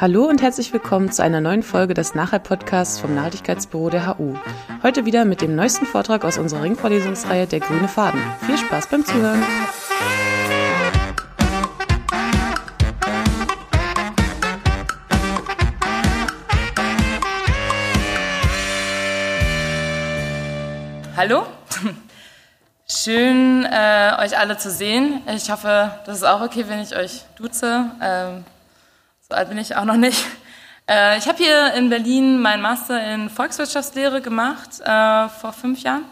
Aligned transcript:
Hallo 0.00 0.24
und 0.24 0.40
herzlich 0.40 0.72
willkommen 0.72 1.12
zu 1.12 1.22
einer 1.22 1.42
neuen 1.42 1.62
Folge 1.62 1.92
des 1.92 2.14
Nachhalt-Podcasts 2.14 2.98
vom 2.98 3.14
Nachhaltigkeitsbüro 3.14 3.90
der 3.90 4.06
HU. 4.06 4.34
Heute 4.82 5.04
wieder 5.04 5.26
mit 5.26 5.42
dem 5.42 5.54
neuesten 5.54 5.84
Vortrag 5.84 6.24
aus 6.24 6.38
unserer 6.38 6.62
Ringvorlesungsreihe 6.62 7.46
Der 7.46 7.60
grüne 7.60 7.86
Faden. 7.86 8.18
Viel 8.46 8.56
Spaß 8.56 8.86
beim 8.86 9.04
Zuhören! 9.04 9.44
Hallo, 21.14 21.42
schön 22.88 23.66
äh, 23.66 24.12
euch 24.18 24.38
alle 24.38 24.56
zu 24.56 24.70
sehen. 24.70 25.20
Ich 25.36 25.50
hoffe, 25.50 25.90
das 26.06 26.16
ist 26.16 26.24
auch 26.24 26.40
okay, 26.40 26.64
wenn 26.68 26.78
ich 26.78 26.96
euch 26.96 27.24
duze. 27.36 27.90
Ähm, 28.00 28.44
so 29.30 29.36
alt 29.36 29.48
bin 29.48 29.58
ich 29.58 29.76
auch 29.76 29.84
noch 29.84 29.96
nicht. 29.96 30.24
Äh, 30.88 31.16
ich 31.18 31.28
habe 31.28 31.38
hier 31.38 31.72
in 31.74 31.88
Berlin 31.88 32.42
meinen 32.42 32.62
Master 32.62 33.00
in 33.14 33.30
Volkswirtschaftslehre 33.30 34.20
gemacht 34.20 34.80
äh, 34.80 35.28
vor 35.28 35.52
fünf 35.52 35.84
Jahren. 35.84 36.04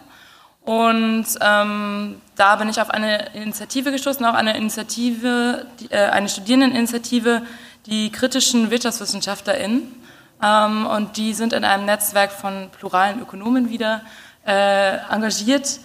Und 0.61 1.27
ähm, 1.41 2.21
da 2.37 2.57
bin 2.57 2.69
ich 2.69 2.81
auf 2.81 2.91
eine 2.91 3.35
Initiative 3.35 3.91
gestoßen, 3.91 4.25
auch 4.25 4.35
eine 4.35 4.57
Initiative, 4.57 5.67
die, 5.81 5.91
äh, 5.91 6.11
eine 6.11 6.29
Studierendeninitiative, 6.29 7.43
die 7.87 8.13
kritischen 8.13 8.71
WirtschaftswissenschaftlerInnen. 8.71 9.95
Ähm, 10.41 10.87
und 10.87 11.17
die 11.17 11.35
sind 11.35 11.55
in 11.55 11.65
einem 11.65 11.87
Netzwerk 11.87 12.31
von 12.31 12.71
pluralen 12.71 13.21
Ökonomen 13.21 13.71
wieder 13.71 14.03
äh, 14.47 14.99
engagiert, 15.11 15.81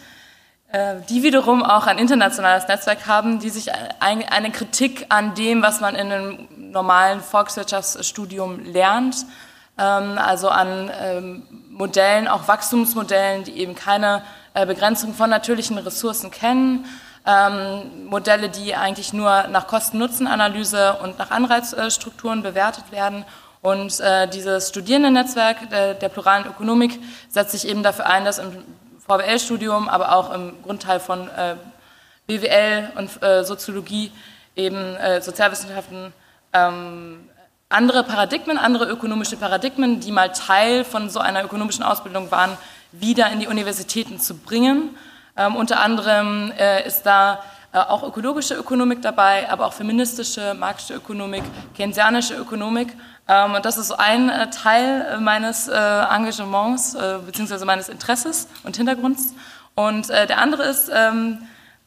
äh, 0.71 0.97
die 1.09 1.23
wiederum 1.23 1.63
auch 1.63 1.87
ein 1.87 1.97
internationales 1.97 2.67
Netzwerk 2.67 3.07
haben, 3.07 3.39
die 3.39 3.49
sich 3.49 3.71
ein, 3.99 4.23
eine 4.29 4.51
Kritik 4.51 5.07
an 5.09 5.33
dem, 5.33 5.63
was 5.63 5.81
man 5.81 5.95
in 5.95 6.11
einem 6.11 6.47
normalen 6.73 7.21
Volkswirtschaftsstudium 7.21 8.65
lernt, 8.65 9.15
ähm, 9.77 10.17
also 10.17 10.49
an 10.49 10.91
ähm, 10.99 11.43
Modellen, 11.69 12.27
auch 12.27 12.47
Wachstumsmodellen, 12.47 13.45
die 13.45 13.57
eben 13.59 13.75
keine 13.75 14.23
äh, 14.53 14.65
Begrenzung 14.65 15.13
von 15.13 15.29
natürlichen 15.29 15.77
Ressourcen 15.77 16.29
kennen, 16.31 16.85
ähm, 17.25 18.07
Modelle, 18.07 18.49
die 18.49 18.75
eigentlich 18.75 19.13
nur 19.13 19.47
nach 19.47 19.67
Kosten-Nutzen-Analyse 19.67 20.97
und 21.01 21.17
nach 21.17 21.31
Anreizstrukturen 21.31 22.43
bewertet 22.43 22.91
werden. 22.91 23.23
Und 23.61 23.99
äh, 24.01 24.27
dieses 24.27 24.69
Studierendennetzwerk 24.69 25.69
der, 25.69 25.93
der, 25.93 26.09
pluralen 26.09 26.45
Ökonomik 26.45 26.99
setzt 27.29 27.53
sich 27.53 27.65
eben 27.65 27.81
dafür 27.81 28.07
ein, 28.07 28.25
dass 28.25 28.39
im 28.39 28.51
VWL-Studium, 29.07 29.87
aber 29.87 30.13
auch 30.15 30.33
im 30.33 30.61
Grundteil 30.63 30.99
von 30.99 31.29
äh, 31.29 31.55
BWL 32.27 32.91
und 32.97 33.23
äh, 33.23 33.43
Soziologie 33.45 34.11
eben 34.55 34.95
äh, 34.97 35.21
Sozialwissenschaften 35.21 36.13
ähm, 36.53 37.29
andere 37.69 38.03
Paradigmen, 38.03 38.57
andere 38.57 38.85
ökonomische 38.85 39.35
Paradigmen, 39.35 39.99
die 39.99 40.11
mal 40.11 40.31
Teil 40.31 40.83
von 40.85 41.09
so 41.09 41.19
einer 41.19 41.43
ökonomischen 41.43 41.83
Ausbildung 41.83 42.29
waren, 42.29 42.57
wieder 42.91 43.31
in 43.31 43.39
die 43.39 43.47
Universitäten 43.47 44.19
zu 44.19 44.37
bringen. 44.37 44.95
Ähm, 45.35 45.55
unter 45.55 45.79
anderem 45.79 46.51
äh, 46.57 46.85
ist 46.85 47.03
da 47.03 47.39
äh, 47.73 47.79
auch 47.79 48.03
ökologische 48.03 48.53
Ökonomik 48.53 49.01
dabei, 49.01 49.49
aber 49.49 49.65
auch 49.65 49.73
feministische, 49.73 50.53
marxische 50.53 50.93
Ökonomik, 50.93 51.43
keynesianische 51.75 52.35
Ökonomik. 52.35 52.95
Ähm, 53.27 53.55
und 53.55 53.65
das 53.65 53.79
ist 53.79 53.91
ein 53.91 54.29
äh, 54.29 54.51
Teil 54.51 55.07
äh, 55.13 55.17
meines 55.17 55.67
Engagements 55.67 56.95
bzw. 57.25 57.65
meines 57.65 57.89
Interesses 57.89 58.47
und 58.63 58.77
Hintergrunds. 58.77 59.33
Und 59.75 60.09
der 60.09 60.37
andere 60.37 60.65
ist, 60.65 60.91
ähm, 60.93 61.39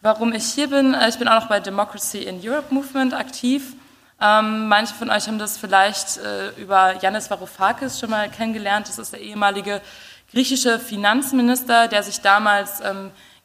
warum 0.03 0.33
ich 0.33 0.45
hier 0.47 0.69
bin. 0.69 0.97
Ich 1.09 1.19
bin 1.19 1.29
auch 1.29 1.43
noch 1.43 1.49
bei 1.49 1.61
Democracy 1.61 2.19
in 2.19 2.41
Europe 2.43 2.75
Movement 2.75 3.15
aktiv. 3.15 3.77
Ähm, 4.21 4.69
manche 4.69 4.95
von 4.95 5.11
euch 5.11 5.27
haben 5.27 5.39
das 5.39 5.59
vielleicht 5.59 6.19
über 6.57 6.95
Yannis 7.03 7.31
Varoufakis 7.31 8.01
schon 8.01 8.11
mal 8.11 8.31
kennengelernt. 8.31 8.89
Das 8.89 8.99
ist 8.99 9.13
der 9.13 9.21
ehemalige 9.21 9.83
griechische 10.31 10.79
Finanzminister, 10.79 11.89
der 11.89 12.03
sich 12.03 12.21
damals 12.21 12.83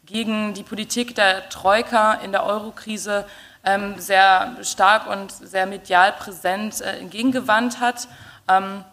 gegen 0.06 0.54
die 0.54 0.64
Politik 0.64 1.16
der 1.16 1.50
Troika 1.50 2.14
in 2.16 2.32
der 2.32 2.46
Eurokrise 2.46 3.26
ähm, 3.64 4.00
sehr 4.00 4.58
stark 4.64 5.08
und 5.08 5.32
sehr 5.32 5.66
medial 5.66 6.14
präsent 6.14 6.82
äh, 6.82 7.00
entgegengewandt 7.00 7.80
hat. 7.80 8.08
Ähm, 8.48 8.84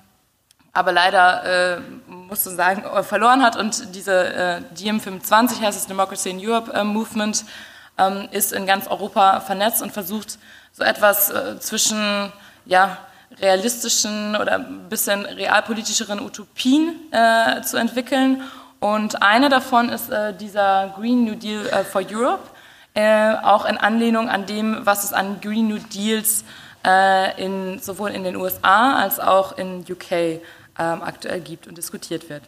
aber 0.72 0.92
leider, 0.92 1.76
äh, 1.76 1.80
musst 2.06 2.46
du 2.46 2.50
sagen, 2.50 2.84
äh, 2.84 3.02
verloren 3.02 3.42
hat. 3.42 3.56
Und 3.56 3.94
diese 3.94 4.34
äh, 4.34 4.60
DiEM25, 4.76 5.60
heißt 5.60 5.78
es 5.78 5.86
Democracy 5.86 6.30
in 6.30 6.46
Europe 6.46 6.72
äh, 6.72 6.84
Movement, 6.84 7.44
ähm, 7.96 8.28
ist 8.30 8.52
in 8.52 8.66
ganz 8.66 8.86
Europa 8.86 9.40
vernetzt 9.40 9.82
und 9.82 9.92
versucht, 9.92 10.38
so 10.78 10.84
etwas 10.84 11.30
äh, 11.30 11.58
zwischen 11.58 12.32
ja, 12.64 12.98
realistischen 13.40 14.36
oder 14.36 14.54
ein 14.54 14.88
bisschen 14.88 15.26
realpolitischeren 15.26 16.20
Utopien 16.20 16.94
äh, 17.10 17.62
zu 17.62 17.76
entwickeln. 17.76 18.42
Und 18.78 19.22
eine 19.22 19.48
davon 19.48 19.88
ist 19.88 20.08
äh, 20.08 20.32
dieser 20.34 20.94
Green 20.96 21.24
New 21.24 21.34
Deal 21.34 21.66
äh, 21.66 21.82
for 21.82 22.02
Europe, 22.08 22.48
äh, 22.94 23.34
auch 23.42 23.64
in 23.64 23.76
Anlehnung 23.76 24.28
an 24.28 24.46
dem, 24.46 24.86
was 24.86 25.02
es 25.02 25.12
an 25.12 25.40
Green 25.40 25.66
New 25.66 25.78
Deals 25.78 26.44
äh, 26.86 27.44
in, 27.44 27.80
sowohl 27.80 28.10
in 28.10 28.22
den 28.22 28.36
USA 28.36 29.00
als 29.00 29.18
auch 29.18 29.58
in 29.58 29.80
UK 29.80 30.12
ähm, 30.12 30.40
aktuell 30.78 31.40
gibt 31.40 31.66
und 31.66 31.76
diskutiert 31.76 32.30
wird. 32.30 32.44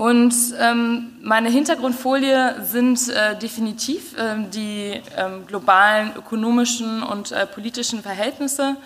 Und 0.00 0.34
ähm, 0.58 1.12
meine 1.20 1.50
Hintergrundfolie 1.50 2.64
sind 2.64 3.10
äh, 3.10 3.36
definitiv 3.36 4.16
äh, 4.16 4.48
die 4.48 5.02
ähm, 5.14 5.46
globalen 5.46 6.16
ökonomischen 6.16 7.02
und 7.02 7.32
äh, 7.32 7.44
politischen 7.44 8.02
Verhältnisse. 8.02 8.76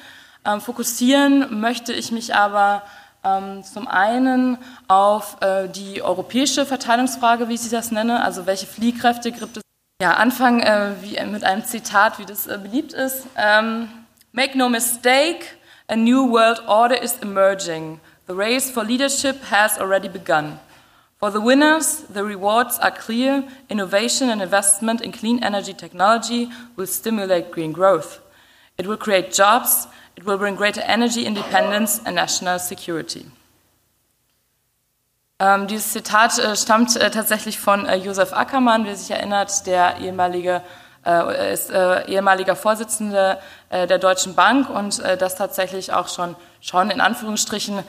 Ähm, 0.44 0.60
fokussieren 0.60 1.60
möchte 1.60 1.92
ich 1.92 2.10
mich 2.10 2.34
aber 2.34 2.82
ähm, 3.22 3.62
zum 3.62 3.86
einen 3.86 4.58
auf 4.88 5.36
äh, 5.40 5.68
die 5.68 6.02
europäische 6.02 6.66
Verteilungsfrage, 6.66 7.48
wie 7.48 7.54
ich 7.54 7.70
das 7.70 7.92
nenne, 7.92 8.24
also 8.24 8.46
welche 8.46 8.66
Fliehkräfte 8.66 9.30
gibt 9.30 9.58
es. 9.58 9.62
Ja, 10.02 10.14
anfangen 10.14 10.62
äh, 10.62 10.94
wie, 11.00 11.24
mit 11.26 11.44
einem 11.44 11.64
Zitat, 11.64 12.18
wie 12.18 12.24
das 12.24 12.48
äh, 12.48 12.58
beliebt 12.60 12.92
ist. 12.92 13.24
Ähm, 13.36 13.88
Make 14.32 14.58
no 14.58 14.68
mistake, 14.68 15.46
a 15.86 15.94
new 15.94 16.28
world 16.28 16.60
order 16.66 17.00
is 17.00 17.14
emerging. 17.22 18.00
The 18.26 18.34
race 18.34 18.68
for 18.68 18.82
leadership 18.82 19.36
has 19.52 19.78
already 19.78 20.08
begun. 20.08 20.58
For 21.24 21.30
the 21.30 21.40
winners, 21.40 22.02
the 22.02 22.22
rewards 22.22 22.78
are 22.80 22.90
clear. 22.90 23.48
Innovation 23.70 24.28
and 24.28 24.42
investment 24.42 25.00
in 25.00 25.10
clean 25.10 25.42
energy 25.42 25.72
technology 25.72 26.50
will 26.76 26.86
stimulate 26.86 27.50
green 27.50 27.72
growth. 27.72 28.20
It 28.76 28.86
will 28.86 28.98
create 28.98 29.32
jobs 29.32 29.86
It 30.16 30.26
will 30.26 30.36
bring 30.36 30.54
greater 30.54 30.82
energy 30.82 31.24
independence 31.24 31.98
and 32.04 32.14
national 32.14 32.58
security. 32.58 33.24
Ähm, 35.38 35.66
dieses 35.66 35.92
Zitat 35.92 36.38
äh, 36.38 36.54
stammt 36.56 36.94
äh, 36.96 37.10
tatsächlich 37.10 37.58
von 37.58 37.86
äh, 37.86 37.96
Josef 37.96 38.34
Ackermann, 38.34 38.84
wer 38.84 38.94
sich 38.94 39.10
erinnert, 39.10 39.66
der 39.66 40.00
ehemalige 40.00 40.60
äh, 41.06 41.52
ist 41.52 41.70
äh, 41.70 42.06
ehemaliger 42.06 42.56
Vorsitzender 42.56 43.38
äh, 43.68 43.86
der 43.86 43.98
Deutschen 43.98 44.34
Bank 44.34 44.70
und 44.70 45.02
das 45.18 45.36
tatsächlich 45.36 45.92
auch 45.92 46.08
schon, 46.08 46.34
schon 46.60 46.90
in 46.90 47.00
Anführungsstrichen 47.00 47.82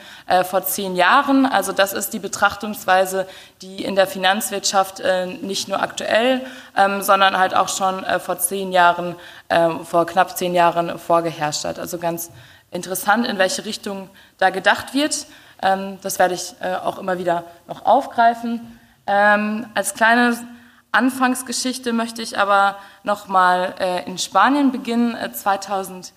vor 0.43 0.65
zehn 0.65 0.95
Jahren. 0.95 1.45
Also 1.45 1.71
das 1.71 1.93
ist 1.93 2.13
die 2.13 2.19
Betrachtungsweise, 2.19 3.27
die 3.61 3.83
in 3.83 3.95
der 3.95 4.07
Finanzwirtschaft 4.07 5.01
nicht 5.41 5.67
nur 5.67 5.81
aktuell, 5.81 6.41
ähm, 6.75 7.01
sondern 7.01 7.37
halt 7.37 7.55
auch 7.55 7.69
schon 7.69 8.05
vor 8.19 8.39
zehn 8.39 8.71
Jahren, 8.71 9.15
vor 9.83 10.05
knapp 10.05 10.37
zehn 10.37 10.53
Jahren 10.53 10.97
vorgeherrscht 10.97 11.65
hat. 11.65 11.79
Also 11.79 11.97
ganz 11.99 12.31
interessant, 12.71 13.27
in 13.27 13.37
welche 13.37 13.65
Richtung 13.65 14.09
da 14.37 14.49
gedacht 14.49 14.93
wird. 14.93 15.27
Ähm, 15.61 15.99
das 16.01 16.19
werde 16.19 16.33
ich 16.33 16.55
auch 16.83 16.97
immer 16.97 17.17
wieder 17.17 17.43
noch 17.67 17.85
aufgreifen. 17.85 18.79
Ähm, 19.07 19.67
als 19.75 19.93
kleine 19.93 20.35
Anfangsgeschichte 20.95 21.93
möchte 21.93 22.21
ich 22.21 22.37
aber 22.39 22.77
noch 23.03 23.27
mal 23.27 23.75
äh, 23.79 24.05
in 24.05 24.17
Spanien 24.17 24.71
beginnen, 24.71 25.15
äh, 25.15 25.31
2011. 25.31 26.13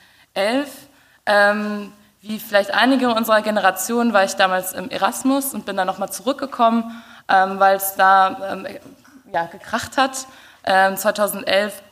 Ähm, 1.26 1.92
wie 2.22 2.38
vielleicht 2.38 2.72
einige 2.72 3.12
unserer 3.14 3.42
Generation 3.42 4.12
war 4.12 4.24
ich 4.24 4.34
damals 4.34 4.72
im 4.72 4.88
Erasmus 4.90 5.54
und 5.54 5.66
bin 5.66 5.76
dann 5.76 5.86
noch 5.86 5.98
mal 5.98 6.10
zurückgekommen, 6.10 7.02
ähm, 7.28 7.58
weil 7.60 7.76
es 7.76 7.94
da 7.94 8.52
ähm, 8.52 8.66
ja, 9.32 9.44
gekracht 9.46 9.96
hat. 9.96 10.26
2011 10.64 11.82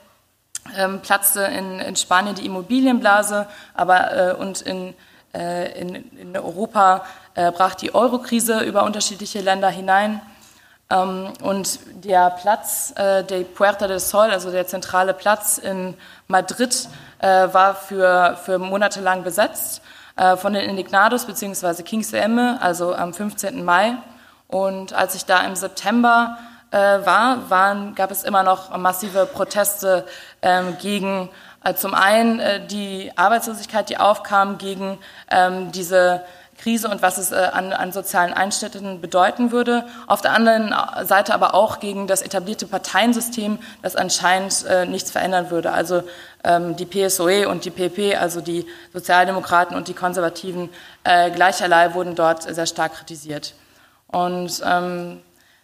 ähm, 0.77 0.77
ähm, 0.77 1.01
platzte 1.01 1.43
in, 1.43 1.81
in, 1.81 1.97
Spanien 1.97 2.35
die 2.35 2.45
Immobilienblase, 2.45 3.47
aber 3.73 4.17
äh, 4.17 4.35
und 4.35 4.61
in, 4.61 4.95
äh, 5.35 5.81
in, 5.81 5.95
in 6.19 6.37
Europa 6.37 7.05
äh, 7.35 7.51
brach 7.53 7.75
die 7.75 7.95
Eurokrise 7.95 8.61
über 8.61 8.83
unterschiedliche 8.83 9.41
Länder 9.41 9.71
hinein. 9.71 10.21
Ähm, 10.91 11.33
und 11.43 11.81
der 12.05 12.31
Platz, 12.31 12.93
äh, 12.97 13.25
der 13.25 13.41
Puerta 13.41 13.89
del 13.89 14.01
Sol, 14.01 14.31
also 14.31 14.51
der 14.51 14.67
zentrale 14.67 15.15
Platz 15.15 15.59
in 15.59 15.95
Madrid, 16.29 16.89
äh, 17.19 17.49
war 17.53 17.75
für, 17.75 18.39
für 18.45 18.59
monatelang 18.59 19.25
besetzt 19.25 19.83
äh, 20.17 20.37
von 20.37 20.53
den 20.53 20.69
Indignados 20.69 21.25
bzw. 21.27 21.83
Kings 21.83 22.13
Emme, 22.13 22.59
also 22.61 22.95
am 22.95 23.13
15. 23.13 23.65
Mai. 23.65 23.95
Und 24.49 24.93
als 24.93 25.15
ich 25.15 25.25
da 25.25 25.41
im 25.45 25.57
September 25.57 26.39
war, 26.71 27.49
waren, 27.49 27.95
gab 27.95 28.11
es 28.11 28.25
immer 28.25 28.43
noch 28.43 28.77
massive 28.77 29.25
Proteste 29.27 30.05
ähm, 30.43 30.77
gegen 30.79 31.31
Äh, 31.67 31.75
zum 31.75 31.95
einen 31.95 32.39
äh, 32.39 32.65
die 32.65 33.11
Arbeitslosigkeit, 33.17 33.89
die 33.91 33.99
aufkam 33.99 34.57
gegen 34.57 34.99
ähm, 35.31 35.73
diese 35.73 36.23
Krise 36.59 36.89
und 36.89 37.03
was 37.03 37.19
es 37.19 37.33
äh, 37.33 37.37
an, 37.37 37.73
an 37.73 37.93
sozialen 37.93 38.33
Einschnitten 38.33 39.01
bedeuten 39.01 39.53
würde. 39.53 39.85
Auf 40.07 40.21
der 40.21 40.33
anderen 40.33 40.75
Seite 41.07 41.35
aber 41.35 41.55
auch 41.55 41.81
gegen 41.81 42.07
das 42.07 42.23
etablierte 42.23 42.67
Parteiensystem, 42.67 43.59
das 43.83 43.97
anscheinend 43.97 44.65
äh, 44.67 44.87
nichts 44.87 45.11
verändern 45.11 45.51
würde. 45.51 45.73
Also 45.73 46.03
ähm, 46.45 46.77
die 46.77 46.87
PSOE 46.87 47.49
und 47.49 47.65
die 47.65 47.71
PP, 47.71 48.17
also 48.17 48.41
die 48.41 48.67
Sozialdemokraten 48.93 49.77
und 49.77 49.89
die 49.89 49.95
Konservativen 49.95 50.71
äh, 51.05 51.31
gleicherlei 51.31 51.95
wurden 51.95 52.15
dort 52.15 52.43
sehr 52.43 52.67
stark 52.67 52.95
kritisiert. 52.95 53.55
Und 54.09 54.63
ähm, 54.65 55.21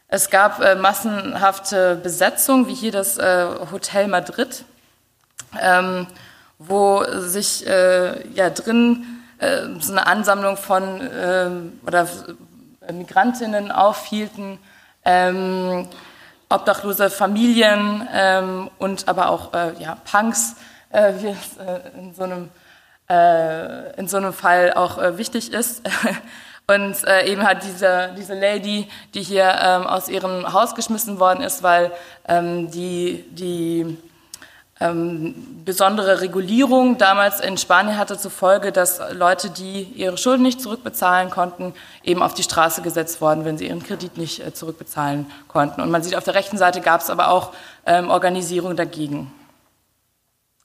es 0.09 0.29
gab 0.29 0.61
äh, 0.61 0.75
massenhafte 0.75 1.97
Besetzung, 1.97 2.67
wie 2.67 2.75
hier 2.75 2.93
das 2.93 3.17
äh, 3.17 3.47
Hotel 3.71 4.09
Madrid, 4.09 4.65
ähm, 5.61 6.06
wo 6.59 7.03
sich 7.19 7.67
äh, 7.67 8.29
ja 8.35 8.50
drin 8.50 9.21
äh, 9.43 9.81
so 9.81 9.93
eine 9.93 10.06
Ansammlung 10.06 10.56
von 10.56 11.00
ähm, 11.12 11.81
oder 11.87 12.06
Migrantinnen 12.93 13.71
aufhielten, 13.71 14.59
ähm, 15.05 15.89
obdachlose 16.49 17.11
Familien 17.11 18.09
ähm, 18.12 18.71
und 18.79 19.09
aber 19.09 19.31
auch 19.31 19.53
äh, 19.55 19.73
ja, 19.79 19.97
Punks, 20.11 20.56
äh, 20.91 21.12
wie 21.19 21.29
es 21.29 21.56
äh, 21.56 21.99
in, 21.99 22.15
so 22.15 22.23
einem, 22.23 22.50
äh, 23.09 23.99
in 23.99 24.06
so 24.09 24.17
einem 24.17 24.33
Fall 24.33 24.73
auch 24.75 24.99
äh, 24.99 25.19
wichtig 25.19 25.53
ist. 25.53 25.83
Und 26.69 27.05
äh, 27.09 27.27
eben 27.27 27.43
hat 27.43 27.65
diese, 27.65 28.15
diese 28.17 28.35
Lady, 28.35 28.89
die 29.15 29.23
hier 29.23 29.53
ähm, 29.61 29.85
aus 29.85 30.09
ihrem 30.09 30.53
Haus 30.53 30.77
geschmissen 30.77 31.19
worden 31.19 31.43
ist, 31.43 31.65
weil 31.65 31.91
ähm, 32.29 32.71
die, 32.71 33.25
die 33.31 33.99
ähm, 34.82 35.62
besondere 35.64 36.20
Regulierung 36.20 36.99
damals 36.99 37.40
in 37.40 37.56
Spanien 37.56 37.96
hatte 37.96 38.19
zur 38.19 38.31
Folge, 38.31 38.73
dass 38.73 39.00
Leute, 39.12 39.50
die 39.50 39.82
ihre 39.82 40.19
Schulden 40.19 40.43
nicht 40.43 40.61
zurückbezahlen 40.61 41.31
konnten, 41.31 41.75
eben 42.02 42.23
auf 42.23 42.34
die 42.34 42.43
Straße 42.43 42.82
gesetzt 42.82 43.20
wurden, 43.20 43.44
wenn 43.44 43.58
sie 43.58 43.69
ihren 43.69 43.82
Kredit 43.82 44.19
nicht 44.19 44.44
äh, 44.44 44.52
zurückbezahlen 44.52 45.31
konnten. 45.49 45.81
Und 45.81 45.90
man 45.90 46.02
sieht, 46.02 46.17
auf 46.17 46.25
der 46.25 46.34
rechten 46.34 46.58
Seite 46.58 46.81
gab 46.81 47.00
es 47.00 47.11
aber 47.11 47.29
auch 47.29 47.52
ähm, 47.87 48.11
Organisierung 48.11 48.76
dagegen. 48.76 49.32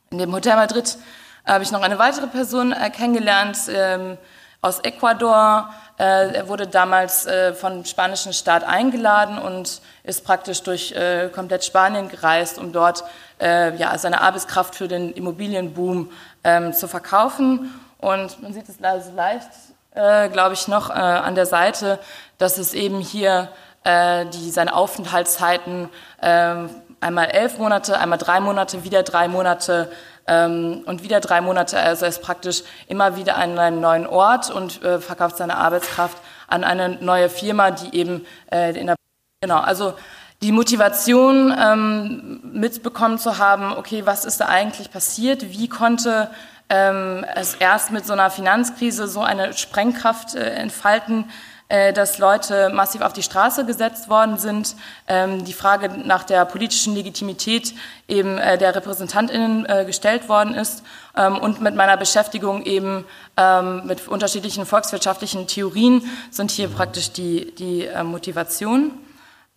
In 0.10 0.18
dem 0.18 0.34
Hotel 0.34 0.56
Madrid 0.56 0.98
habe 1.46 1.64
ich 1.64 1.72
noch 1.72 1.82
eine 1.82 2.00
weitere 2.00 2.28
Person 2.28 2.72
äh, 2.72 2.90
kennengelernt 2.90 3.58
ähm, 3.70 4.18
aus 4.62 4.80
Ecuador, 4.80 5.70
äh, 6.00 6.34
er 6.34 6.48
wurde 6.48 6.68
damals 6.68 7.26
äh, 7.26 7.54
vom 7.54 7.84
spanischen 7.84 8.32
Staat 8.32 8.64
eingeladen 8.64 9.40
und 9.40 9.82
ist 10.04 10.24
praktisch 10.24 10.62
durch 10.62 10.92
äh, 10.92 11.30
komplett 11.34 11.66
Spanien 11.66 12.08
gereist, 12.08 12.60
um 12.60 12.72
dort 12.72 13.04
ja, 13.40 13.98
seine 13.98 14.22
Arbeitskraft 14.22 14.76
für 14.76 14.88
den 14.88 15.12
Immobilienboom 15.12 16.12
ähm, 16.44 16.74
zu 16.74 16.88
verkaufen. 16.88 17.72
Und 18.00 18.42
man 18.42 18.54
sieht 18.54 18.68
es 18.68 18.82
also 18.82 19.12
leicht, 19.14 19.50
glaube 19.94 20.54
ich, 20.54 20.68
noch 20.68 20.90
an 20.90 21.36
der 21.36 21.46
Seite, 21.46 22.00
dass 22.38 22.58
es 22.58 22.74
eben 22.74 23.00
hier 23.00 23.50
die, 23.86 24.52
seine 24.52 24.76
Aufenthaltszeiten 24.76 25.90
ähm, 26.22 26.70
einmal 27.00 27.28
elf 27.28 27.58
Monate, 27.58 27.98
einmal 27.98 28.18
drei 28.18 28.40
Monate, 28.40 28.84
wieder 28.84 29.04
drei 29.04 29.28
Monate 29.28 29.92
ähm, 30.28 30.84
und 30.86 31.04
wieder 31.04 31.20
drei 31.20 31.42
Monate. 31.42 31.80
Also 31.80 32.06
er 32.06 32.10
ist 32.10 32.22
praktisch 32.22 32.64
immer 32.88 33.16
wieder 33.16 33.38
an 33.38 33.58
einem 33.58 33.82
neuen 33.82 34.08
Ort 34.08 34.50
und 34.50 34.84
äh, 34.84 35.00
verkauft 35.00 35.38
seine 35.38 35.58
Arbeitskraft 35.58 36.18
an 36.48 36.64
eine 36.64 36.90
neue 36.90 37.30
Firma, 37.30 37.72
die 37.72 37.96
eben 37.96 38.26
äh, 38.52 38.78
in 38.78 38.88
der 38.88 38.96
genau 39.42 39.60
also 39.60 39.94
die 40.42 40.52
Motivation 40.52 41.54
ähm, 41.58 42.40
mitbekommen 42.44 43.18
zu 43.18 43.38
haben, 43.38 43.74
okay, 43.74 44.06
was 44.06 44.26
ist 44.26 44.40
da 44.40 44.46
eigentlich 44.46 44.92
passiert? 44.92 45.50
Wie 45.52 45.68
konnte 45.68 46.30
ähm, 46.70 47.26
es 47.36 47.56
erst 47.56 47.92
mit 47.92 48.06
so 48.06 48.14
einer 48.14 48.30
Finanzkrise 48.30 49.08
so 49.08 49.22
eine 49.22 49.54
Sprengkraft 49.54 50.36
äh, 50.36 50.52
entfalten? 50.52 51.26
Äh, 51.70 51.92
dass 51.92 52.18
Leute 52.18 52.70
massiv 52.70 53.02
auf 53.02 53.12
die 53.12 53.24
Straße 53.24 53.66
gesetzt 53.66 54.08
worden 54.08 54.38
sind. 54.38 54.78
Ähm, 55.06 55.44
die 55.44 55.52
Frage 55.52 55.90
nach 56.06 56.24
der 56.24 56.46
politischen 56.46 56.96
Legitimität 56.96 57.74
eben 58.08 58.38
äh, 58.38 58.58
der 58.58 58.74
Repräsentantinnen 58.74 59.66
äh, 59.66 59.84
gestellt 59.84 60.30
worden 60.30 60.54
ist 60.54 60.84
ähm, 61.18 61.38
und 61.38 61.60
mit 61.60 61.76
meiner 61.76 61.98
Beschäftigung 61.98 62.64
eben 62.64 63.04
ähm, 63.36 63.86
mit 63.86 64.08
unterschiedlichen 64.08 64.66
volkswirtschaftlichen 64.66 65.48
Theorien 65.48 66.10
sind 66.32 66.52
hier 66.52 66.70
praktisch 66.70 67.12
die, 67.12 67.54
die 67.56 67.90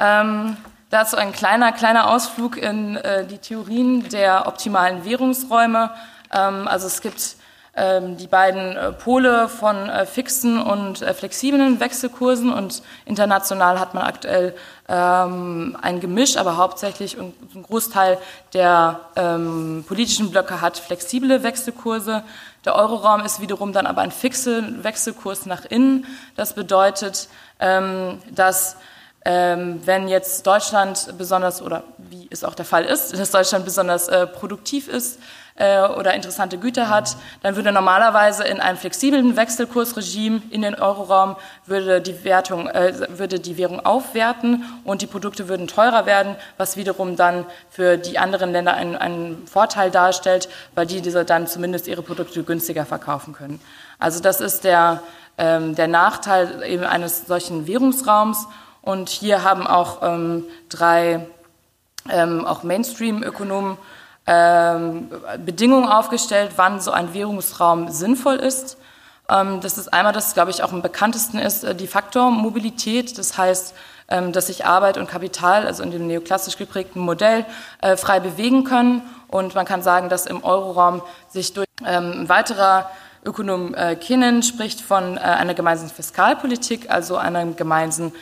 Motivation. 0.00 0.56
Dazu 0.90 1.16
ein 1.16 1.30
kleiner, 1.30 1.70
kleiner 1.70 2.10
Ausflug 2.10 2.56
in 2.56 2.98
die 3.30 3.38
Theorien 3.38 4.08
der 4.08 4.48
optimalen 4.48 5.04
Währungsräume. 5.04 5.92
Also 6.30 6.88
es 6.88 7.00
gibt 7.00 7.36
ähm, 7.76 8.16
die 8.16 8.26
beiden 8.26 8.76
äh, 8.76 8.92
Pole 8.92 9.48
von 9.48 9.88
äh, 9.88 10.04
fixen 10.04 10.60
und 10.60 11.02
äh, 11.02 11.14
flexiblen 11.14 11.78
Wechselkursen 11.78 12.52
und 12.52 12.82
international 13.04 13.78
hat 13.78 13.94
man 13.94 14.04
aktuell 14.04 14.56
ähm, 14.88 15.78
ein 15.80 16.00
Gemisch, 16.00 16.36
aber 16.36 16.56
hauptsächlich 16.56 17.16
und 17.16 17.32
ein 17.54 17.62
Großteil 17.62 18.18
der 18.54 19.00
ähm, 19.14 19.84
politischen 19.86 20.32
Blöcke 20.32 20.60
hat 20.60 20.78
flexible 20.78 21.44
Wechselkurse. 21.44 22.24
Der 22.64 22.74
Euroraum 22.74 23.20
ist 23.20 23.40
wiederum 23.40 23.72
dann 23.72 23.86
aber 23.86 24.00
ein 24.00 24.10
fixer 24.10 24.82
Wechselkurs 24.82 25.46
nach 25.46 25.64
innen. 25.64 26.06
Das 26.34 26.54
bedeutet, 26.54 27.28
ähm, 27.60 28.18
dass 28.32 28.76
ähm, 29.24 29.80
wenn 29.84 30.08
jetzt 30.08 30.46
Deutschland 30.46 31.14
besonders, 31.18 31.60
oder 31.62 31.84
wie 31.98 32.28
es 32.30 32.44
auch 32.44 32.54
der 32.54 32.64
Fall 32.64 32.84
ist, 32.84 33.12
dass 33.18 33.30
Deutschland 33.30 33.64
besonders 33.64 34.08
äh, 34.08 34.26
produktiv 34.26 34.88
ist, 34.88 35.18
äh, 35.60 35.86
oder 35.86 36.14
interessante 36.14 36.58
Güter 36.58 36.88
hat, 36.88 37.16
dann 37.42 37.54
würde 37.54 37.70
normalerweise 37.70 38.44
in 38.44 38.60
einem 38.60 38.78
flexiblen 38.78 39.36
Wechselkursregime 39.36 40.42
in 40.50 40.62
den 40.62 40.74
Euroraum 40.74 41.36
würde 41.66 42.00
die 42.00 42.24
Wertung, 42.24 42.66
äh, 42.68 42.94
würde 43.10 43.38
die 43.38 43.56
Währung 43.56 43.84
aufwerten 43.84 44.64
und 44.84 45.02
die 45.02 45.06
Produkte 45.06 45.48
würden 45.48 45.68
teurer 45.68 46.06
werden, 46.06 46.36
was 46.56 46.76
wiederum 46.76 47.16
dann 47.16 47.44
für 47.68 47.98
die 47.98 48.18
anderen 48.18 48.52
Länder 48.52 48.74
einen, 48.74 48.96
einen 48.96 49.46
Vorteil 49.46 49.90
darstellt, 49.90 50.48
weil 50.74 50.86
die 50.86 51.02
diese 51.02 51.24
dann 51.24 51.46
zumindest 51.46 51.86
ihre 51.88 52.02
Produkte 52.02 52.42
günstiger 52.42 52.86
verkaufen 52.86 53.34
können. 53.34 53.60
Also 53.98 54.20
das 54.20 54.40
ist 54.40 54.64
der, 54.64 55.02
ähm, 55.36 55.74
der 55.74 55.88
Nachteil 55.88 56.62
eben 56.62 56.84
eines 56.84 57.26
solchen 57.26 57.66
Währungsraums. 57.66 58.46
Und 58.82 59.08
hier 59.08 59.44
haben 59.44 59.66
auch 59.66 59.98
ähm, 60.02 60.44
drei 60.68 61.26
ähm, 62.08 62.46
auch 62.46 62.62
Mainstream-Ökonomen 62.62 63.76
ähm, 64.26 65.10
Bedingungen 65.44 65.88
aufgestellt, 65.88 66.52
wann 66.56 66.80
so 66.80 66.90
ein 66.92 67.14
Währungsraum 67.14 67.88
sinnvoll 67.88 68.36
ist. 68.36 68.78
Ähm, 69.28 69.60
das 69.60 69.78
ist 69.78 69.92
einmal, 69.92 70.12
das 70.12 70.34
glaube 70.34 70.50
ich 70.50 70.62
auch 70.62 70.72
am 70.72 70.82
bekanntesten 70.82 71.38
ist, 71.38 71.64
äh, 71.64 71.74
die 71.74 71.86
Faktormobilität. 71.86 73.18
Das 73.18 73.36
heißt, 73.36 73.74
ähm, 74.08 74.32
dass 74.32 74.48
sich 74.48 74.64
Arbeit 74.66 74.98
und 74.98 75.08
Kapital, 75.08 75.66
also 75.66 75.82
in 75.82 75.90
dem 75.90 76.06
neoklassisch 76.06 76.56
geprägten 76.56 77.00
Modell, 77.00 77.44
äh, 77.80 77.96
frei 77.96 78.20
bewegen 78.20 78.64
können. 78.64 79.02
Und 79.28 79.54
man 79.54 79.66
kann 79.66 79.82
sagen, 79.82 80.08
dass 80.08 80.26
im 80.26 80.42
Euroraum 80.42 81.02
sich 81.28 81.52
durch 81.52 81.68
ein 81.82 82.28
weiterer 82.28 82.90
Ökonom 83.24 83.74
äh, 83.74 83.96
Kinnen 83.96 84.42
spricht 84.42 84.80
von 84.80 85.16
einer 85.18 85.54
gemeinsamen 85.54 85.90
Fiskalpolitik, 85.90 86.90
also 86.90 87.16
einer 87.16 87.44
gemeinsamen 87.46 88.12
ähm, 88.12 88.18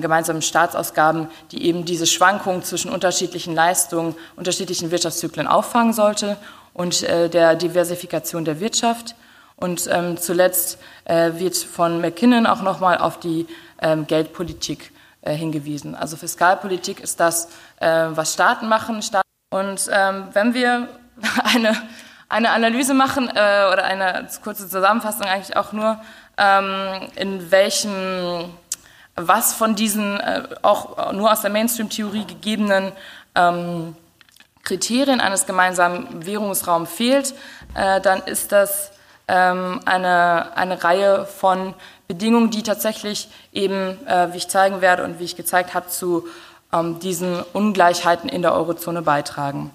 gemeinsamen 0.00 0.42
Staatsausgaben, 0.42 1.28
die 1.52 1.64
eben 1.64 1.84
diese 1.84 2.06
Schwankungen 2.06 2.62
zwischen 2.62 2.90
unterschiedlichen 2.90 3.54
Leistungen, 3.54 4.14
unterschiedlichen 4.36 4.90
Wirtschaftszyklen 4.90 5.46
auffangen 5.46 5.92
sollte 5.92 6.36
und 6.72 7.02
äh, 7.02 7.28
der 7.28 7.56
Diversifikation 7.56 8.44
der 8.44 8.60
Wirtschaft. 8.60 9.14
Und 9.56 9.88
ähm, 9.92 10.16
zuletzt 10.16 10.78
äh, 11.04 11.32
wird 11.34 11.56
von 11.56 12.00
McKinnon 12.00 12.46
auch 12.46 12.62
nochmal 12.62 12.98
auf 12.98 13.20
die 13.20 13.46
ähm, 13.82 14.06
Geldpolitik 14.06 14.92
äh, 15.20 15.34
hingewiesen. 15.34 15.94
Also 15.94 16.16
Fiskalpolitik 16.16 17.00
ist 17.00 17.20
das, 17.20 17.48
was 17.78 18.34
Staaten 18.34 18.68
machen. 18.68 19.02
Und 19.50 19.90
ähm, 19.90 20.28
wenn 20.34 20.52
wir 20.52 20.88
eine, 21.44 21.74
eine 22.28 22.50
Analyse 22.50 22.92
machen 22.92 23.30
oder 23.30 23.84
eine 23.84 24.28
kurze 24.44 24.68
Zusammenfassung 24.68 25.22
eigentlich 25.22 25.56
auch 25.56 25.72
nur, 25.72 25.98
ähm, 26.36 27.08
in 27.16 27.50
welchem 27.50 28.50
was 29.28 29.52
von 29.52 29.74
diesen 29.74 30.20
äh, 30.20 30.42
auch 30.62 31.12
nur 31.12 31.32
aus 31.32 31.42
der 31.42 31.50
Mainstream-Theorie 31.50 32.26
gegebenen 32.26 32.92
ähm, 33.34 33.94
Kriterien 34.62 35.20
eines 35.20 35.46
gemeinsamen 35.46 36.26
Währungsraums 36.26 36.90
fehlt, 36.90 37.34
äh, 37.74 38.00
dann 38.00 38.22
ist 38.22 38.52
das 38.52 38.92
ähm, 39.28 39.80
eine, 39.84 40.56
eine 40.56 40.82
Reihe 40.82 41.26
von 41.26 41.74
Bedingungen, 42.08 42.50
die 42.50 42.62
tatsächlich 42.62 43.28
eben, 43.52 44.04
äh, 44.06 44.32
wie 44.32 44.38
ich 44.38 44.48
zeigen 44.48 44.80
werde 44.80 45.04
und 45.04 45.18
wie 45.18 45.24
ich 45.24 45.36
gezeigt 45.36 45.74
habe, 45.74 45.88
zu 45.88 46.26
ähm, 46.72 46.98
diesen 46.98 47.40
Ungleichheiten 47.52 48.28
in 48.28 48.42
der 48.42 48.54
Eurozone 48.54 49.02
beitragen. 49.02 49.70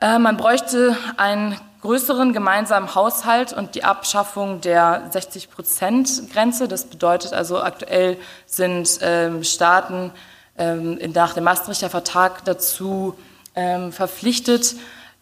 Äh, 0.00 0.18
man 0.18 0.36
bräuchte 0.36 0.96
ein 1.16 1.58
größeren 1.82 2.32
gemeinsamen 2.32 2.94
Haushalt 2.94 3.52
und 3.52 3.74
die 3.74 3.84
Abschaffung 3.84 4.60
der 4.60 5.10
60-Prozent-Grenze. 5.12 6.68
Das 6.68 6.84
bedeutet 6.84 7.32
also, 7.32 7.60
aktuell 7.60 8.16
sind 8.46 8.98
ähm, 9.02 9.44
Staaten 9.44 10.12
ähm, 10.56 10.98
nach 11.12 11.34
dem 11.34 11.44
Maastrichter 11.44 11.90
Vertrag 11.90 12.44
dazu 12.44 13.18
ähm, 13.54 13.92
verpflichtet, 13.92 14.76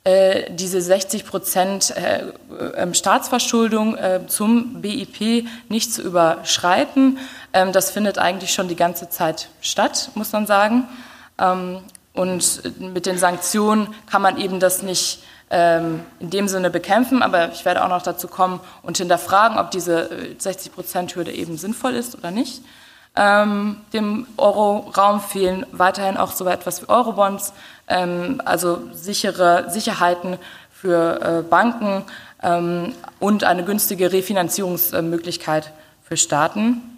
äh, 0.04 0.50
diese 0.52 0.80
60 0.80 1.26
Prozent 1.26 1.94
äh, 1.96 2.24
ähm, 2.76 2.94
Staatsverschuldung 2.94 3.96
äh, 3.96 4.20
zum 4.26 4.80
BIP 4.80 5.46
nicht 5.68 5.92
zu 5.92 6.02
überschreiten. 6.02 7.18
Ähm, 7.52 7.72
das 7.72 7.90
findet 7.90 8.18
eigentlich 8.18 8.52
schon 8.52 8.68
die 8.68 8.76
ganze 8.76 9.08
Zeit 9.08 9.48
statt, 9.60 10.10
muss 10.14 10.32
man 10.32 10.46
sagen. 10.46 10.88
Ähm, 11.38 11.80
und 12.12 12.80
mit 12.80 13.06
den 13.06 13.18
Sanktionen 13.18 13.94
kann 14.10 14.20
man 14.20 14.36
eben 14.38 14.58
das 14.58 14.82
nicht 14.82 15.22
in 15.52 16.00
dem 16.20 16.46
Sinne 16.46 16.70
bekämpfen, 16.70 17.24
aber 17.24 17.50
ich 17.50 17.64
werde 17.64 17.84
auch 17.84 17.88
noch 17.88 18.02
dazu 18.02 18.28
kommen 18.28 18.60
und 18.82 18.98
hinterfragen, 18.98 19.58
ob 19.58 19.72
diese 19.72 20.08
60-Prozent-Hürde 20.38 21.32
eben 21.32 21.58
sinnvoll 21.58 21.94
ist 21.96 22.16
oder 22.16 22.30
nicht. 22.30 22.62
Ähm, 23.16 23.78
dem 23.92 24.26
Euro-Raum 24.36 25.20
fehlen 25.20 25.66
weiterhin 25.72 26.16
auch 26.16 26.30
so 26.30 26.46
etwas 26.46 26.82
wie 26.82 26.88
Eurobonds, 26.88 27.52
ähm, 27.88 28.40
also 28.44 28.80
sichere 28.92 29.68
Sicherheiten 29.68 30.38
für 30.70 31.20
äh, 31.20 31.42
Banken 31.42 32.04
ähm, 32.42 32.94
und 33.18 33.42
eine 33.42 33.64
günstige 33.64 34.12
Refinanzierungsmöglichkeit 34.12 35.72
für 36.04 36.16
Staaten. 36.16 36.89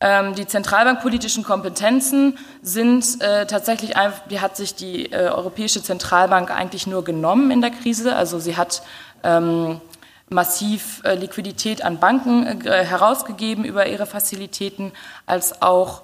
Ähm, 0.00 0.36
die 0.36 0.46
zentralbankpolitischen 0.46 1.42
Kompetenzen 1.42 2.38
sind 2.62 3.20
äh, 3.20 3.46
tatsächlich, 3.46 3.94
die 4.30 4.40
hat 4.40 4.56
sich 4.56 4.76
die 4.76 5.10
äh, 5.10 5.30
Europäische 5.30 5.82
Zentralbank 5.82 6.52
eigentlich 6.52 6.86
nur 6.86 7.02
genommen 7.02 7.50
in 7.50 7.60
der 7.60 7.70
Krise. 7.70 8.14
Also 8.14 8.38
sie 8.38 8.56
hat 8.56 8.82
ähm, 9.24 9.80
massiv 10.28 11.02
äh, 11.04 11.14
Liquidität 11.14 11.84
an 11.84 11.98
Banken 11.98 12.64
äh, 12.64 12.84
herausgegeben 12.84 13.64
über 13.64 13.88
ihre 13.88 14.06
Fazilitäten, 14.06 14.92
als 15.26 15.62
auch 15.62 16.02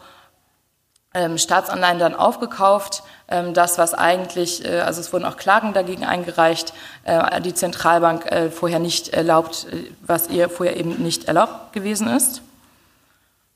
ähm, 1.14 1.38
Staatsanleihen 1.38 2.00
dann 2.00 2.16
aufgekauft. 2.16 3.04
Ähm, 3.28 3.54
das, 3.54 3.78
was 3.78 3.94
eigentlich, 3.94 4.64
äh, 4.64 4.80
also 4.80 5.00
es 5.00 5.12
wurden 5.12 5.24
auch 5.24 5.36
Klagen 5.36 5.72
dagegen 5.72 6.04
eingereicht, 6.04 6.72
die 7.44 7.54
Zentralbank 7.54 8.24
vorher 8.50 8.78
nicht 8.78 9.10
erlaubt, 9.10 9.66
was 10.00 10.28
ihr 10.30 10.48
vorher 10.48 10.76
eben 10.76 11.02
nicht 11.02 11.28
erlaubt 11.28 11.74
gewesen 11.74 12.08
ist. 12.08 12.40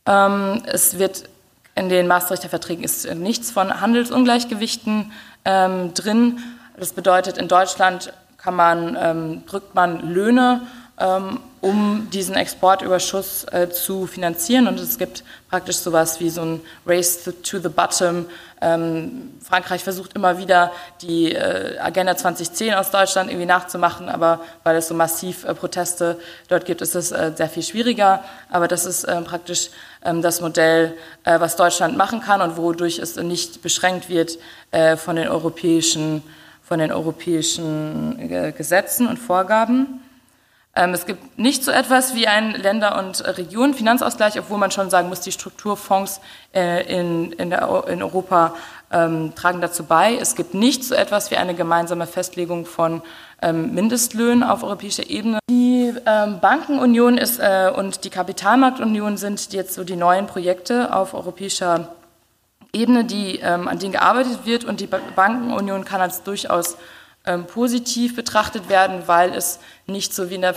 Ähm, 0.08 0.62
es 0.66 0.98
wird 0.98 1.28
in 1.74 1.88
den 1.88 2.08
Maastrichter 2.08 2.48
Verträgen 2.48 2.82
ist 2.82 3.08
nichts 3.14 3.52
von 3.52 3.80
Handelsungleichgewichten 3.80 5.12
drin. 5.44 6.40
Das 6.76 6.92
bedeutet, 6.92 7.38
in 7.38 7.48
Deutschland 7.48 8.12
kann 8.36 8.54
man, 8.54 8.96
ähm, 9.00 9.46
drückt 9.46 9.74
man 9.74 10.12
Löhne, 10.12 10.60
ähm, 10.60 10.66
um 11.60 12.08
diesen 12.12 12.34
Exportüberschuss 12.34 13.44
äh, 13.44 13.70
zu 13.70 14.06
finanzieren. 14.06 14.68
Und 14.68 14.78
es 14.78 14.98
gibt 14.98 15.24
praktisch 15.50 15.76
sowas 15.76 16.20
wie 16.20 16.30
so 16.30 16.42
ein 16.42 16.60
Race 16.86 17.24
to 17.24 17.58
the 17.58 17.68
Bottom. 17.68 18.26
Ähm, 18.60 19.32
Frankreich 19.42 19.82
versucht 19.82 20.14
immer 20.14 20.38
wieder 20.38 20.72
die 21.02 21.32
äh, 21.32 21.78
Agenda 21.78 22.16
2010 22.16 22.74
aus 22.74 22.90
Deutschland 22.90 23.30
irgendwie 23.30 23.46
nachzumachen, 23.46 24.08
aber 24.08 24.40
weil 24.64 24.76
es 24.76 24.88
so 24.88 24.94
massiv 24.94 25.44
äh, 25.44 25.54
Proteste 25.54 26.18
dort 26.48 26.64
gibt, 26.64 26.80
ist 26.80 26.94
es 26.94 27.08
sehr 27.08 27.48
viel 27.48 27.62
schwieriger. 27.62 28.22
Aber 28.50 28.68
das 28.68 28.84
ist 28.84 29.04
äh, 29.04 29.20
praktisch 29.22 29.70
ähm, 30.04 30.22
das 30.22 30.40
Modell, 30.40 30.94
was 31.24 31.56
Deutschland 31.56 31.96
machen 31.96 32.20
kann 32.20 32.40
und 32.40 32.56
wodurch 32.56 32.98
es 32.98 33.16
nicht 33.16 33.62
beschränkt 33.62 34.08
wird 34.08 34.38
von 34.96 35.16
den 35.16 35.28
europäischen 35.28 36.22
von 36.62 36.78
den 36.78 36.92
europäischen 36.92 38.28
Gesetzen 38.56 39.06
und 39.08 39.18
Vorgaben. 39.18 39.97
Ähm, 40.78 40.94
es 40.94 41.06
gibt 41.06 41.38
nicht 41.38 41.64
so 41.64 41.72
etwas 41.72 42.14
wie 42.14 42.28
ein 42.28 42.52
Länder- 42.52 42.96
und 43.00 43.26
Regionenfinanzausgleich, 43.26 44.38
obwohl 44.38 44.58
man 44.58 44.70
schon 44.70 44.90
sagen 44.90 45.08
muss, 45.08 45.20
die 45.20 45.32
Strukturfonds 45.32 46.20
äh, 46.54 46.84
in, 46.96 47.52
Europa 47.52 48.54
ähm, 48.92 49.34
tragen 49.34 49.60
dazu 49.60 49.84
bei. 49.84 50.14
Es 50.14 50.36
gibt 50.36 50.54
nicht 50.54 50.84
so 50.84 50.94
etwas 50.94 51.32
wie 51.32 51.36
eine 51.36 51.54
gemeinsame 51.54 52.06
Festlegung 52.06 52.64
von 52.64 53.02
ähm, 53.42 53.74
Mindestlöhnen 53.74 54.44
auf 54.44 54.62
europäischer 54.62 55.10
Ebene. 55.10 55.40
Die 55.50 55.92
Bankenunion 56.40 57.18
ist, 57.18 57.40
äh, 57.40 57.72
und 57.74 58.04
die 58.04 58.10
Kapitalmarktunion 58.10 59.16
sind 59.16 59.52
jetzt 59.52 59.74
so 59.74 59.82
die 59.82 59.96
neuen 59.96 60.28
Projekte 60.28 60.94
auf 60.94 61.12
europäischer 61.12 61.88
Ebene 62.72 63.04
die, 63.04 63.42
an 63.42 63.78
denen 63.78 63.92
gearbeitet 63.92 64.44
wird. 64.44 64.64
Und 64.64 64.80
die 64.80 64.86
Bankenunion 64.86 65.86
kann 65.86 66.02
als 66.02 66.22
durchaus 66.22 66.76
ähm, 67.28 67.44
positiv 67.44 68.16
betrachtet 68.16 68.68
werden, 68.68 69.02
weil 69.06 69.34
es 69.34 69.60
nicht 69.86 70.14
so 70.14 70.30
wie 70.30 70.36
in 70.36 70.40
der, 70.40 70.54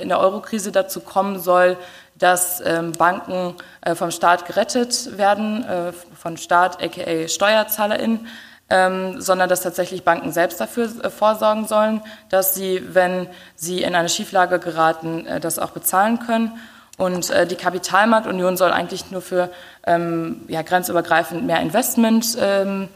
in 0.00 0.08
der 0.08 0.20
Eurokrise 0.20 0.72
dazu 0.72 1.00
kommen 1.00 1.40
soll, 1.40 1.76
dass 2.14 2.62
ähm, 2.64 2.92
Banken 2.92 3.54
äh, 3.80 3.94
vom 3.96 4.12
Staat 4.12 4.46
gerettet 4.46 5.18
werden, 5.18 5.64
äh, 5.64 5.92
von 5.92 6.36
Staat, 6.36 6.80
aka 6.82 7.28
SteuerzahlerInnen, 7.28 8.28
ähm, 8.70 9.20
sondern 9.20 9.48
dass 9.48 9.62
tatsächlich 9.62 10.04
Banken 10.04 10.32
selbst 10.32 10.60
dafür 10.60 10.88
äh, 11.02 11.10
vorsorgen 11.10 11.66
sollen, 11.66 12.00
dass 12.30 12.54
sie, 12.54 12.82
wenn 12.94 13.26
sie 13.56 13.82
in 13.82 13.96
eine 13.96 14.08
Schieflage 14.08 14.60
geraten, 14.60 15.26
äh, 15.26 15.40
das 15.40 15.58
auch 15.58 15.70
bezahlen 15.70 16.20
können. 16.20 16.52
Und 16.96 17.30
äh, 17.30 17.44
die 17.44 17.56
Kapitalmarktunion 17.56 18.56
soll 18.56 18.70
eigentlich 18.70 19.10
nur 19.10 19.20
für 19.20 19.50
ähm, 19.84 20.42
ja, 20.46 20.62
grenzübergreifend 20.62 21.44
mehr 21.44 21.60
Investment 21.60 22.38
ähm, 22.40 22.88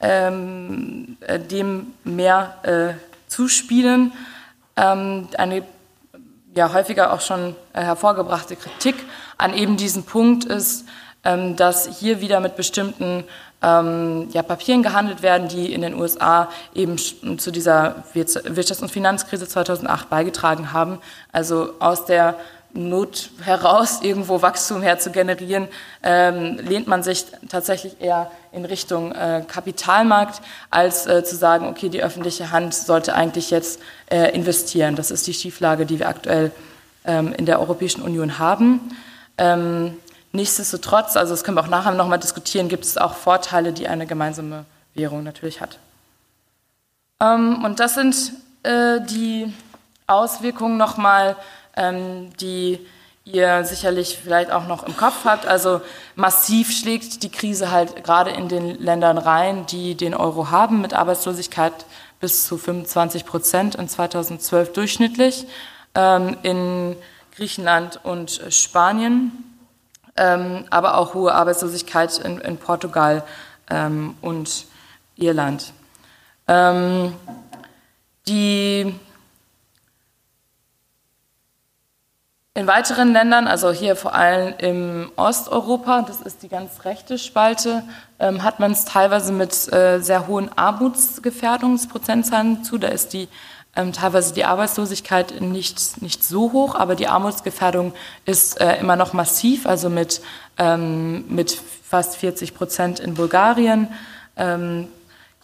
ähm, 0.00 1.16
äh, 1.20 1.38
dem 1.38 1.94
mehr 2.04 2.56
äh, 2.62 2.94
zuspielen. 3.28 4.12
Ähm, 4.76 5.28
eine 5.36 5.62
ja, 6.54 6.72
häufiger 6.72 7.12
auch 7.12 7.20
schon 7.20 7.54
äh, 7.72 7.82
hervorgebrachte 7.82 8.56
Kritik 8.56 8.96
an 9.38 9.54
eben 9.54 9.76
diesem 9.76 10.02
Punkt 10.02 10.44
ist, 10.44 10.86
ähm, 11.24 11.56
dass 11.56 11.98
hier 11.98 12.20
wieder 12.20 12.40
mit 12.40 12.56
bestimmten 12.56 13.24
ähm, 13.62 14.28
ja, 14.32 14.42
Papieren 14.42 14.82
gehandelt 14.82 15.22
werden, 15.22 15.48
die 15.48 15.72
in 15.72 15.82
den 15.82 15.94
USA 15.94 16.48
eben 16.74 16.96
zu 16.98 17.50
dieser 17.50 18.04
Wirtschafts- 18.14 18.82
und 18.82 18.90
Finanzkrise 18.90 19.46
2008 19.46 20.08
beigetragen 20.08 20.72
haben. 20.72 20.98
Also 21.30 21.74
aus 21.78 22.06
der 22.06 22.36
Not 22.72 23.30
heraus, 23.42 24.00
irgendwo 24.02 24.42
Wachstum 24.42 24.82
her 24.82 24.98
zu 24.98 25.10
generieren, 25.10 25.68
ähm, 26.02 26.58
lehnt 26.58 26.86
man 26.86 27.02
sich 27.02 27.26
tatsächlich 27.48 28.00
eher 28.00 28.30
in 28.52 28.64
Richtung 28.64 29.12
äh, 29.12 29.44
Kapitalmarkt, 29.46 30.40
als 30.70 31.06
äh, 31.06 31.24
zu 31.24 31.36
sagen, 31.36 31.68
okay, 31.68 31.88
die 31.88 32.02
öffentliche 32.02 32.50
Hand 32.50 32.74
sollte 32.74 33.14
eigentlich 33.14 33.50
jetzt 33.50 33.80
äh, 34.10 34.34
investieren. 34.34 34.96
Das 34.96 35.10
ist 35.10 35.26
die 35.26 35.34
Schieflage, 35.34 35.86
die 35.86 35.98
wir 35.98 36.08
aktuell 36.08 36.50
ähm, 37.04 37.32
in 37.32 37.46
der 37.46 37.60
Europäischen 37.60 38.02
Union 38.02 38.38
haben. 38.38 38.80
Ähm, 39.38 39.96
nichtsdestotrotz, 40.32 41.16
also 41.16 41.32
das 41.32 41.44
können 41.44 41.56
wir 41.56 41.62
auch 41.62 41.68
nachher 41.68 41.92
nochmal 41.92 42.18
diskutieren, 42.18 42.68
gibt 42.68 42.84
es 42.84 42.98
auch 42.98 43.14
Vorteile, 43.14 43.72
die 43.72 43.88
eine 43.88 44.06
gemeinsame 44.06 44.64
Währung 44.94 45.22
natürlich 45.22 45.60
hat. 45.60 45.78
Ähm, 47.20 47.64
und 47.64 47.80
das 47.80 47.94
sind 47.94 48.32
äh, 48.62 49.00
die 49.00 49.52
Auswirkungen 50.06 50.76
nochmal 50.76 51.36
ähm, 51.76 52.30
die 52.40 52.78
ihr 53.24 53.64
sicherlich 53.64 54.18
vielleicht 54.22 54.50
auch 54.50 54.66
noch 54.66 54.84
im 54.84 54.96
Kopf 54.96 55.24
habt. 55.24 55.46
Also 55.46 55.80
massiv 56.14 56.72
schlägt 56.72 57.22
die 57.22 57.30
Krise 57.30 57.70
halt 57.70 58.02
gerade 58.04 58.30
in 58.30 58.48
den 58.48 58.80
Ländern 58.80 59.18
rein, 59.18 59.66
die 59.66 59.94
den 59.94 60.14
Euro 60.14 60.50
haben, 60.50 60.80
mit 60.80 60.94
Arbeitslosigkeit 60.94 61.72
bis 62.20 62.46
zu 62.46 62.58
25 62.58 63.24
Prozent 63.24 63.74
in 63.74 63.88
2012 63.88 64.72
durchschnittlich, 64.72 65.46
ähm, 65.94 66.36
in 66.42 66.96
Griechenland 67.34 68.00
und 68.02 68.42
Spanien, 68.50 69.32
ähm, 70.16 70.64
aber 70.70 70.98
auch 70.98 71.14
hohe 71.14 71.34
Arbeitslosigkeit 71.34 72.18
in, 72.18 72.38
in 72.40 72.58
Portugal 72.58 73.22
ähm, 73.70 74.16
und 74.20 74.66
Irland. 75.16 75.72
Ähm, 76.48 77.14
die 78.26 78.94
In 82.54 82.66
weiteren 82.66 83.12
Ländern, 83.12 83.46
also 83.46 83.70
hier 83.70 83.94
vor 83.94 84.12
allem 84.12 84.54
im 84.58 85.12
Osteuropa, 85.14 86.02
das 86.02 86.20
ist 86.20 86.42
die 86.42 86.48
ganz 86.48 86.84
rechte 86.84 87.16
Spalte, 87.16 87.84
ähm, 88.18 88.42
hat 88.42 88.58
man 88.58 88.72
es 88.72 88.84
teilweise 88.84 89.32
mit 89.32 89.72
äh, 89.72 90.00
sehr 90.00 90.26
hohen 90.26 90.50
Armutsgefährdungsprozentzahlen 90.56 92.64
zu. 92.64 92.78
Da 92.78 92.88
ist 92.88 93.12
die 93.12 93.28
ähm, 93.76 93.92
teilweise 93.92 94.34
die 94.34 94.44
Arbeitslosigkeit 94.44 95.40
nicht, 95.40 96.02
nicht 96.02 96.24
so 96.24 96.50
hoch, 96.50 96.74
aber 96.74 96.96
die 96.96 97.06
Armutsgefährdung 97.06 97.92
ist 98.24 98.60
äh, 98.60 98.80
immer 98.80 98.96
noch 98.96 99.12
massiv, 99.12 99.64
also 99.64 99.88
mit, 99.88 100.20
ähm, 100.58 101.32
mit 101.32 101.52
fast 101.52 102.16
40 102.16 102.56
Prozent 102.56 102.98
in 102.98 103.14
Bulgarien. 103.14 103.86
Ähm, 104.36 104.88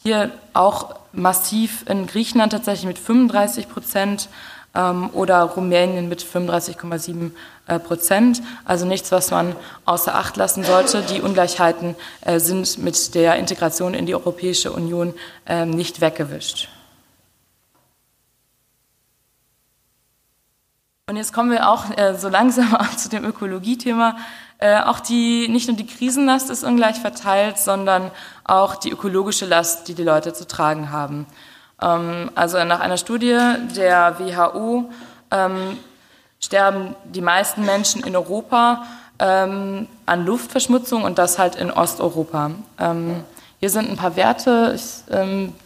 hier 0.03 0.33
auch 0.55 0.97
massiv 1.13 1.85
in 1.89 2.09
Griechenland 2.09 2.51
tatsächlich 2.51 2.87
mit 2.87 2.99
35 2.99 3.69
Prozent 3.69 4.29
ähm, 4.77 5.11
oder 5.13 5.43
Rumänien 5.43 6.09
mit 6.09 6.23
35,7 6.23 7.31
äh, 7.67 7.79
Prozent. 7.79 8.43
Also 8.65 8.87
nichts, 8.87 9.11
was 9.11 9.31
man 9.31 9.57
außer 9.85 10.15
Acht 10.15 10.37
lassen 10.37 10.63
sollte. 10.65 11.03
Die 11.03 11.21
Ungleichheiten 11.21 11.97
äh, 12.21 12.39
sind 12.39 12.79
mit 12.79 13.15
der 13.15 13.37
Integration 13.37 13.95
in 13.95 14.07
die 14.07 14.15
Europäische 14.15 14.73
Union 14.73 15.15
äh, 15.47 15.65
nicht 15.65 16.01
weggewischt. 16.01 16.69
Und 21.09 21.17
jetzt 21.17 21.33
kommen 21.33 21.53
wir 21.53 21.71
auch 21.71 21.97
äh, 21.97 22.17
so 22.19 22.29
langsam 22.29 22.77
zu 22.97 23.09
dem 23.09 23.25
Ökologiethema. 23.25 24.17
Äh, 24.59 24.81
auch 24.81 25.01
die, 25.01 25.49
nicht 25.49 25.69
nur 25.69 25.77
die 25.77 25.87
Krisenlast 25.87 26.51
ist 26.51 26.65
ungleich 26.65 26.97
verteilt, 26.97 27.59
sondern 27.59 28.11
auch 28.43 28.75
die 28.75 28.91
ökologische 28.91 29.47
Last, 29.47 29.87
die 29.87 29.95
die 29.95 30.03
Leute 30.03 30.33
zu 30.33 30.47
tragen 30.47 30.91
haben. 30.91 31.27
Ähm, 31.81 32.31
also 32.35 32.63
nach 32.65 32.81
einer 32.81 32.97
Studie 32.97 33.39
der 33.77 34.19
WHO 34.19 34.91
ähm, 35.31 35.79
sterben 36.41 36.95
die 37.05 37.21
meisten 37.21 37.65
Menschen 37.65 38.05
in 38.05 38.17
Europa 38.17 38.85
ähm, 39.19 39.89
an 40.05 40.27
Luftverschmutzung 40.27 41.05
und 41.05 41.19
das 41.19 41.39
halt 41.39 41.57
in 41.57 41.71
Osteuropa. 41.71 42.51
Hier 43.59 43.71
sind 43.71 43.89
ein 43.89 43.97
paar 43.97 44.17
Werte. 44.17 44.79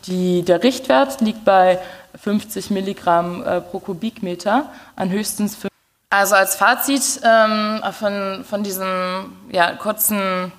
Die, 0.06 0.42
der 0.42 0.62
Richtwert 0.62 1.20
liegt 1.20 1.44
bei 1.44 1.80
50 2.22 2.70
Milligramm 2.70 3.42
äh, 3.44 3.60
pro 3.60 3.80
Kubikmeter 3.80 4.70
an 4.96 5.10
höchstens 5.10 5.56
5. 5.56 5.70
Also 6.10 6.34
als 6.34 6.56
Fazit 6.56 7.20
ähm, 7.24 7.82
von, 7.92 8.44
von 8.44 8.62
diesem 8.62 9.36
ja, 9.50 9.72
kurzen 9.72 10.52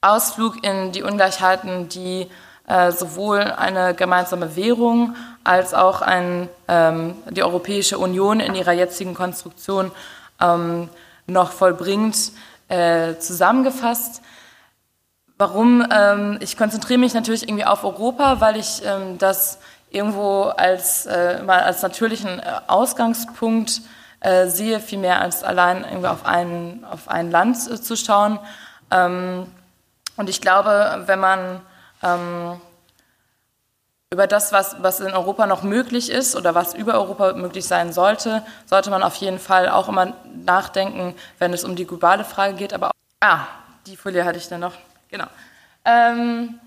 Ausflug 0.00 0.64
in 0.64 0.92
die 0.92 1.02
Ungleichheiten, 1.02 1.88
die 1.88 2.28
äh, 2.66 2.90
sowohl 2.92 3.40
eine 3.40 3.94
gemeinsame 3.94 4.56
Währung 4.56 5.14
als 5.44 5.74
auch 5.74 6.02
ein, 6.02 6.48
ähm, 6.68 7.14
die 7.30 7.42
Europäische 7.42 7.98
Union 7.98 8.40
in 8.40 8.54
ihrer 8.54 8.72
jetzigen 8.72 9.14
Konstruktion 9.14 9.92
ähm, 10.40 10.88
noch 11.26 11.52
vollbringt, 11.52 12.32
äh, 12.68 13.14
zusammengefasst. 13.18 14.22
Warum? 15.38 15.86
Ähm, 15.90 16.38
ich 16.40 16.56
konzentriere 16.56 16.98
mich 16.98 17.14
natürlich 17.14 17.44
irgendwie 17.44 17.66
auf 17.66 17.84
Europa, 17.84 18.40
weil 18.40 18.56
ich 18.56 18.82
ähm, 18.84 19.18
das 19.18 19.58
irgendwo 19.90 20.44
als, 20.44 21.06
äh, 21.06 21.42
mal 21.42 21.60
als 21.60 21.82
natürlichen 21.82 22.40
äh, 22.40 22.42
Ausgangspunkt 22.66 23.82
äh, 24.20 24.46
sehe, 24.48 24.80
viel 24.80 24.98
mehr 24.98 25.20
als 25.20 25.44
allein 25.44 25.84
irgendwie 25.84 26.08
auf 26.08 26.26
ein, 26.26 26.84
auf 26.90 27.08
ein 27.08 27.30
Land 27.30 27.58
äh, 27.70 27.80
zu 27.80 27.96
schauen. 27.96 28.38
Ähm, 28.90 29.46
und 30.16 30.28
ich 30.28 30.40
glaube, 30.40 31.04
wenn 31.06 31.20
man 31.20 31.60
ähm, 32.06 32.60
über 34.12 34.26
das, 34.26 34.52
was, 34.52 34.76
was 34.80 35.00
in 35.00 35.12
Europa 35.12 35.46
noch 35.46 35.62
möglich 35.62 36.10
ist 36.10 36.36
oder 36.36 36.54
was 36.54 36.74
über 36.74 36.94
Europa 36.94 37.32
möglich 37.32 37.66
sein 37.66 37.92
sollte, 37.92 38.42
sollte 38.66 38.90
man 38.90 39.02
auf 39.02 39.16
jeden 39.16 39.38
Fall 39.38 39.68
auch 39.68 39.88
immer 39.88 40.14
nachdenken, 40.44 41.14
wenn 41.38 41.52
es 41.52 41.64
um 41.64 41.74
die 41.74 41.86
globale 41.86 42.24
Frage 42.24 42.54
geht. 42.54 42.72
Aber 42.72 42.88
auch, 42.88 42.92
ah, 43.20 43.46
die 43.86 43.96
Folie 43.96 44.24
hatte 44.24 44.38
ich 44.38 44.48
dann 44.48 44.60
noch. 44.60 44.74
Genau. 45.10 45.26
Ähm, 45.84 46.60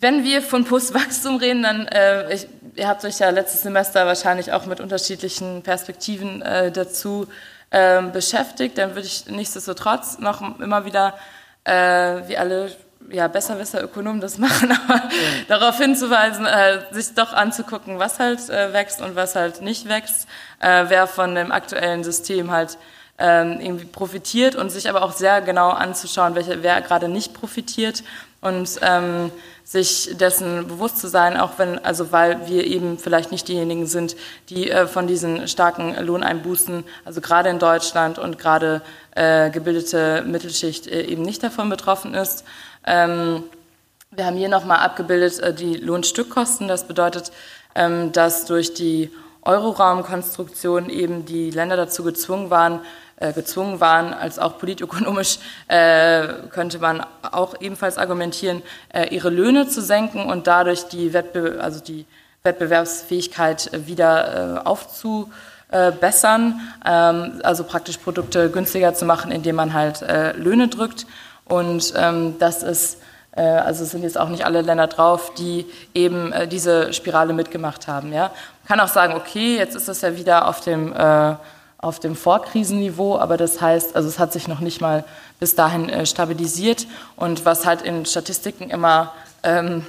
wenn 0.00 0.24
wir 0.24 0.42
von 0.42 0.64
Postwachstum 0.64 1.36
reden, 1.36 1.62
dann, 1.62 1.86
äh, 1.88 2.34
ich, 2.34 2.48
ihr 2.74 2.88
habt 2.88 3.04
euch 3.04 3.18
ja 3.18 3.30
letztes 3.30 3.62
Semester 3.62 4.06
wahrscheinlich 4.06 4.52
auch 4.52 4.66
mit 4.66 4.80
unterschiedlichen 4.80 5.62
Perspektiven 5.62 6.42
äh, 6.42 6.72
dazu 6.72 7.28
äh, 7.70 8.02
beschäftigt, 8.02 8.78
dann 8.78 8.90
würde 8.90 9.06
ich 9.06 9.26
nichtsdestotrotz 9.26 10.18
noch 10.18 10.58
immer 10.58 10.84
wieder, 10.84 11.14
äh, 11.64 12.26
wie 12.26 12.36
alle 12.36 12.72
ja, 13.08 13.28
besserwisser 13.28 13.82
Ökonomen 13.82 14.20
das 14.20 14.38
machen, 14.38 14.72
aber 14.88 15.02
darauf 15.48 15.78
hinzuweisen, 15.78 16.46
äh, 16.46 16.80
sich 16.90 17.14
doch 17.14 17.32
anzugucken, 17.32 17.98
was 17.98 18.18
halt 18.18 18.48
äh, 18.48 18.72
wächst 18.72 19.00
und 19.00 19.16
was 19.16 19.34
halt 19.36 19.62
nicht 19.62 19.88
wächst, 19.88 20.28
äh, 20.60 20.84
wer 20.88 21.06
von 21.06 21.34
dem 21.34 21.52
aktuellen 21.52 22.04
System 22.04 22.50
halt 22.50 22.78
ähm, 23.18 23.60
irgendwie 23.60 23.84
profitiert 23.84 24.56
und 24.56 24.70
sich 24.70 24.88
aber 24.88 25.02
auch 25.02 25.12
sehr 25.12 25.40
genau 25.42 25.70
anzuschauen, 25.70 26.34
welche, 26.34 26.62
wer 26.62 26.80
gerade 26.80 27.08
nicht 27.08 27.34
profitiert 27.34 28.02
und 28.40 28.78
ähm, 28.82 29.30
sich 29.64 30.16
dessen 30.16 30.66
bewusst 30.66 30.98
zu 30.98 31.08
sein, 31.08 31.36
auch 31.36 31.58
wenn, 31.58 31.78
also 31.78 32.10
weil 32.10 32.48
wir 32.48 32.66
eben 32.66 32.98
vielleicht 32.98 33.30
nicht 33.30 33.46
diejenigen 33.48 33.86
sind, 33.86 34.16
die 34.48 34.70
äh, 34.70 34.86
von 34.86 35.06
diesen 35.06 35.46
starken 35.46 35.94
Lohneinbußen, 35.94 36.84
also 37.04 37.20
gerade 37.20 37.50
in 37.50 37.58
Deutschland 37.58 38.18
und 38.18 38.38
gerade 38.38 38.82
äh, 39.14 39.50
gebildete 39.50 40.22
Mittelschicht 40.26 40.86
äh, 40.86 41.02
eben 41.02 41.22
nicht 41.22 41.42
davon 41.42 41.68
betroffen 41.68 42.14
ist. 42.14 42.44
Ähm, 42.86 43.44
wir 44.10 44.26
haben 44.26 44.36
hier 44.36 44.48
nochmal 44.48 44.78
abgebildet 44.78 45.38
äh, 45.38 45.54
die 45.54 45.74
Lohnstückkosten. 45.74 46.66
Das 46.66 46.88
bedeutet, 46.88 47.30
ähm, 47.74 48.10
dass 48.12 48.46
durch 48.46 48.74
die 48.74 49.10
Euroraumkonstruktion 49.42 50.90
eben 50.90 51.24
die 51.24 51.50
Länder 51.50 51.76
dazu 51.76 52.02
gezwungen 52.02 52.50
waren, 52.50 52.80
äh, 53.20 53.32
gezwungen 53.32 53.80
waren, 53.80 54.12
als 54.12 54.38
auch 54.38 54.58
politökonomisch 54.58 55.38
äh, 55.68 56.26
könnte 56.50 56.78
man 56.78 57.04
auch 57.22 57.54
ebenfalls 57.60 57.98
argumentieren, 57.98 58.62
äh, 58.92 59.14
ihre 59.14 59.30
Löhne 59.30 59.68
zu 59.68 59.82
senken 59.82 60.24
und 60.24 60.46
dadurch 60.46 60.84
die, 60.88 61.12
Wettbe 61.12 61.60
also 61.62 61.80
die 61.80 62.06
Wettbewerbsfähigkeit 62.42 63.72
äh, 63.72 63.86
wieder 63.86 64.56
äh, 64.56 64.66
aufzubessern, 64.66 66.60
ähm, 66.86 67.40
also 67.42 67.64
praktisch 67.64 67.98
Produkte 67.98 68.50
günstiger 68.50 68.94
zu 68.94 69.04
machen, 69.04 69.30
indem 69.30 69.56
man 69.56 69.74
halt 69.74 70.02
äh, 70.02 70.32
Löhne 70.32 70.68
drückt. 70.68 71.06
Und 71.44 71.92
ähm, 71.96 72.36
das 72.38 72.62
ist, 72.62 72.98
äh, 73.32 73.42
also 73.42 73.84
sind 73.84 74.02
jetzt 74.02 74.18
auch 74.18 74.30
nicht 74.30 74.46
alle 74.46 74.62
Länder 74.62 74.86
drauf, 74.86 75.34
die 75.34 75.66
eben 75.92 76.32
äh, 76.32 76.48
diese 76.48 76.92
Spirale 76.94 77.34
mitgemacht 77.34 77.88
haben. 77.88 78.12
Ja? 78.12 78.30
Man 78.62 78.68
kann 78.68 78.80
auch 78.80 78.88
sagen, 78.88 79.14
okay, 79.14 79.58
jetzt 79.58 79.74
ist 79.74 79.88
das 79.88 80.00
ja 80.00 80.16
wieder 80.16 80.48
auf 80.48 80.60
dem, 80.62 80.94
äh, 80.94 81.34
auf 81.82 81.98
dem 81.98 82.14
Vorkrisenniveau, 82.14 83.18
aber 83.18 83.36
das 83.36 83.60
heißt, 83.60 83.96
also 83.96 84.08
es 84.08 84.18
hat 84.18 84.32
sich 84.32 84.48
noch 84.48 84.60
nicht 84.60 84.80
mal 84.80 85.04
bis 85.38 85.54
dahin 85.54 85.88
äh, 85.88 86.04
stabilisiert. 86.04 86.86
Und 87.16 87.46
was 87.46 87.64
halt 87.64 87.82
in 87.82 88.04
Statistiken 88.04 88.68
immer, 88.68 89.14
ähm, 89.42 89.86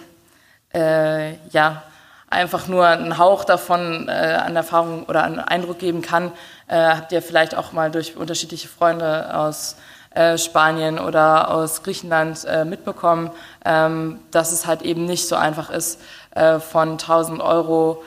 äh, 0.73 1.33
ja, 1.49 1.83
einfach 2.29 2.67
nur 2.67 2.87
einen 2.87 3.17
Hauch 3.17 3.43
davon 3.43 4.07
äh, 4.07 4.11
an 4.11 4.55
Erfahrung 4.55 5.03
oder 5.03 5.25
an 5.25 5.39
Eindruck 5.39 5.79
geben 5.79 6.01
kann, 6.01 6.31
äh, 6.67 6.77
habt 6.77 7.11
ihr 7.11 7.21
vielleicht 7.21 7.55
auch 7.55 7.73
mal 7.73 7.91
durch 7.91 8.15
unterschiedliche 8.15 8.69
Freunde 8.69 9.37
aus 9.37 9.75
äh, 10.11 10.37
Spanien 10.37 10.97
oder 10.97 11.51
aus 11.51 11.83
Griechenland 11.83 12.45
äh, 12.45 12.63
mitbekommen, 12.63 13.31
ähm, 13.65 14.21
dass 14.31 14.53
es 14.53 14.65
halt 14.65 14.81
eben 14.81 15.03
nicht 15.05 15.27
so 15.27 15.35
einfach 15.35 15.69
ist, 15.69 15.99
von 16.33 16.91
1000 16.91 17.41
Euro 17.41 18.03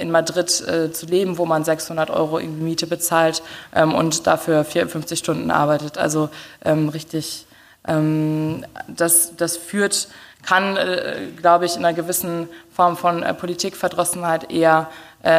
in 0.00 0.10
Madrid 0.10 0.60
äh, 0.60 0.92
zu 0.92 1.06
leben, 1.06 1.38
wo 1.38 1.44
man 1.44 1.64
600 1.64 2.10
Euro 2.10 2.38
in 2.38 2.62
Miete 2.62 2.86
bezahlt 2.86 3.42
ähm, 3.74 3.94
und 3.94 4.26
dafür 4.26 4.64
54 4.64 5.18
Stunden 5.18 5.50
arbeitet. 5.50 5.98
Also 5.98 6.28
ähm, 6.64 6.88
richtig, 6.88 7.46
ähm, 7.86 8.64
das, 8.86 9.34
das 9.36 9.56
führt, 9.56 10.08
kann, 10.44 10.76
äh, 10.76 11.28
glaube 11.36 11.66
ich, 11.66 11.76
in 11.76 11.84
einer 11.84 11.96
gewissen 11.96 12.48
Form 12.72 12.96
von 12.96 13.22
äh, 13.22 13.34
Politikverdrossenheit 13.34 14.50
eher 14.52 14.88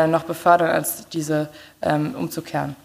noch 0.10 0.24
befördern, 0.24 0.70
als 0.70 1.08
diese 1.08 1.48
ähm, 1.82 2.14
umzukehren. 2.14 2.76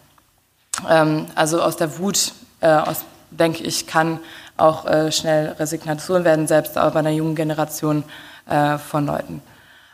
also 1.34 1.60
aus 1.60 1.76
der 1.76 1.98
Wut, 1.98 2.32
aus 2.60 3.04
denke 3.32 3.64
ich, 3.64 3.88
kann 3.88 4.20
auch 4.56 4.84
schnell 5.10 5.48
Resignation 5.58 6.24
werden, 6.24 6.46
selbst 6.46 6.78
auch 6.78 6.92
bei 6.92 7.00
einer 7.00 7.10
jungen 7.10 7.34
Generation 7.34 8.04
von 8.46 9.06
Leuten. 9.06 9.42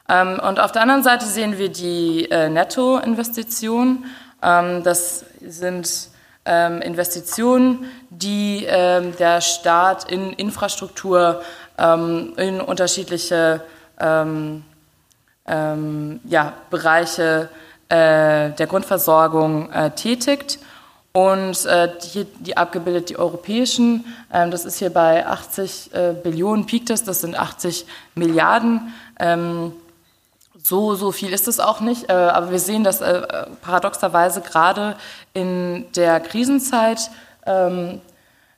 Ähm, 0.08 0.40
und 0.40 0.60
auf 0.60 0.72
der 0.72 0.82
anderen 0.82 1.02
Seite 1.02 1.26
sehen 1.26 1.58
wir 1.58 1.68
die 1.68 2.30
äh, 2.30 2.48
Nettoinvestitionen. 2.48 4.04
Ähm, 4.42 4.82
das 4.82 5.24
sind 5.44 6.08
ähm, 6.44 6.80
Investitionen, 6.80 7.84
die 8.10 8.66
der 8.66 9.40
Staat 9.42 10.10
in 10.10 10.32
Infrastruktur, 10.32 11.42
in 11.78 12.60
unterschiedliche 12.60 13.60
ja, 15.46 16.52
Bereiche 16.70 17.48
äh, 17.88 18.50
der 18.50 18.66
Grundversorgung 18.66 19.72
äh, 19.72 19.90
tätigt. 19.92 20.58
Und 21.12 21.64
äh, 21.64 21.88
hier 22.02 22.26
die 22.38 22.56
abgebildet 22.56 23.08
die 23.08 23.18
europäischen, 23.18 24.04
ähm, 24.32 24.50
das 24.50 24.66
ist 24.66 24.78
hier 24.78 24.90
bei 24.90 25.26
80 25.26 25.94
äh, 25.94 26.14
Billionen 26.22 26.66
piekt 26.66 26.90
es, 26.90 27.02
das 27.02 27.22
sind 27.22 27.34
80 27.34 27.86
Milliarden. 28.14 28.92
Ähm, 29.18 29.72
so, 30.68 30.94
so 30.94 31.12
viel 31.12 31.32
ist 31.32 31.48
es 31.48 31.60
auch 31.60 31.80
nicht, 31.80 32.10
äh, 32.10 32.12
aber 32.12 32.50
wir 32.50 32.58
sehen, 32.58 32.84
dass 32.84 33.00
äh, 33.00 33.22
paradoxerweise 33.62 34.42
gerade 34.42 34.96
in 35.32 35.90
der 35.96 36.20
Krisenzeit 36.20 37.10
ähm, 37.46 38.02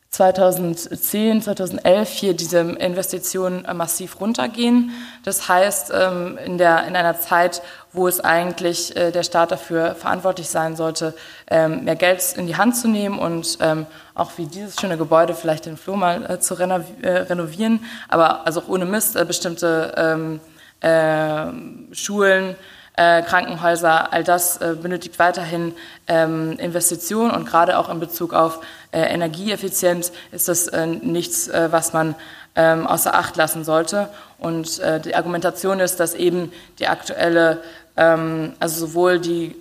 2010, 0.09 1.43
2011 1.43 2.09
hier 2.09 2.35
diese 2.35 2.59
Investitionen 2.59 3.65
äh, 3.65 3.75
massiv 3.75 4.21
runtergehen. 4.21 4.91
Das 5.25 5.49
heißt, 5.49 5.93
ähm, 5.95 6.37
in, 6.45 6.59
der, 6.59 6.85
in 6.89 6.97
einer 6.97 7.21
Zeit, 7.21 7.63
wo 7.93 8.09
es 8.09 8.19
eigentlich 8.21 8.95
der 8.95 9.23
Staat 9.25 9.51
dafür 9.51 9.97
verantwortlich 9.97 10.49
sein 10.49 10.77
sollte, 10.77 11.15
ähm, 11.49 11.85
mehr 11.85 11.97
Geld 11.97 12.35
in 12.37 12.47
die 12.47 12.57
Hand 12.57 12.77
zu 12.77 12.87
nehmen 12.89 13.19
und 13.19 13.59
ähm, 13.61 13.87
auch 14.15 14.33
wie 14.37 14.47
dieses 14.47 14.81
schöne 14.81 14.97
Gebäude 14.97 15.35
vielleicht 15.35 15.67
den 15.67 15.77
Flur 15.77 15.97
mal 15.97 16.41
zu 16.41 16.55
renovieren, 16.55 17.85
aber 18.09 18.47
also 18.47 18.61
auch 18.61 18.69
ohne 18.69 18.85
Mist 18.85 19.15
bestimmte 19.27 20.41
Schulen, 21.93 22.57
äh, 23.01 23.23
Krankenhäuser, 23.23 24.13
all 24.13 24.25
das 24.25 24.59
äh, 24.59 24.77
benötigt 24.81 25.19
weiterhin 25.19 25.75
ähm, 26.07 26.59
Investitionen 26.59 27.31
und 27.31 27.47
gerade 27.47 27.79
auch 27.79 27.89
in 27.89 27.99
Bezug 27.99 28.35
auf 28.35 28.61
äh, 28.93 29.01
Energieeffizienz 29.01 30.13
ist 30.33 30.49
das 30.49 30.71
nichts, 31.01 31.49
was 31.53 31.93
man 31.93 32.15
ähm, 32.57 32.87
außer 32.87 33.15
Acht 33.15 33.37
lassen 33.37 33.65
sollte. 33.65 34.09
Und 34.39 34.83
die 35.05 35.15
Argumentation 35.15 35.81
ist, 35.81 36.01
dass 36.01 36.15
eben 36.15 36.53
die 36.79 36.89
aktuelle 36.89 37.63
ähm, 37.97 38.55
also 38.59 38.87
sowohl 38.87 39.21
die 39.21 39.55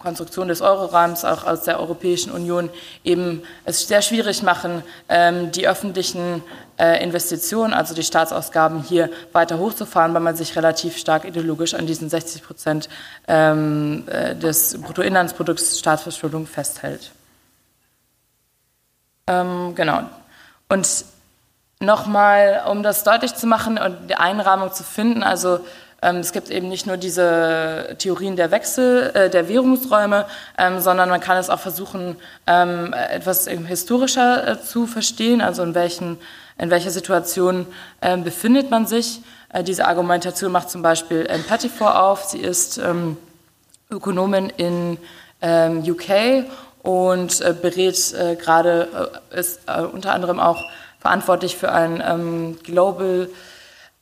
Konstruktion 0.00 0.48
des 0.48 0.62
Euroraums 0.62 1.24
auch 1.24 1.44
aus 1.44 1.64
der 1.64 1.78
Europäischen 1.78 2.32
Union 2.32 2.70
eben 3.04 3.42
es 3.64 3.86
sehr 3.86 4.02
schwierig 4.02 4.42
machen, 4.42 4.82
ähm, 5.08 5.52
die 5.52 5.68
öffentlichen 5.68 6.42
äh, 6.80 7.02
Investitionen, 7.04 7.74
also 7.74 7.94
die 7.94 8.02
Staatsausgaben 8.02 8.82
hier 8.82 9.10
weiter 9.32 9.58
hochzufahren, 9.58 10.14
weil 10.14 10.22
man 10.22 10.34
sich 10.34 10.56
relativ 10.56 10.96
stark 10.96 11.24
ideologisch 11.24 11.74
an 11.74 11.86
diesen 11.86 12.08
60 12.08 12.42
Prozent 12.42 12.88
ähm, 13.28 14.04
äh, 14.08 14.34
des 14.34 14.80
Bruttoinlandsprodukts 14.80 15.78
Staatsverschuldung 15.78 16.46
festhält. 16.46 17.10
Ähm, 19.26 19.74
genau. 19.74 20.04
Und 20.68 21.04
nochmal, 21.80 22.62
um 22.70 22.82
das 22.82 23.04
deutlich 23.04 23.34
zu 23.34 23.46
machen 23.46 23.76
und 23.78 24.08
die 24.08 24.14
Einrahmung 24.14 24.72
zu 24.72 24.82
finden, 24.82 25.22
also 25.22 25.60
ähm, 26.02 26.16
es 26.16 26.32
gibt 26.32 26.50
eben 26.50 26.68
nicht 26.68 26.86
nur 26.86 26.96
diese 26.96 27.94
Theorien 27.98 28.36
der 28.36 28.50
Wechsel, 28.50 29.10
äh, 29.14 29.30
der 29.30 29.48
Währungsräume, 29.48 30.26
ähm, 30.56 30.80
sondern 30.80 31.10
man 31.10 31.20
kann 31.20 31.36
es 31.36 31.50
auch 31.50 31.60
versuchen, 31.60 32.16
ähm, 32.46 32.94
etwas 32.94 33.46
historischer 33.46 34.48
äh, 34.48 34.62
zu 34.62 34.86
verstehen, 34.86 35.42
also 35.42 35.62
in, 35.62 35.74
welchen, 35.74 36.18
in 36.60 36.70
welcher 36.70 36.90
Situation 36.90 37.66
befindet 38.24 38.70
man 38.70 38.86
sich. 38.86 39.22
Äh, 39.52 39.64
diese 39.64 39.86
Argumentation 39.86 40.52
macht 40.52 40.70
zum 40.70 40.82
Beispiel 40.82 41.26
Anne 41.30 41.42
Pettifor 41.42 42.02
auf. 42.02 42.24
Sie 42.24 42.38
ist 42.38 42.80
Ökonomin 43.90 44.52
in 44.56 44.98
UK 45.42 46.44
und 46.82 47.38
berät 47.62 48.14
gerade, 48.40 49.10
ist 49.30 49.60
unter 49.92 50.12
anderem 50.12 50.38
auch 50.38 50.62
verantwortlich 51.00 51.56
für 51.56 51.72
ein 51.72 52.58
Global 52.62 53.28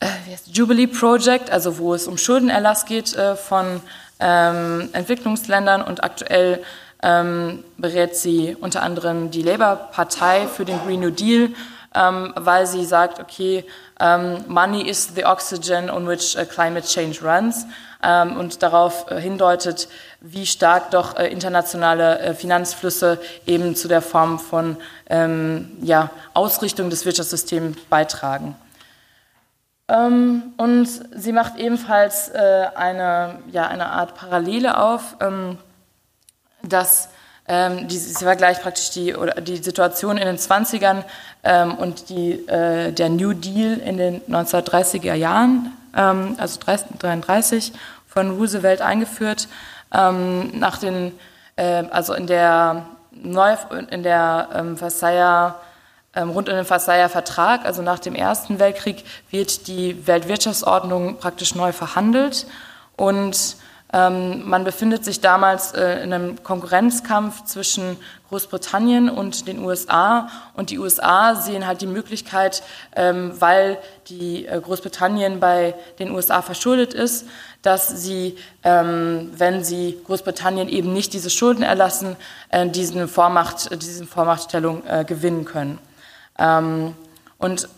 äh, 0.00 0.06
Jubilee 0.46 0.86
Project, 0.86 1.50
also 1.50 1.78
wo 1.78 1.92
es 1.92 2.06
um 2.06 2.18
Schuldenerlass 2.18 2.86
geht 2.86 3.16
äh, 3.16 3.34
von 3.34 3.80
ähm, 4.20 4.90
Entwicklungsländern 4.92 5.82
und 5.82 6.04
aktuell 6.04 6.62
ähm, 7.02 7.64
berät 7.76 8.16
sie 8.16 8.56
unter 8.60 8.82
anderem 8.82 9.30
die 9.30 9.42
Labour-Partei 9.42 10.46
für 10.46 10.64
den 10.64 10.78
Green 10.84 11.00
New 11.00 11.10
Deal, 11.10 11.50
ähm, 11.94 12.32
weil 12.36 12.66
sie 12.66 12.84
sagt, 12.84 13.20
okay, 13.20 13.64
ähm, 14.00 14.44
Money 14.46 14.88
is 14.88 15.14
the 15.14 15.24
oxygen 15.24 15.90
on 15.90 16.06
which 16.06 16.36
uh, 16.36 16.44
climate 16.44 16.86
change 16.86 17.20
runs 17.22 17.66
ähm, 18.02 18.36
und 18.36 18.62
darauf 18.62 19.10
äh, 19.10 19.20
hindeutet, 19.20 19.88
wie 20.20 20.46
stark 20.46 20.90
doch 20.90 21.16
äh, 21.16 21.28
internationale 21.28 22.18
äh, 22.20 22.34
Finanzflüsse 22.34 23.20
eben 23.46 23.74
zu 23.74 23.88
der 23.88 24.02
Form 24.02 24.38
von 24.38 24.76
ähm, 25.08 25.76
ja, 25.80 26.10
Ausrichtung 26.34 26.90
des 26.90 27.04
Wirtschaftssystems 27.04 27.76
beitragen. 27.88 28.54
Ähm, 29.88 30.52
und 30.58 30.86
sie 31.16 31.32
macht 31.32 31.56
ebenfalls 31.56 32.28
äh, 32.28 32.66
eine, 32.74 33.38
ja, 33.50 33.66
eine 33.66 33.86
Art 33.90 34.14
Parallele 34.14 34.78
auf, 34.78 35.16
ähm, 35.20 35.58
dass 36.62 37.08
ähm, 37.48 37.88
die, 37.88 37.96
sie 37.96 38.24
vergleicht 38.24 38.62
praktisch 38.62 38.90
die, 38.90 39.14
oder 39.14 39.40
die 39.40 39.56
Situation 39.56 40.18
in 40.18 40.26
den 40.26 40.36
20ern 40.36 41.04
ähm, 41.44 41.74
und 41.74 42.08
die, 42.10 42.32
äh, 42.48 42.92
der 42.92 43.08
New 43.08 43.32
Deal 43.32 43.78
in 43.78 43.96
den 43.96 44.20
1930er 44.22 45.14
Jahren, 45.14 45.72
ähm, 45.96 46.36
also 46.38 46.60
1933 46.60 47.72
von 48.06 48.36
Roosevelt 48.36 48.82
eingeführt, 48.82 49.48
ähm, 49.92 50.58
nach 50.58 50.78
den, 50.78 51.12
äh, 51.56 51.84
also 51.90 52.14
in 52.14 52.26
der, 52.26 52.86
Neu 53.10 53.56
in 53.90 54.04
der 54.04 54.74
Versailler 54.76 55.56
ähm, 56.14 56.30
rund 56.30 56.48
um 56.48 56.54
den 56.54 56.64
Versailler 56.64 57.08
Vertrag, 57.08 57.64
also 57.64 57.82
nach 57.82 57.98
dem 57.98 58.14
Ersten 58.14 58.58
Weltkrieg, 58.58 59.04
wird 59.30 59.66
die 59.66 60.06
Weltwirtschaftsordnung 60.06 61.18
praktisch 61.18 61.54
neu 61.54 61.72
verhandelt. 61.72 62.46
Und 62.96 63.36
ähm, 63.36 63.67
man 63.90 64.64
befindet 64.64 65.04
sich 65.04 65.20
damals 65.20 65.72
äh, 65.72 66.02
in 66.02 66.12
einem 66.12 66.42
Konkurrenzkampf 66.42 67.44
zwischen 67.44 67.96
Großbritannien 68.28 69.08
und 69.08 69.48
den 69.48 69.64
USA. 69.64 70.28
Und 70.54 70.68
die 70.68 70.78
USA 70.78 71.34
sehen 71.34 71.66
halt 71.66 71.80
die 71.80 71.86
Möglichkeit, 71.86 72.62
ähm, 72.94 73.32
weil 73.40 73.78
die 74.08 74.46
äh, 74.46 74.60
Großbritannien 74.60 75.40
bei 75.40 75.74
den 75.98 76.10
USA 76.10 76.42
verschuldet 76.42 76.92
ist, 76.92 77.26
dass 77.62 77.88
sie, 77.88 78.36
ähm, 78.62 79.30
wenn 79.34 79.64
sie 79.64 79.98
Großbritannien 80.04 80.68
eben 80.68 80.92
nicht 80.92 81.14
diese 81.14 81.30
Schulden 81.30 81.62
erlassen, 81.62 82.16
äh, 82.50 82.68
diesen 82.68 83.08
Vormacht, 83.08 83.70
diese 83.82 84.06
Vormachtstellung 84.06 84.82
gewinnen 85.06 85.44
können. 85.44 85.78
Ähm, 86.38 86.94
und 87.38 87.68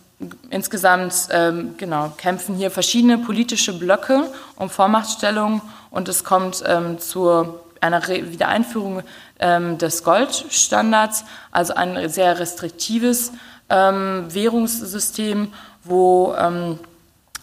insgesamt 0.51 1.29
ähm, 1.31 1.75
genau, 1.79 2.13
kämpfen 2.17 2.55
hier 2.57 2.71
verschiedene 2.71 3.19
politische 3.19 3.79
Blöcke 3.79 4.31
um 4.57 4.69
Vormachtstellung 4.69 5.63
und 5.91 6.09
es 6.09 6.25
kommt 6.25 6.63
ähm, 6.67 6.99
zu 6.99 7.55
einer 7.81 8.09
Re 8.09 8.31
Wiedereinführung 8.31 9.03
ähm, 9.39 9.79
des 9.79 10.05
Goldstandards, 10.05 11.25
also 11.51 11.75
ein 11.75 12.09
sehr 12.09 12.39
restriktives 12.39 13.33
ähm, 13.69 14.27
Währungssystem, 14.29 15.53
wo 15.85 16.35
ähm, 16.39 16.79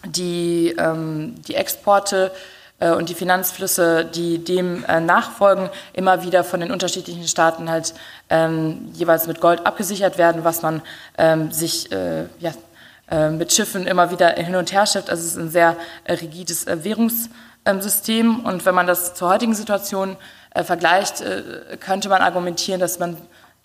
die, 0.05 0.75
die 1.47 1.55
Exporte 1.55 2.31
äh, 2.79 2.91
und 2.91 3.09
die 3.09 3.13
Finanzflüsse, 3.13 4.05
die 4.05 4.43
dem 4.43 4.83
äh, 4.85 4.99
nachfolgen, 4.99 5.69
immer 5.93 6.23
wieder 6.23 6.43
von 6.43 6.59
den 6.59 6.71
unterschiedlichen 6.71 7.27
Staaten 7.27 7.69
halt 7.69 7.93
ähm, 8.29 8.89
jeweils 8.93 9.27
mit 9.27 9.41
Gold 9.41 9.65
abgesichert 9.65 10.17
werden, 10.17 10.43
was 10.43 10.61
man 10.61 10.81
ähm, 11.17 11.51
sich 11.51 11.91
äh, 11.91 12.25
ja, 12.39 12.53
äh, 13.09 13.29
mit 13.29 13.51
Schiffen 13.51 13.87
immer 13.87 14.11
wieder 14.11 14.29
hin 14.29 14.55
und 14.55 14.71
her 14.71 14.85
schifft. 14.85 15.09
Also 15.09 15.23
es 15.23 15.31
ist 15.31 15.37
ein 15.37 15.49
sehr 15.49 15.75
äh, 16.03 16.13
rigides 16.13 16.65
äh, 16.65 16.83
Währungssystem. 17.67 18.39
Und 18.39 18.65
wenn 18.65 18.75
man 18.75 18.87
das 18.87 19.13
zur 19.13 19.29
heutigen 19.29 19.53
Situation 19.53 20.17
vergleicht, 20.55 21.23
könnte 21.81 22.09
man 22.09 22.21
argumentieren, 22.21 22.79
dass 22.79 22.97
man 22.97 23.17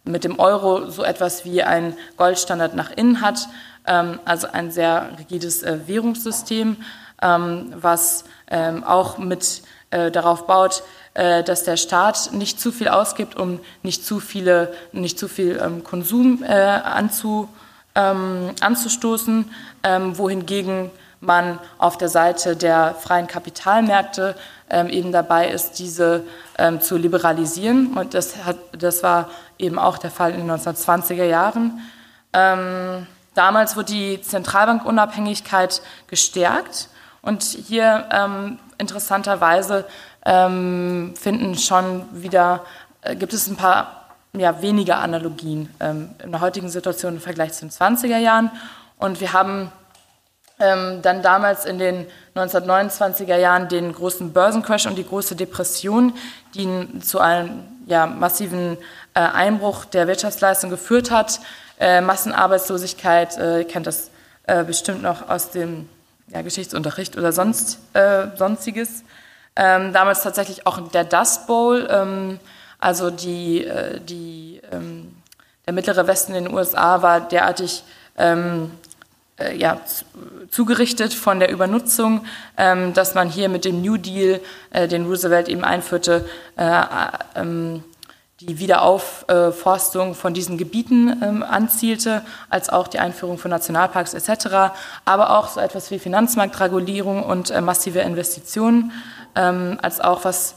mit 0.05 0.25
dem 0.25 0.39
Euro 0.39 0.91
so 0.91 1.05
etwas 1.05 1.45
wie 1.45 1.63
ein 1.63 1.97
Goldstandard 2.17 2.75
nach 2.75 2.91
innen 2.91 3.21
hat, 3.21 3.49
ähm, 3.87 4.19
also 4.25 4.49
ein 4.53 4.71
sehr 4.71 5.11
rigides 5.19 5.65
Währungssystem, 5.65 6.77
ähm, 7.23 7.73
was 7.77 8.25
ähm, 8.51 8.85
auch 8.85 9.19
mit 9.19 9.63
äh, 9.91 10.11
darauf 10.11 10.47
baut, 10.47 10.83
äh, 11.15 11.43
dass 11.45 11.65
der 11.65 11.77
Staat 11.77 12.33
nicht 12.33 12.61
zu 12.61 12.73
viel 12.73 12.89
ausgibt, 12.89 13.37
um 13.37 13.61
nicht 13.83 14.05
zu 14.05 14.21
viele, 14.21 14.73
nicht 14.93 15.19
zu 15.19 15.29
viel 15.29 15.61
ähm, 15.63 15.85
Konsum 15.85 16.43
äh, 16.43 16.53
anzu, 16.53 17.49
ähm, 17.95 18.51
anzustoßen, 18.61 19.51
ähm, 19.85 20.19
wohingegen 20.19 20.91
man 21.23 21.61
auf 21.79 21.97
der 21.97 22.09
Seite 22.09 22.57
der 22.57 22.95
freien 22.95 23.29
Kapitalmärkte 23.29 24.35
ähm, 24.69 24.89
eben 24.89 25.13
dabei 25.13 25.49
ist, 25.49 25.79
diese 25.79 26.25
ähm, 26.59 26.81
zu 26.81 26.97
liberalisieren. 26.97 27.97
Und 27.97 28.15
das, 28.15 28.45
hat, 28.45 28.57
das 28.77 29.03
war 29.03 29.31
eben 29.57 29.79
auch 29.79 29.99
der 29.99 30.11
Fall 30.11 30.33
in 30.33 30.47
den 30.47 30.51
1920er 30.51 31.25
Jahren. 31.25 31.81
Ähm, 32.33 33.07
damals 33.35 33.77
wurde 33.77 33.93
die 33.93 34.21
Zentralbankunabhängigkeit 34.21 35.81
gestärkt 36.09 36.89
und 37.23 37.45
hier 37.45 38.09
ähm, 38.11 38.59
interessanterweise 38.79 39.85
ähm, 40.27 41.15
finden 41.17 41.57
schon 41.57 42.05
wieder, 42.13 42.65
äh, 43.03 43.15
gibt 43.15 43.33
es 43.33 43.47
ein 43.47 43.57
paar 43.57 44.07
ja, 44.33 44.61
weniger 44.61 44.99
Analogien 44.99 45.73
ähm, 45.79 46.11
in 46.23 46.33
der 46.33 46.41
heutigen 46.41 46.69
Situation 46.69 47.15
im 47.15 47.21
Vergleich 47.21 47.53
zu 47.53 47.65
den 47.65 47.71
20er 47.71 48.19
Jahren. 48.19 48.51
Und 48.99 49.21
wir 49.21 49.33
haben 49.33 49.71
dann 50.59 51.23
damals 51.23 51.65
in 51.65 51.79
den 51.79 52.07
1929er 52.37 53.37
Jahren 53.37 53.69
den 53.69 53.93
großen 53.93 54.33
Börsencrash 54.33 54.87
und 54.87 54.97
die 54.97 55.07
große 55.07 55.35
Depression, 55.35 56.15
die 56.55 57.01
zu 57.01 57.19
einem 57.19 57.65
ja, 57.87 58.07
massiven 58.07 58.79
äh, 59.15 59.21
Einbruch 59.21 59.85
der 59.87 60.07
Wirtschaftsleistung 60.07 60.71
geführt 60.71 61.11
hat. 61.11 61.41
Äh, 61.81 62.01
Massenarbeitslosigkeit, 62.01 63.37
äh, 63.39 63.59
ihr 63.61 63.65
kennt 63.67 63.87
das 63.87 64.11
bestimmt 64.67 65.03
noch 65.03 65.29
aus 65.29 65.51
dem 65.51 65.89
ja, 66.33 66.43
Geschichtsunterricht 66.43 67.17
oder 67.17 67.33
sonst, 67.33 67.79
äh, 67.95 68.27
sonstiges. 68.37 69.05
Ähm, 69.55 69.93
damals 69.93 70.23
tatsächlich 70.23 70.67
auch 70.67 70.89
der 70.91 71.05
Dust 71.05 71.47
Bowl, 71.47 71.87
ähm, 71.91 72.41
also 72.79 73.11
die, 73.11 73.65
äh, 73.65 74.01
die, 74.01 74.61
ähm, 74.73 75.15
der 75.67 75.75
mittlere 75.75 76.07
Westen 76.07 76.35
in 76.35 76.45
den 76.45 76.55
USA 76.55 77.03
war 77.03 77.21
derartig 77.21 77.85
ähm, 78.17 78.71
äh, 79.39 79.57
ja, 79.57 79.81
zugerichtet 80.51 81.15
von 81.15 81.41
der 81.41 81.51
Übernutzung, 81.51 82.25
ähm, 82.57 82.93
dass 82.93 83.15
man 83.15 83.29
hier 83.29 83.49
mit 83.49 83.65
dem 83.65 83.81
New 83.81 83.97
Deal, 83.97 84.41
äh, 84.71 84.89
den 84.89 85.07
Roosevelt 85.07 85.49
eben 85.49 85.65
einführte, 85.65 86.27
äh, 86.57 86.65
äh, 86.65 86.85
ähm, 87.37 87.85
die 88.41 88.59
Wiederaufforstung 88.59 90.15
von 90.15 90.35
diesen 90.35 90.59
Gebieten 90.59 91.23
ähm, 91.23 91.43
anzielte, 91.43 92.23
als 92.51 92.71
auch 92.71 92.89
die 92.89 92.99
Einführung 92.99 93.39
von 93.39 93.51
Nationalparks 93.51 94.15
etc., 94.15 94.75
aber 95.05 95.39
auch 95.39 95.49
so 95.49 95.61
etwas 95.61 95.91
wie 95.91 95.99
Finanzmarktregulierung 95.99 97.23
und 97.23 97.51
äh, 97.51 97.61
massive 97.61 98.01
Investitionen, 98.01 98.93
ähm, 99.37 99.79
als 99.81 100.01
auch 100.01 100.25
was 100.25 100.57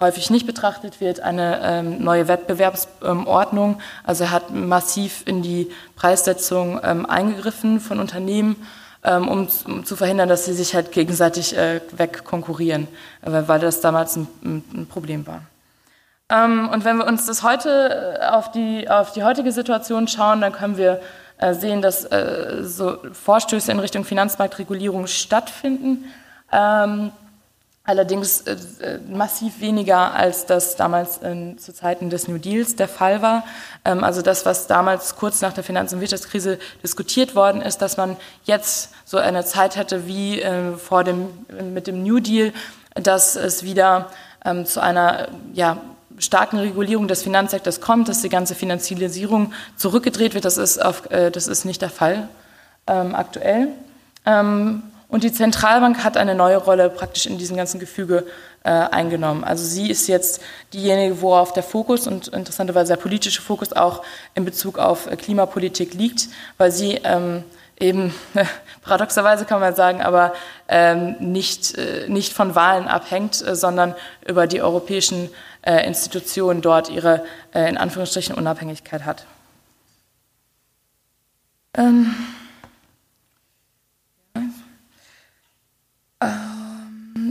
häufig 0.00 0.30
nicht 0.30 0.46
betrachtet 0.46 1.00
wird, 1.00 1.20
eine 1.20 1.60
ähm, 1.62 2.02
neue 2.02 2.28
Wettbewerbsordnung. 2.28 3.80
Also 4.04 4.24
er 4.24 4.30
hat 4.30 4.50
massiv 4.50 5.22
in 5.26 5.42
die 5.42 5.70
Preissetzung 5.94 6.80
ähm, 6.82 7.06
eingegriffen 7.06 7.80
von 7.80 7.98
Unternehmen 7.98 8.56
ähm, 9.04 9.28
um, 9.28 9.48
um, 9.66 9.84
zu 9.84 9.96
verhindern, 9.96 10.28
dass 10.28 10.44
sie 10.44 10.52
sich 10.52 10.74
halt 10.74 10.92
gegenseitig 10.92 11.56
äh, 11.56 11.80
wegkonkurrieren, 11.96 12.88
äh, 13.22 13.42
weil 13.46 13.60
das 13.60 13.80
damals 13.80 14.16
ein, 14.16 14.26
ein 14.44 14.86
Problem 14.90 15.26
war. 15.26 15.42
Ähm, 16.28 16.68
und 16.70 16.84
wenn 16.84 16.96
wir 16.96 17.06
uns 17.06 17.26
das 17.26 17.42
heute 17.42 18.18
äh, 18.20 18.26
auf 18.26 18.50
die, 18.50 18.90
auf 18.90 19.12
die 19.12 19.22
heutige 19.22 19.52
Situation 19.52 20.08
schauen, 20.08 20.40
dann 20.40 20.52
können 20.52 20.76
wir 20.76 21.00
äh, 21.38 21.54
sehen, 21.54 21.82
dass 21.82 22.04
äh, 22.04 22.62
so 22.62 22.98
Vorstöße 23.12 23.70
in 23.70 23.78
Richtung 23.78 24.04
Finanzmarktregulierung 24.04 25.06
stattfinden. 25.06 26.06
Ähm, 27.86 27.92
allerdings 27.98 28.42
äh, 28.42 28.56
äh, 28.80 28.98
massiv 29.08 29.60
weniger, 29.60 30.14
als 30.14 30.46
das 30.46 30.76
damals 30.76 31.18
in, 31.18 31.58
zu 31.58 31.72
Zeiten 31.72 32.10
des 32.10 32.28
New 32.28 32.38
Deals 32.38 32.76
der 32.76 32.88
Fall 32.88 33.22
war. 33.22 33.44
Ähm, 33.84 34.04
also 34.04 34.22
das, 34.22 34.44
was 34.44 34.66
damals 34.66 35.16
kurz 35.16 35.40
nach 35.40 35.52
der 35.52 35.64
Finanz- 35.64 35.92
und 35.92 36.00
Wirtschaftskrise 36.00 36.58
diskutiert 36.82 37.34
worden 37.34 37.62
ist, 37.62 37.78
dass 37.78 37.96
man 37.96 38.16
jetzt 38.44 38.90
so 39.04 39.18
eine 39.18 39.44
Zeit 39.44 39.76
hätte 39.76 40.06
wie 40.06 40.40
äh, 40.40 40.72
vor 40.76 41.04
dem, 41.04 41.28
mit 41.72 41.86
dem 41.86 42.02
New 42.02 42.20
Deal, 42.20 42.52
dass 42.94 43.36
es 43.36 43.62
wieder 43.62 44.10
ähm, 44.44 44.66
zu 44.66 44.82
einer 44.82 45.28
ja, 45.52 45.78
starken 46.18 46.58
Regulierung 46.58 47.08
des 47.08 47.22
Finanzsektors 47.22 47.80
kommt, 47.80 48.08
dass 48.08 48.22
die 48.22 48.28
ganze 48.28 48.54
Finanzialisierung 48.54 49.52
zurückgedreht 49.76 50.34
wird. 50.34 50.44
Das 50.44 50.56
ist, 50.56 50.82
auf, 50.82 51.10
äh, 51.10 51.30
das 51.30 51.46
ist 51.46 51.64
nicht 51.64 51.82
der 51.82 51.90
Fall 51.90 52.28
ähm, 52.86 53.14
aktuell. 53.14 53.68
Und 55.16 55.24
die 55.24 55.32
Zentralbank 55.32 56.04
hat 56.04 56.18
eine 56.18 56.34
neue 56.34 56.58
Rolle 56.58 56.90
praktisch 56.90 57.24
in 57.24 57.38
diesem 57.38 57.56
ganzen 57.56 57.80
Gefüge 57.80 58.26
äh, 58.64 58.68
eingenommen. 58.68 59.44
Also 59.44 59.64
sie 59.64 59.90
ist 59.90 60.08
jetzt 60.08 60.42
diejenige, 60.74 61.22
worauf 61.22 61.54
der 61.54 61.62
Fokus 61.62 62.06
und 62.06 62.28
interessanterweise 62.28 62.92
der 62.92 63.00
politische 63.00 63.40
Fokus 63.40 63.72
auch 63.72 64.02
in 64.34 64.44
Bezug 64.44 64.78
auf 64.78 65.06
äh, 65.06 65.16
Klimapolitik 65.16 65.94
liegt, 65.94 66.28
weil 66.58 66.70
sie 66.70 67.00
ähm, 67.02 67.44
eben 67.80 68.12
paradoxerweise 68.82 69.46
kann 69.46 69.58
man 69.58 69.74
sagen, 69.74 70.02
aber 70.02 70.34
ähm, 70.68 71.16
nicht, 71.18 71.78
äh, 71.78 72.06
nicht 72.08 72.34
von 72.34 72.54
Wahlen 72.54 72.86
abhängt, 72.86 73.40
äh, 73.40 73.56
sondern 73.56 73.94
über 74.28 74.46
die 74.46 74.60
europäischen 74.60 75.30
äh, 75.62 75.86
Institution 75.86 76.60
dort 76.60 76.90
ihre 76.90 77.24
äh, 77.54 77.70
in 77.70 77.78
Anführungsstrichen 77.78 78.34
Unabhängigkeit 78.34 79.06
hat. 79.06 79.24
Ähm. 81.72 82.14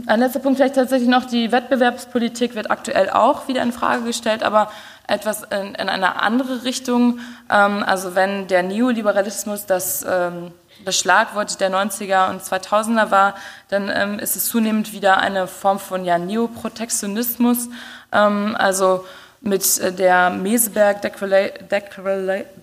Ein 0.08 0.20
letzter 0.20 0.40
Punkt 0.40 0.58
vielleicht 0.58 0.76
tatsächlich 0.76 1.10
noch, 1.10 1.26
die 1.26 1.52
Wettbewerbspolitik 1.52 2.56
wird 2.56 2.70
aktuell 2.72 3.10
auch 3.10 3.48
wieder 3.48 3.62
in 3.62 3.72
Frage 3.72 4.04
gestellt, 4.04 4.44
aber 4.44 4.72
etwas 5.08 5.44
in, 5.44 5.76
in 5.76 5.90
eine 5.90 6.22
andere 6.22 6.64
Richtung. 6.64 7.20
Ähm, 7.50 7.84
also 7.86 8.16
wenn 8.16 8.48
der 8.48 8.64
Neoliberalismus 8.64 9.66
das 9.66 10.06
ähm, 10.08 10.52
das 10.84 10.98
Schlagwort 10.98 11.60
der 11.60 11.72
90er 11.72 12.30
und 12.30 12.42
2000er 12.42 13.12
war, 13.12 13.36
dann 13.70 13.92
ähm, 13.94 14.20
ist 14.20 14.36
es 14.36 14.48
zunehmend 14.48 14.94
wieder 14.94 15.18
eine 15.18 15.48
Form 15.48 15.80
von 15.80 16.06
ja, 16.06 16.18
Neoprotektionismus, 16.18 17.70
ähm, 18.12 18.56
also 18.58 19.06
mit 19.46 19.80
äh, 19.80 19.94
der 19.94 20.32
Meseberg 20.32 21.02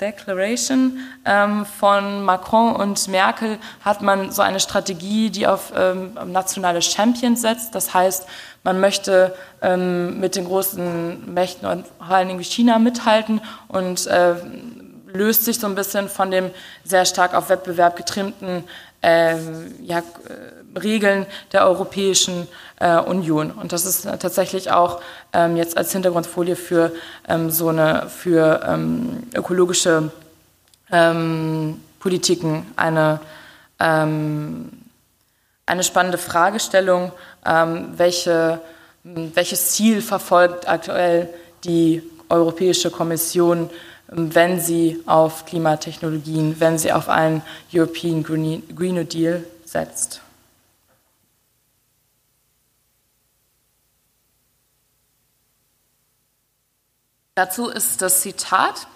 Declaration 0.01 0.99
ähm, 1.25 1.65
von 1.65 2.25
Macron 2.25 2.75
und 2.75 3.09
Merkel 3.09 3.59
hat 3.85 4.03
man 4.03 4.33
so 4.33 4.43
eine 4.43 4.61
Strategie, 4.61 5.31
die 5.31 5.47
auf 5.47 5.73
ähm, 5.77 6.19
nationale 6.27 6.83
Champions 6.83 7.43
setzt. 7.43 7.75
Das 7.75 7.95
heißt, 7.95 8.27
man 8.65 8.81
möchte 8.81 9.35
ähm, 9.63 10.19
mit 10.21 10.35
den 10.35 10.45
großen 10.45 11.33
Mächten 11.33 11.67
und 11.69 11.87
vor 11.87 12.11
allen 12.11 12.29
Dingen 12.29 12.43
China 12.43 12.79
mithalten 12.79 13.41
und 13.69 14.09
löst 15.07 15.45
sich 15.45 15.61
so 15.61 15.67
ein 15.67 15.75
bisschen 15.75 16.09
von 16.09 16.31
dem 16.31 16.51
sehr 16.85 17.05
stark 17.05 17.35
auf 17.35 17.49
Wettbewerb 17.49 17.97
getrimmten 17.97 18.65
ja, 19.03 19.99
äh, 19.99 20.03
Regeln 20.81 21.27
der 21.53 21.67
Europäischen 21.67 22.49
äh, 22.81 22.99
Union. 22.99 23.51
Und 23.51 23.73
das 23.73 23.85
ist 23.85 24.05
tatsächlich 24.05 24.71
auch 24.71 25.01
ähm, 25.33 25.57
jetzt 25.57 25.77
als 25.77 25.93
Hintergrundfolie 25.93 26.57
für 26.57 26.93
ähm, 27.29 27.51
so 27.51 27.69
eine 27.69 28.09
für 28.09 28.63
ähm, 28.67 29.25
ökologische 29.35 30.11
ähm, 30.91 31.81
Politiken 32.01 32.67
eine 32.77 33.21
ähm, 33.79 34.71
eine 35.67 35.85
spannende 35.85 36.19
Fragestellung, 36.19 37.13
ähm, 37.47 37.93
welche, 37.97 38.61
welches 39.05 39.73
Ziel 39.73 40.03
verfolgt 40.03 40.69
aktuell 40.69 41.29
die 41.65 42.03
Europäische 42.29 42.91
Kommission 42.91 43.71
wenn 44.13 44.61
sie 44.61 45.01
auf 45.07 45.47
Klimatechnologien, 45.47 46.57
wenn 46.59 46.79
sie 46.79 46.93
auf 46.93 47.09
einen 47.09 47.43
European 47.73 48.23
Green 48.23 48.63
New 48.95 49.05
Deal 49.05 49.45
setzt. 49.65 50.21
Dazu 57.35 57.69
ist 57.69 58.03
das 58.03 58.21
Zitat 58.21 58.87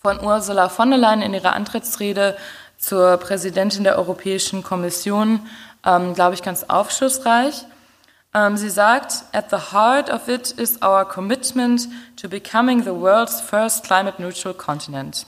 von 0.00 0.24
Ursula 0.24 0.70
von 0.70 0.88
der 0.88 0.98
Leyen 0.98 1.20
in 1.20 1.34
ihrer 1.34 1.52
Antrittsrede 1.52 2.34
zur 2.78 3.18
Präsidentin 3.18 3.84
der 3.84 3.98
Europäischen 3.98 4.62
Kommission, 4.62 5.46
ähm, 5.84 6.14
glaube 6.14 6.32
ich, 6.32 6.42
ganz 6.42 6.64
aufschlussreich. 6.64 7.66
Ähm, 8.32 8.56
sie 8.56 8.70
sagt, 8.70 9.24
at 9.32 9.50
the 9.50 9.58
heart 9.70 10.08
of 10.08 10.28
it 10.28 10.50
is 10.52 10.80
our 10.80 11.04
commitment 11.04 11.88
to 12.16 12.26
becoming 12.26 12.82
the 12.82 12.94
world's 12.94 13.42
first 13.42 13.84
climate 13.84 14.18
neutral 14.18 14.54
continent. 14.54 15.26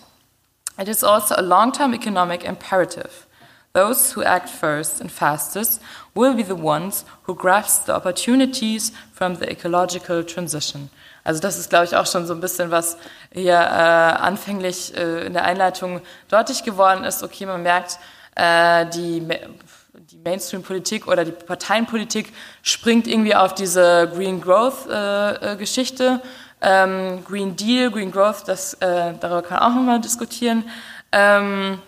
It 0.78 0.88
is 0.88 1.04
also 1.04 1.34
a 1.34 1.42
long 1.42 1.72
term 1.74 1.92
economic 1.92 2.44
imperative. 2.44 3.26
Those 3.74 4.16
who 4.16 4.22
act 4.22 4.48
first 4.48 5.02
and 5.02 5.12
fastest 5.12 5.82
will 6.14 6.34
be 6.34 6.42
the 6.42 6.56
ones 6.56 7.04
who 7.24 7.34
grasp 7.34 7.84
the 7.84 7.94
opportunities 7.94 8.92
from 9.12 9.36
the 9.36 9.50
ecological 9.50 10.24
transition. 10.24 10.88
Also 11.24 11.40
das 11.40 11.58
ist, 11.58 11.70
glaube 11.70 11.84
ich, 11.84 11.96
auch 11.96 12.06
schon 12.06 12.26
so 12.26 12.34
ein 12.34 12.40
bisschen, 12.40 12.70
was 12.70 12.96
hier 13.32 13.54
äh, 13.54 13.56
anfänglich 13.56 14.96
äh, 14.96 15.26
in 15.26 15.32
der 15.32 15.44
Einleitung 15.44 16.00
deutlich 16.28 16.64
geworden 16.64 17.04
ist. 17.04 17.22
Okay, 17.22 17.46
man 17.46 17.62
merkt, 17.62 17.98
äh, 18.36 18.86
die 18.86 19.26
die 20.10 20.18
Mainstream-Politik 20.18 21.06
oder 21.06 21.24
die 21.24 21.32
Parteienpolitik 21.32 22.32
springt 22.62 23.06
irgendwie 23.06 23.34
auf 23.34 23.54
diese 23.54 24.10
Green 24.12 24.40
Growth-Geschichte. 24.40 26.04
Äh, 26.04 26.16
äh, 26.16 26.20
ähm, 26.62 27.24
Green 27.24 27.56
Deal, 27.56 27.90
Green 27.90 28.10
Growth, 28.10 28.42
das, 28.46 28.74
äh, 28.74 29.14
darüber 29.18 29.42
kann 29.42 29.60
man 29.60 29.70
auch 29.70 29.76
nochmal 29.76 30.00
diskutieren. 30.00 30.64
Ähm, 31.12 31.80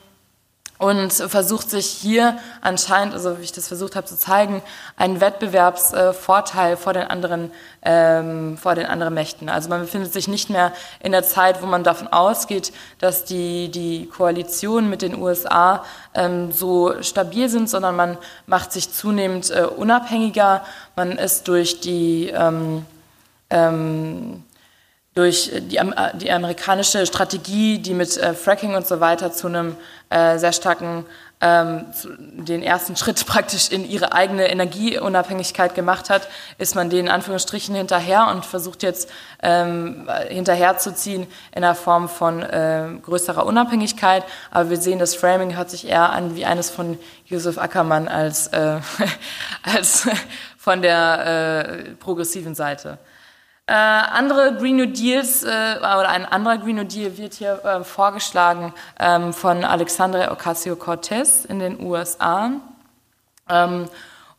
und 0.78 1.12
versucht 1.12 1.70
sich 1.70 1.86
hier 1.86 2.38
anscheinend, 2.60 3.14
also 3.14 3.38
wie 3.38 3.44
ich 3.44 3.52
das 3.52 3.68
versucht 3.68 3.94
habe 3.94 4.06
zu 4.06 4.16
zeigen, 4.16 4.62
einen 4.96 5.20
Wettbewerbsvorteil 5.20 6.76
vor 6.76 6.92
den 6.92 7.04
anderen, 7.04 7.52
ähm, 7.82 8.58
vor 8.58 8.74
den 8.74 8.86
anderen 8.86 9.14
Mächten. 9.14 9.48
Also 9.48 9.68
man 9.68 9.82
befindet 9.82 10.12
sich 10.12 10.26
nicht 10.26 10.50
mehr 10.50 10.72
in 11.00 11.12
der 11.12 11.22
Zeit, 11.22 11.62
wo 11.62 11.66
man 11.66 11.84
davon 11.84 12.08
ausgeht, 12.08 12.72
dass 12.98 13.24
die, 13.24 13.70
die 13.70 14.06
Koalitionen 14.06 14.90
mit 14.90 15.02
den 15.02 15.14
USA 15.14 15.84
ähm, 16.14 16.50
so 16.50 17.00
stabil 17.02 17.48
sind, 17.48 17.70
sondern 17.70 17.94
man 17.94 18.18
macht 18.46 18.72
sich 18.72 18.92
zunehmend 18.92 19.50
äh, 19.50 19.62
unabhängiger. 19.62 20.64
Man 20.96 21.12
ist 21.12 21.46
durch 21.46 21.80
die 21.80 22.30
ähm, 22.30 22.84
ähm, 23.50 24.42
durch 25.14 25.50
die, 25.52 25.78
die, 26.14 26.30
amerikanische 26.30 27.04
Strategie, 27.06 27.78
die 27.78 27.92
mit 27.92 28.16
äh, 28.16 28.32
Fracking 28.34 28.74
und 28.74 28.86
so 28.86 29.00
weiter 29.00 29.32
zu 29.32 29.46
einem 29.46 29.76
äh, 30.08 30.38
sehr 30.38 30.52
starken, 30.52 31.04
ähm, 31.42 31.86
den 32.18 32.62
ersten 32.62 32.96
Schritt 32.96 33.26
praktisch 33.26 33.70
in 33.70 33.84
ihre 33.84 34.12
eigene 34.12 34.50
Energieunabhängigkeit 34.50 35.74
gemacht 35.74 36.08
hat, 36.08 36.28
ist 36.56 36.74
man 36.74 36.88
den 36.88 37.06
in 37.06 37.08
Anführungsstrichen 37.10 37.74
hinterher 37.74 38.28
und 38.28 38.46
versucht 38.46 38.82
jetzt 38.82 39.10
ähm, 39.42 40.08
hinterherzuziehen 40.28 41.26
in 41.54 41.60
der 41.60 41.74
Form 41.74 42.08
von 42.08 42.42
äh, 42.42 42.88
größerer 43.02 43.44
Unabhängigkeit. 43.44 44.24
Aber 44.50 44.70
wir 44.70 44.78
sehen, 44.78 44.98
das 44.98 45.14
Framing 45.14 45.56
hört 45.56 45.68
sich 45.68 45.86
eher 45.86 46.10
an 46.10 46.36
wie 46.36 46.46
eines 46.46 46.70
von 46.70 46.98
Josef 47.26 47.58
Ackermann 47.58 48.08
als, 48.08 48.46
äh, 48.46 48.78
als 49.62 50.08
von 50.56 50.80
der 50.80 51.66
äh, 51.66 51.94
progressiven 51.96 52.54
Seite. 52.54 52.98
Äh, 53.66 53.74
andere 53.74 54.56
Green 54.56 54.76
New 54.76 54.86
Deals 54.86 55.44
äh, 55.44 55.76
oder 55.78 56.08
ein 56.08 56.26
anderer 56.26 56.58
Green 56.58 56.76
New 56.76 56.84
Deal 56.84 57.16
wird 57.16 57.34
hier 57.34 57.64
äh, 57.64 57.84
vorgeschlagen 57.84 58.74
ähm, 58.98 59.32
von 59.32 59.64
Alexandria 59.64 60.32
Ocasio-Cortez 60.32 61.44
in 61.44 61.60
den 61.60 61.80
USA. 61.80 62.50
Ähm, 63.48 63.88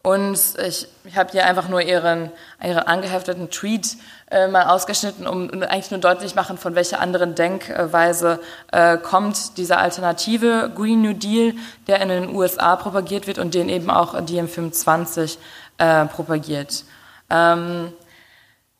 und 0.01 0.37
ich, 0.67 0.89
ich 1.05 1.15
habe 1.15 1.31
hier 1.31 1.45
einfach 1.45 1.69
nur 1.69 1.81
ihren, 1.81 2.29
ihren 2.61 2.79
angehefteten 2.79 3.49
Tweet 3.49 3.95
äh, 4.29 4.49
mal 4.49 4.65
ausgeschnitten, 4.65 5.25
um 5.25 5.49
eigentlich 5.63 5.91
nur 5.91 6.01
deutlich 6.01 6.35
machen, 6.35 6.57
von 6.57 6.75
welcher 6.75 6.99
anderen 6.99 7.35
Denkweise 7.35 8.41
äh, 8.73 8.97
kommt 8.97 9.57
dieser 9.57 9.77
alternative 9.77 10.69
Green 10.75 11.01
New 11.01 11.13
Deal, 11.13 11.53
der 11.87 12.01
in 12.01 12.09
den 12.09 12.35
USA 12.35 12.75
propagiert 12.75 13.27
wird 13.27 13.39
und 13.39 13.53
den 13.53 13.69
eben 13.69 13.89
auch 13.89 14.15
DiEM25 14.15 15.37
äh, 15.77 16.05
propagiert. 16.07 16.83
Ähm, 17.29 17.93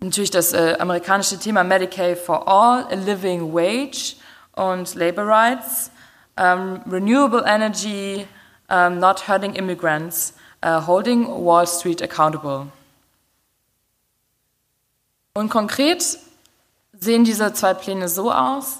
natürlich 0.04 0.32
das 0.32 0.54
äh, 0.54 0.76
amerikanische 0.80 1.40
Thema 1.40 1.64
Medicaid 1.64 2.18
for 2.18 2.48
All, 2.48 2.86
a 2.92 2.96
Living 2.96 3.54
Wage 3.54 4.16
und 4.54 4.94
Labor 4.96 5.26
Rights, 5.26 5.92
ähm, 6.38 6.82
Renewable 6.90 7.44
Energy, 7.46 8.28
um, 8.70 9.00
Not 9.00 9.28
Hurting 9.28 9.54
Immigrants, 9.54 10.34
uh, 10.66 10.86
Holding 10.86 11.28
Wall 11.28 11.66
Street 11.68 12.02
Accountable. 12.02 12.68
Und 15.36 15.50
konkret 15.50 16.20
sehen 16.94 17.24
diese 17.24 17.54
zwei 17.54 17.74
Pläne 17.74 18.08
so 18.08 18.32
aus. 18.32 18.80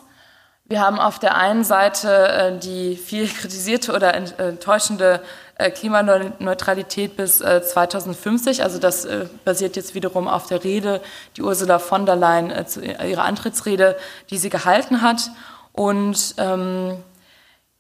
Wir 0.66 0.82
haben 0.82 1.00
auf 1.00 1.20
der 1.20 1.36
einen 1.36 1.64
Seite 1.64 2.28
äh, 2.28 2.60
die 2.60 2.96
viel 2.96 3.28
kritisierte 3.28 3.94
oder 3.94 4.14
enttäuschende 4.14 5.16
äh, 5.16 5.20
Klimaneutralität 5.58 7.16
bis 7.16 7.38
2050. 7.38 8.60
Äh, 8.60 8.64
also 8.64 8.80
das 8.80 9.08
basiert 9.46 9.76
jetzt 9.76 9.96
wiederum 9.96 10.28
auf 10.28 10.48
der 10.48 10.64
Rede, 10.64 11.02
die 11.38 11.42
Ursula 11.42 11.80
von 11.80 12.06
der 12.06 12.16
Leyen, 12.16 12.68
zu 12.68 12.82
ihrer 12.82 13.24
Antrittsrede, 13.24 13.96
die 14.30 14.38
sie 14.38 14.50
gehalten 14.50 15.02
hat. 15.02 15.30
Und 15.74 16.36
ähm, 16.38 16.98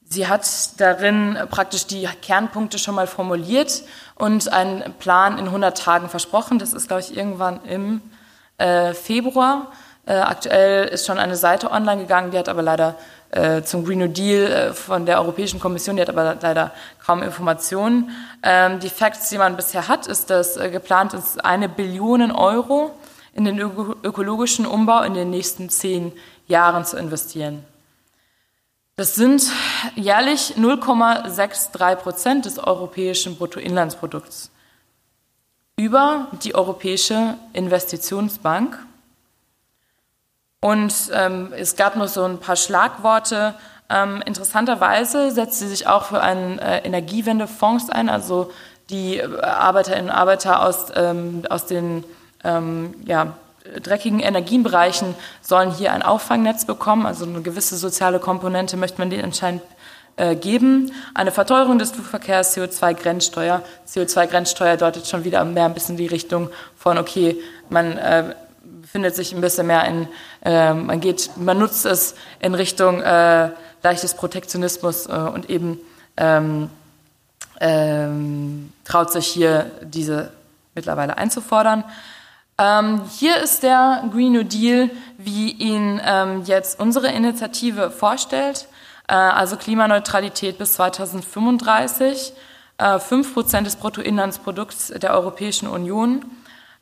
sie 0.03 0.27
hat 0.27 0.47
darin 0.79 1.37
praktisch 1.49 1.85
die 1.85 2.07
Kernpunkte 2.21 2.79
schon 2.79 2.95
mal 2.95 3.07
formuliert 3.07 3.83
und 4.15 4.51
einen 4.51 4.93
Plan 4.99 5.37
in 5.37 5.45
100 5.45 5.77
Tagen 5.77 6.09
versprochen. 6.09 6.59
Das 6.59 6.73
ist, 6.73 6.87
glaube 6.87 7.01
ich, 7.01 7.15
irgendwann 7.15 7.63
im 7.65 8.01
äh, 8.57 8.93
Februar. 8.93 9.71
Äh, 10.05 10.15
aktuell 10.15 10.87
ist 10.87 11.05
schon 11.05 11.17
eine 11.17 11.35
Seite 11.35 11.71
online 11.71 12.01
gegangen, 12.01 12.31
die 12.31 12.37
hat 12.37 12.49
aber 12.49 12.61
leider 12.61 12.95
äh, 13.33 13.63
zum 13.63 13.83
Green 13.83 13.99
New 13.99 14.07
Deal 14.07 14.51
äh, 14.51 14.73
von 14.73 15.07
der 15.07 15.19
Europäischen 15.19 15.59
Kommission, 15.59 15.95
die 15.95 16.03
hat 16.03 16.09
aber 16.09 16.37
leider 16.39 16.71
kaum 17.03 17.23
Informationen. 17.23 18.11
Ähm, 18.43 18.79
die 18.79 18.89
Facts, 18.89 19.29
die 19.29 19.39
man 19.39 19.55
bisher 19.55 19.87
hat, 19.87 20.05
ist, 20.05 20.29
dass 20.29 20.55
äh, 20.55 20.69
geplant 20.69 21.13
ist, 21.13 21.43
eine 21.43 21.67
Billion 21.67 22.31
Euro 22.31 22.91
in 23.33 23.45
den 23.45 23.57
öko 23.57 23.95
ökologischen 24.03 24.67
Umbau 24.67 25.01
in 25.01 25.15
den 25.15 25.31
nächsten 25.31 25.69
zehn 25.69 26.11
Jahren 26.47 26.85
zu 26.85 26.97
investieren. 26.97 27.65
Das 28.95 29.15
sind 29.15 29.43
jährlich 29.95 30.53
0,63 30.55 31.95
Prozent 31.95 32.45
des 32.45 32.59
europäischen 32.59 33.35
Bruttoinlandsprodukts 33.35 34.51
über 35.75 36.27
die 36.43 36.53
Europäische 36.53 37.35
Investitionsbank. 37.53 38.77
Und 40.63 40.93
ähm, 41.11 41.51
es 41.57 41.75
gab 41.75 41.97
noch 41.97 42.07
so 42.07 42.23
ein 42.23 42.37
paar 42.37 42.55
Schlagworte. 42.55 43.53
Ähm, 43.89 44.23
interessanterweise 44.25 45.29
setzt 45.31 45.59
sie 45.59 45.67
sich 45.67 45.87
auch 45.87 46.05
für 46.05 46.21
einen 46.21 46.57
äh, 46.57 46.77
Energiewendefonds 46.85 47.89
ein, 47.89 48.07
also 48.07 48.49
die 48.89 49.21
Arbeiterinnen 49.21 50.05
und 50.05 50.15
Arbeiter 50.15 50.65
aus, 50.65 50.85
ähm, 50.95 51.43
aus 51.49 51.65
den 51.65 52.05
ähm, 52.45 52.93
ja, 53.03 53.33
dreckigen 53.81 54.21
Energienbereichen 54.21 55.15
sollen 55.41 55.69
hier 55.69 55.91
ein 55.91 56.01
Auffangnetz 56.01 56.63
bekommen, 56.63 57.05
also 57.05 57.25
eine 57.25 57.41
gewisse 57.41 57.75
soziale 57.75 58.19
Komponente 58.19 58.77
möchte 58.77 58.99
man 58.99 59.09
denen 59.09 59.25
anscheinend 59.25 59.63
äh, 60.15 60.37
geben. 60.37 60.93
Eine 61.13 61.31
Verteuerung 61.31 61.77
des 61.77 61.91
Flugverkehrs, 61.91 62.55
CO2-Grenzsteuer. 62.55 63.63
CO2-Grenzsteuer 63.85 64.77
deutet 64.77 65.07
schon 65.07 65.25
wieder 65.25 65.43
mehr 65.43 65.65
ein 65.65 65.73
bisschen 65.73 65.97
die 65.97 66.07
Richtung 66.07 66.49
von, 66.77 66.97
okay, 66.97 67.35
man 67.69 67.97
äh, 67.97 68.35
befindet 68.83 69.15
sich 69.15 69.33
ein 69.33 69.39
bisschen 69.39 69.67
mehr 69.67 69.85
in, 69.85 70.09
äh, 70.43 70.73
man 70.73 70.99
geht, 70.99 71.37
man 71.37 71.57
nutzt 71.57 71.85
es 71.85 72.15
in 72.41 72.53
Richtung 72.53 73.01
äh, 73.01 73.49
leichtes 73.81 74.13
Protektionismus 74.13 75.05
äh, 75.05 75.11
und 75.13 75.49
eben 75.49 75.79
ähm, 76.17 76.69
ähm, 77.61 78.73
traut 78.83 79.09
sich 79.09 79.25
hier 79.25 79.71
diese 79.83 80.33
mittlerweile 80.75 81.17
einzufordern. 81.17 81.85
Ähm, 82.57 83.03
hier 83.17 83.37
ist 83.37 83.63
der 83.63 84.03
Green 84.11 84.33
New 84.33 84.43
Deal, 84.43 84.89
wie 85.17 85.51
ihn 85.51 86.01
ähm, 86.05 86.43
jetzt 86.43 86.77
unsere 86.77 87.07
Initiative 87.07 87.89
vorstellt. 87.89 88.67
Äh, 89.07 89.13
also 89.13 89.55
Klimaneutralität 89.55 90.57
bis 90.57 90.73
2035, 90.73 92.33
äh, 92.79 92.99
5 92.99 93.33
Prozent 93.33 93.65
des 93.65 93.77
Bruttoinlandsprodukts 93.77 94.87
der 94.87 95.13
Europäischen 95.13 95.69
Union, 95.69 96.25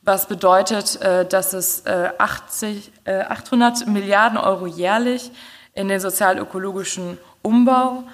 was 0.02 0.26
bedeutet, 0.26 1.00
äh, 1.00 1.24
dass 1.24 1.52
es 1.52 1.84
80, 1.86 2.92
800 3.06 3.86
Milliarden 3.86 4.38
Euro 4.38 4.66
jährlich 4.66 5.30
in 5.74 5.88
den 5.88 6.00
sozial-ökologischen 6.00 7.18
Umbau 7.42 8.04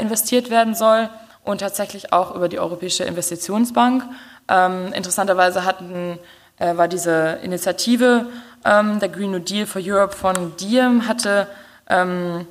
investiert 0.00 0.50
werden 0.50 0.74
soll 0.74 1.08
und 1.44 1.60
tatsächlich 1.60 2.12
auch 2.12 2.34
über 2.34 2.48
die 2.48 2.58
Europäische 2.58 3.04
Investitionsbank. 3.04 4.02
Ähm, 4.48 4.92
interessanterweise 4.92 5.64
hatten, 5.64 6.18
war 6.58 6.88
diese 6.88 7.38
Initiative, 7.42 8.26
ähm, 8.64 8.98
der 8.98 9.08
Green 9.08 9.30
New 9.30 9.38
Deal 9.38 9.66
for 9.66 9.80
Europe 9.84 10.14
von 10.14 10.56
Diem, 10.56 11.06
hatte 11.06 11.46
ähm, 11.88 12.46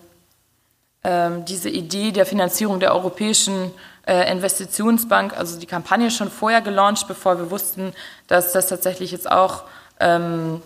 diese 1.46 1.70
Idee 1.70 2.12
der 2.12 2.26
Finanzierung 2.26 2.82
der 2.82 2.94
Europäischen 2.94 3.66
äh, 3.66 3.70
Investitionsbank, 4.14 5.38
also 5.38 5.60
die 5.60 5.66
Kampagne 5.66 6.12
schon 6.12 6.32
vorher 6.32 6.62
gelauncht, 6.62 7.08
bevor 7.08 7.38
wir 7.38 7.52
wussten, 7.52 7.94
dass 8.28 8.54
das 8.54 8.68
tatsächlich 8.68 9.12
jetzt 9.12 9.30
auch 9.30 9.64
ähm, 10.00 10.62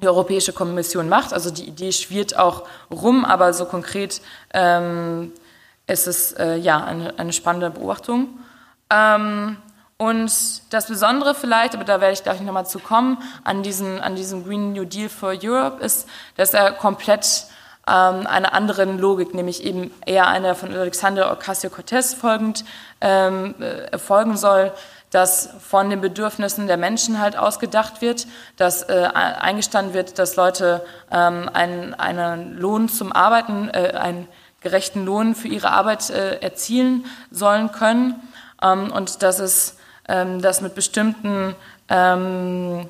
die 0.00 0.08
Europäische 0.08 0.52
Kommission 0.52 1.08
macht. 1.08 1.32
Also 1.32 1.50
die 1.50 1.64
Idee 1.64 1.92
schwirrt 1.92 2.38
auch 2.38 2.64
rum, 2.90 3.24
aber 3.24 3.52
so 3.52 3.64
konkret 3.64 4.20
ähm, 4.52 5.32
ist 5.86 6.06
es 6.06 6.32
äh, 6.32 6.56
ja 6.56 6.82
eine, 6.84 7.18
eine, 7.18 7.32
spannende 7.32 7.70
Beobachtung. 7.70 8.28
Ähm, 8.90 9.56
und 9.96 10.32
das 10.72 10.86
Besondere 10.88 11.34
vielleicht, 11.34 11.74
aber 11.74 11.84
da 11.84 12.00
werde 12.00 12.14
ich 12.14 12.24
gleich 12.24 12.40
nochmal 12.40 12.66
zu 12.66 12.80
kommen, 12.80 13.18
an, 13.44 13.62
diesen, 13.62 14.00
an 14.00 14.16
diesem 14.16 14.44
Green 14.44 14.72
New 14.72 14.84
Deal 14.84 15.08
for 15.08 15.34
Europe 15.40 15.82
ist, 15.82 16.08
dass 16.36 16.54
er 16.54 16.72
komplett 16.72 17.46
ähm, 17.86 18.26
einer 18.26 18.52
anderen 18.52 18.98
Logik, 18.98 19.34
nämlich 19.34 19.64
eben 19.64 19.92
eher 20.06 20.28
einer 20.28 20.54
von 20.54 20.72
Alexander 20.72 21.32
Ocasio-Cortez 21.32 22.14
folgend 22.14 22.64
ähm, 23.00 23.54
äh, 23.60 23.98
folgen 23.98 24.36
soll, 24.36 24.72
dass 25.10 25.50
von 25.60 25.90
den 25.90 26.00
Bedürfnissen 26.00 26.66
der 26.66 26.78
Menschen 26.78 27.20
halt 27.20 27.36
ausgedacht 27.36 28.00
wird, 28.00 28.26
dass 28.56 28.82
äh, 28.88 29.08
eingestanden 29.12 29.94
wird, 29.94 30.18
dass 30.18 30.36
Leute 30.36 30.84
ähm, 31.10 31.50
einen, 31.52 31.94
einen 31.94 32.56
Lohn 32.56 32.88
zum 32.88 33.12
Arbeiten, 33.12 33.68
äh, 33.68 33.92
einen 33.94 34.26
gerechten 34.60 35.04
Lohn 35.04 35.34
für 35.34 35.48
ihre 35.48 35.70
Arbeit 35.70 36.08
äh, 36.10 36.36
erzielen 36.36 37.04
sollen 37.30 37.72
können. 37.72 38.14
Ähm, 38.62 38.90
und 38.90 39.22
dass 39.22 39.38
es 39.38 39.76
ähm, 40.08 40.42
dass 40.42 40.60
mit 40.60 40.74
bestimmten 40.74 41.54
ähm, 41.88 42.88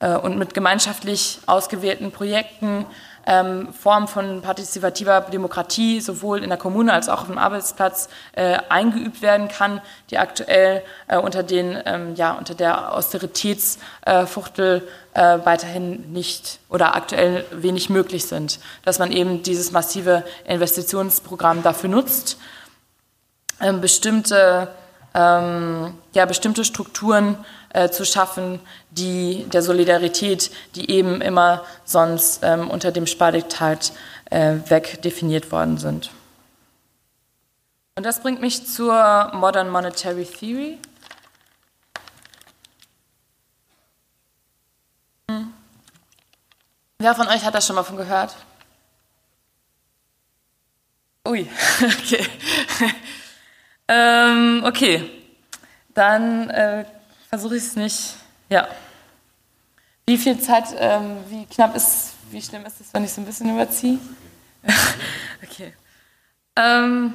äh, 0.00 0.16
und 0.16 0.36
mit 0.36 0.54
gemeinschaftlich 0.54 1.40
ausgewählten 1.46 2.10
Projekten 2.10 2.86
ähm, 3.26 3.72
Formen 3.72 4.08
von 4.08 4.42
partizipativer 4.42 5.20
Demokratie 5.22 6.00
sowohl 6.00 6.42
in 6.42 6.50
der 6.50 6.58
Kommune 6.58 6.92
als 6.92 7.08
auch 7.08 7.22
auf 7.22 7.26
dem 7.26 7.38
Arbeitsplatz 7.38 8.08
äh, 8.32 8.58
eingeübt 8.68 9.22
werden 9.22 9.48
kann, 9.48 9.80
die 10.10 10.18
aktuell 10.18 10.82
äh, 11.08 11.18
unter 11.18 11.42
den 11.42 11.78
ähm, 11.84 12.14
ja 12.14 12.32
unter 12.32 12.54
der 12.54 12.92
Austeritätsfuchtel 12.92 14.86
äh, 15.14 15.38
weiterhin 15.44 16.12
nicht 16.12 16.58
oder 16.68 16.94
aktuell 16.94 17.44
wenig 17.50 17.90
möglich 17.90 18.26
sind, 18.26 18.60
dass 18.84 18.98
man 18.98 19.12
eben 19.12 19.42
dieses 19.42 19.72
massive 19.72 20.24
Investitionsprogramm 20.46 21.62
dafür 21.62 21.90
nutzt, 21.90 22.38
ähm, 23.60 23.80
bestimmte 23.80 24.68
ähm, 25.14 25.94
ja 26.12 26.26
bestimmte 26.26 26.64
Strukturen 26.64 27.36
äh, 27.72 27.88
zu 27.88 28.04
schaffen, 28.04 28.60
die 28.90 29.46
der 29.52 29.62
Solidarität, 29.62 30.50
die 30.74 30.90
eben 30.90 31.20
immer 31.20 31.64
sonst 31.84 32.40
ähm, 32.42 32.70
unter 32.70 32.92
dem 32.92 33.06
Spardiktat 33.06 33.92
äh, 34.30 34.56
wegdefiniert 34.68 35.50
worden 35.52 35.78
sind. 35.78 36.10
Und 37.96 38.04
das 38.04 38.22
bringt 38.22 38.40
mich 38.40 38.66
zur 38.66 39.30
Modern 39.34 39.70
Monetary 39.70 40.24
Theory. 40.24 40.78
Wer 46.98 47.14
von 47.14 47.28
euch 47.28 47.44
hat 47.44 47.54
das 47.54 47.66
schon 47.66 47.76
mal 47.76 47.82
von 47.82 47.96
gehört? 47.96 48.34
Ui, 51.26 51.48
okay. 51.82 52.26
Ähm, 53.88 54.62
okay, 54.66 55.10
dann 55.94 56.50
äh, 56.50 56.84
versuche 57.28 57.56
ich 57.56 57.62
es 57.62 57.76
nicht. 57.76 58.14
Ja. 58.48 58.68
Wie 60.06 60.18
viel 60.18 60.38
Zeit, 60.40 60.64
ähm, 60.78 61.16
wie 61.28 61.46
knapp 61.46 61.74
ist, 61.76 62.12
wie 62.30 62.42
schlimm 62.42 62.66
ist 62.66 62.80
es, 62.80 62.92
wenn 62.92 63.04
ich 63.04 63.12
so 63.12 63.20
ein 63.20 63.26
bisschen 63.26 63.52
überziehe? 63.52 63.98
okay. 65.42 65.74
Ähm, 66.56 67.14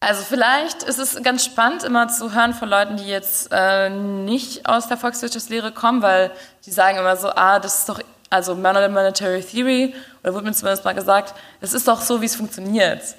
also 0.00 0.22
vielleicht 0.22 0.82
ist 0.82 0.98
es 0.98 1.22
ganz 1.22 1.44
spannend, 1.44 1.82
immer 1.82 2.08
zu 2.08 2.34
hören 2.34 2.54
von 2.54 2.68
Leuten, 2.68 2.96
die 2.96 3.06
jetzt 3.06 3.48
äh, 3.50 3.90
nicht 3.90 4.68
aus 4.68 4.88
der 4.88 4.96
Volkswirtschaftslehre 4.96 5.72
kommen, 5.72 6.02
weil 6.02 6.30
die 6.64 6.70
sagen 6.70 6.98
immer 6.98 7.16
so, 7.16 7.30
ah, 7.30 7.58
das 7.58 7.80
ist 7.80 7.88
doch, 7.88 8.00
also 8.30 8.54
Monetary 8.54 9.42
Theory, 9.42 9.94
oder 10.22 10.34
wurde 10.34 10.46
mir 10.46 10.52
zumindest 10.52 10.84
mal 10.84 10.94
gesagt, 10.94 11.34
es 11.60 11.72
ist 11.72 11.88
doch 11.88 12.00
so, 12.00 12.20
wie 12.20 12.26
es 12.26 12.36
funktioniert. 12.36 13.02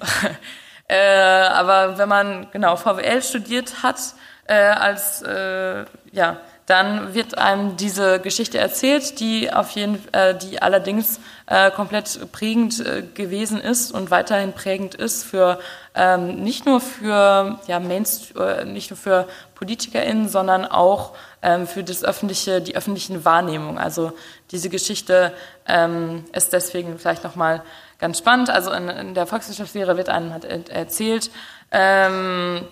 äh, 0.88 0.96
aber 0.96 1.98
wenn 1.98 2.08
man 2.08 2.46
genau 2.50 2.76
VWL 2.76 3.22
studiert 3.22 3.82
hat, 3.82 3.98
äh, 4.46 4.54
als 4.54 5.22
äh, 5.22 5.84
ja, 6.12 6.38
dann 6.68 7.14
wird 7.14 7.38
einem 7.38 7.76
diese 7.78 8.20
Geschichte 8.20 8.58
erzählt, 8.58 9.20
die 9.20 9.50
auf 9.50 9.70
jeden, 9.70 9.98
äh, 10.12 10.36
die 10.36 10.60
allerdings 10.60 11.18
äh, 11.46 11.70
komplett 11.70 12.30
prägend 12.32 12.80
äh, 12.80 13.02
gewesen 13.02 13.58
ist 13.58 13.90
und 13.90 14.10
weiterhin 14.10 14.52
prägend 14.52 14.94
ist 14.94 15.24
für 15.24 15.58
ähm, 15.94 16.42
nicht 16.42 16.66
nur 16.66 16.82
für 16.82 17.58
ja, 17.66 17.80
Mainst 17.80 18.36
äh, 18.36 18.66
nicht 18.66 18.90
nur 18.90 18.98
für 18.98 19.26
PolitikerInnen, 19.54 20.28
sondern 20.28 20.66
auch 20.66 21.14
ähm, 21.40 21.66
für 21.66 21.82
das 21.82 22.04
öffentliche, 22.04 22.60
die 22.60 22.76
öffentlichen 22.76 23.24
Wahrnehmung. 23.24 23.78
Also 23.78 24.12
diese 24.50 24.68
Geschichte 24.68 25.32
ähm, 25.66 26.24
ist 26.32 26.52
deswegen 26.52 26.98
vielleicht 26.98 27.24
nochmal 27.24 27.62
ganz 27.98 28.18
spannend. 28.18 28.50
Also 28.50 28.72
in, 28.72 28.88
in 28.88 29.14
der 29.14 29.26
Volkswirtschaftslehre 29.26 29.96
wird 29.96 30.08
einem 30.08 30.32
hat 30.32 30.44
erzählt, 30.44 31.30
ähm, 31.70 32.62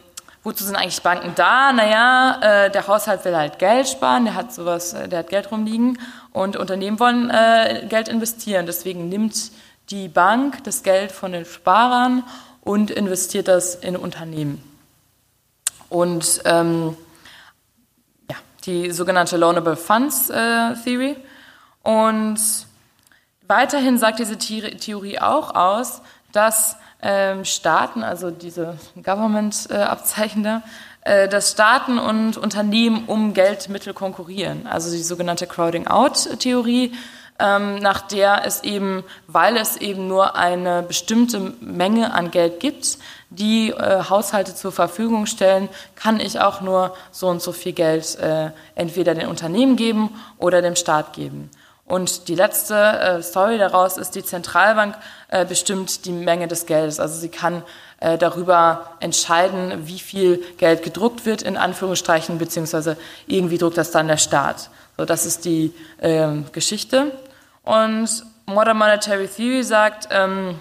wozu 0.43 0.65
sind 0.65 0.77
eigentlich 0.77 1.03
Banken 1.03 1.33
da? 1.35 1.73
Naja, 1.73 2.39
äh, 2.67 2.71
der 2.71 2.87
Haushalt 2.87 3.25
will 3.25 3.37
halt 3.37 3.59
Geld 3.59 3.89
sparen, 3.89 4.25
der 4.25 4.35
hat 4.35 4.53
sowas, 4.53 4.95
äh, 4.95 5.09
der 5.09 5.21
hat 5.21 5.29
Geld 5.29 5.51
rumliegen 5.51 5.99
und 6.33 6.57
Unternehmen 6.57 7.01
wollen 7.01 7.31
äh, 7.31 7.87
Geld 7.89 8.09
investieren. 8.09 8.67
Deswegen 8.67 9.09
nimmt 9.09 9.51
die 9.91 10.09
Bank 10.09 10.65
das 10.65 10.83
Geld 10.83 11.13
von 11.13 11.33
den 11.33 11.45
Sparern 11.45 12.25
und 12.63 12.91
investiert 12.91 13.49
das 13.49 13.75
in 13.75 13.97
Unternehmen. 13.97 14.63
Und 15.89 16.43
ähm, 16.45 16.97
ja, 18.29 18.37
die 18.65 18.91
sogenannte 18.91 19.37
Loanable 19.37 19.77
Funds 19.77 20.31
äh, 20.31 20.75
Theory. 20.85 21.17
Und 21.83 22.39
weiterhin 23.49 23.99
sagt 23.99 24.19
diese 24.19 24.37
Theorie 24.37 25.19
auch 25.19 25.55
aus, 25.55 26.03
dass 26.33 26.77
ähm, 27.03 27.45
Staaten, 27.45 28.03
also 28.03 28.31
diese 28.31 28.79
Government-Abzeichen 29.03 30.43
da, 30.43 30.63
äh, 31.03 31.29
dass 31.29 31.53
Staaten 31.53 31.99
und 31.99 32.37
Unternehmen 32.37 33.05
um 33.07 33.33
Geldmittel 33.33 33.95
konkurrieren. 33.95 34.67
Also 34.67 34.91
die 34.91 35.03
sogenannte 35.03 35.47
Crowding-out-Theorie, 35.47 36.93
ähm, 37.39 37.77
nach 37.77 38.01
der 38.01 38.45
es 38.45 38.65
eben, 38.65 39.05
weil 39.27 39.57
es 39.57 39.77
eben 39.77 40.09
nur 40.09 40.37
eine 40.37 40.83
bestimmte 40.83 41.39
Menge 41.61 42.13
an 42.15 42.31
Geld 42.31 42.61
gibt, 42.61 42.99
die 43.31 43.71
äh, 43.71 44.05
Haushalte 44.09 44.55
zur 44.55 44.73
Verfügung 44.73 45.27
stellen, 45.27 45.69
kann 45.95 46.19
ich 46.19 46.41
auch 46.41 46.61
nur 46.61 46.95
so 47.11 47.29
und 47.29 47.43
so 47.43 47.53
viel 47.53 47.73
Geld 47.73 48.17
äh, 48.17 48.51
entweder 48.75 49.15
den 49.15 49.29
Unternehmen 49.29 49.77
geben 49.77 50.11
oder 50.39 50.63
dem 50.63 50.77
Staat 50.77 51.13
geben. 51.13 51.51
Und 51.87 52.27
die 52.27 52.35
letzte 52.35 52.75
äh, 52.75 53.23
Story 53.23 53.59
daraus 53.59 53.97
ist, 53.97 54.17
die 54.17 54.25
Zentralbank 54.25 54.97
äh, 55.29 55.45
bestimmt 55.45 56.05
die 56.05 56.11
Menge 56.11 56.49
des 56.49 56.67
Geldes. 56.67 56.99
Also 56.99 57.19
sie 57.19 57.29
kann 57.29 57.63
äh, 58.01 58.19
darüber 58.19 58.91
entscheiden, 58.99 59.87
wie 59.87 60.01
viel 60.01 60.43
Geld 60.59 60.83
gedruckt 60.83 61.27
wird, 61.27 61.43
in 61.43 61.57
Anführungsstrichen, 61.57 62.39
beziehungsweise 62.39 62.97
irgendwie 63.29 63.57
druckt 63.57 63.79
das 63.79 63.93
dann 63.93 64.09
der 64.09 64.17
Staat. 64.17 64.69
So, 64.97 65.05
das 65.05 65.27
ist 65.27 65.45
die 65.45 65.73
ähm, 66.01 66.47
Geschichte. 66.51 67.13
Und 67.63 68.09
Modern 68.47 68.79
Monetary 68.79 69.29
Theory 69.29 69.63
sagt, 69.63 70.09
ähm, 70.11 70.59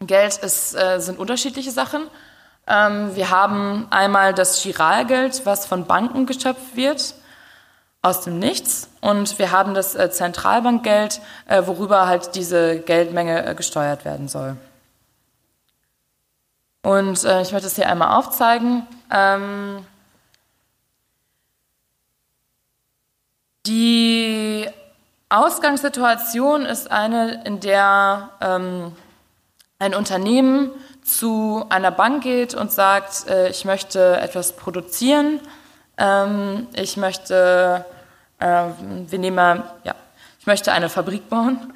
Geld 0.00 0.38
ist, 0.38 0.74
äh, 0.74 0.98
sind 0.98 1.20
unterschiedliche 1.20 1.70
Sachen. 1.70 2.02
Ähm, 2.66 3.14
wir 3.14 3.30
haben 3.30 3.86
einmal 3.90 4.34
das 4.34 4.60
Giralgeld, 4.60 5.42
was 5.44 5.66
von 5.66 5.86
Banken 5.86 6.26
geschöpft 6.26 6.74
wird 6.74 7.14
aus 8.02 8.20
dem 8.20 8.40
Nichts. 8.40 8.88
Und 9.00 9.38
wir 9.38 9.52
haben 9.52 9.74
das 9.74 9.94
äh, 9.94 10.10
Zentralbankgeld, 10.10 11.20
äh, 11.46 11.62
worüber 11.66 12.08
halt 12.08 12.34
diese 12.34 12.80
Geldmenge 12.80 13.46
äh, 13.46 13.54
gesteuert 13.54 14.04
werden 14.04 14.28
soll. 14.28 14.56
Und 16.84 17.22
ich 17.22 17.52
möchte 17.52 17.68
es 17.68 17.76
hier 17.76 17.88
einmal 17.88 18.18
aufzeigen. 18.18 18.88
Ähm, 19.08 19.86
die 23.66 24.66
Ausgangssituation 25.28 26.66
ist 26.66 26.90
eine, 26.90 27.44
in 27.44 27.60
der 27.60 28.30
ähm, 28.40 28.96
ein 29.78 29.94
Unternehmen 29.94 30.72
zu 31.04 31.64
einer 31.68 31.92
Bank 31.92 32.24
geht 32.24 32.54
und 32.54 32.72
sagt, 32.72 33.26
ich 33.50 33.64
möchte 33.64 34.16
etwas 34.20 34.52
produzieren 34.56 35.40
ähm, 35.98 36.66
ich 36.74 36.96
möchte, 36.96 37.84
äh, 38.38 38.64
wir 39.06 39.18
nehmen 39.18 39.36
mal, 39.36 39.64
ja, 39.84 39.94
ich 40.38 40.46
möchte 40.46 40.72
eine 40.72 40.88
Fabrik 40.88 41.28
bauen 41.28 41.72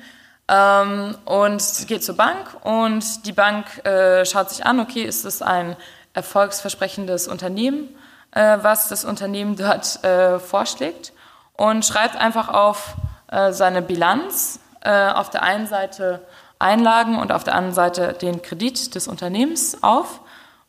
ähm, 0.49 1.17
und 1.25 1.63
geht 1.87 2.05
zur 2.05 2.17
Bank 2.17 2.57
und 2.65 3.27
die 3.27 3.33
Bank 3.33 3.85
äh, 3.85 4.25
schaut 4.25 4.51
sich 4.51 4.65
an, 4.65 4.81
okay, 4.81 5.03
ist 5.03 5.25
es 5.25 5.43
ein 5.43 5.77
erfolgsversprechendes 6.15 7.29
Unternehmen, 7.29 7.89
äh, 8.33 8.59
was 8.63 8.89
das 8.89 9.05
Unternehmen 9.05 9.57
dort 9.57 10.03
äh, 10.05 10.39
vorschlägt 10.39 11.13
und 11.55 11.85
schreibt 11.85 12.17
einfach 12.17 12.49
auf 12.49 12.95
äh, 13.29 13.53
seine 13.53 13.83
Bilanz, 13.83 14.61
äh, 14.81 15.11
auf 15.11 15.31
der 15.31 15.43
einen 15.43 15.67
Seite 15.67 16.23
Einlagen 16.59 17.19
und 17.19 17.33
auf 17.33 17.45
der 17.45 17.55
anderen 17.55 17.75
Seite 17.75 18.15
den 18.15 18.41
Kredit 18.41 18.95
des 18.95 19.09
Unternehmens 19.09 19.83
auf 19.83 20.21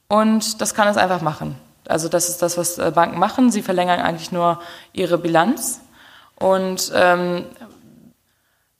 und 0.09 0.59
das 0.59 0.73
kann 0.73 0.87
es 0.87 0.97
einfach 0.97 1.21
machen. 1.21 1.57
Also 1.89 2.09
das 2.09 2.29
ist 2.29 2.41
das, 2.41 2.57
was 2.57 2.77
äh, 2.77 2.91
Banken 2.93 3.19
machen. 3.19 3.51
Sie 3.51 3.61
verlängern 3.61 3.99
eigentlich 3.99 4.31
nur 4.31 4.61
ihre 4.93 5.17
Bilanz 5.17 5.81
und 6.35 6.91
ähm, 6.95 7.45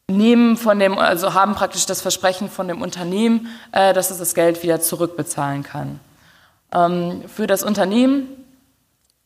nehmen 0.10 0.58
von 0.58 0.80
dem, 0.80 0.98
also 0.98 1.34
haben 1.34 1.56
praktisch 1.56 1.86
das 1.86 2.02
Versprechen 2.02 2.50
von 2.50 2.68
dem 2.68 2.82
Unternehmen, 2.82 3.48
äh, 3.72 3.94
dass 3.94 4.12
es 4.12 4.20
das 4.20 4.34
Geld 4.36 4.64
wieder 4.64 4.80
zurückbezahlen 4.80 5.64
kann. 5.64 6.00
Ähm, 6.74 7.24
für 7.28 7.48
das 7.48 7.64
Unternehmen 7.64 8.28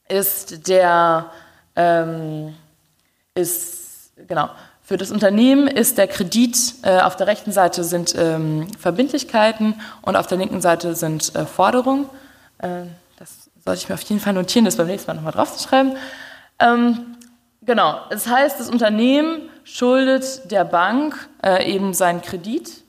ist 0.07 0.67
der 0.67 1.31
ähm, 1.75 2.55
ist 3.33 4.11
genau 4.27 4.49
für 4.91 4.97
das 4.97 5.09
Unternehmen 5.09 5.67
ist 5.67 5.97
der 5.97 6.07
Kredit 6.07 6.73
äh, 6.81 6.99
auf 6.99 7.15
der 7.15 7.27
rechten 7.27 7.53
Seite 7.53 7.85
sind 7.85 8.13
ähm, 8.17 8.67
Verbindlichkeiten 8.77 9.79
und 10.01 10.17
auf 10.17 10.27
der 10.27 10.37
linken 10.37 10.59
Seite 10.59 10.95
sind 10.95 11.33
äh, 11.33 11.45
Forderungen. 11.45 12.09
Sollte 13.63 13.81
ich 13.81 13.89
mir 13.89 13.95
auf 13.95 14.01
jeden 14.01 14.19
Fall 14.19 14.33
notieren, 14.33 14.65
das 14.65 14.75
beim 14.75 14.87
nächsten 14.87 15.09
Mal 15.09 15.15
nochmal 15.15 15.33
draufzuschreiben. 15.33 15.95
Ähm, 16.59 17.17
genau, 17.61 17.99
das 18.09 18.27
heißt, 18.27 18.59
das 18.59 18.69
Unternehmen 18.69 19.49
schuldet 19.63 20.51
der 20.51 20.65
Bank 20.65 21.29
äh, 21.43 21.71
eben 21.71 21.93
seinen 21.93 22.21
Kredit 22.21 22.83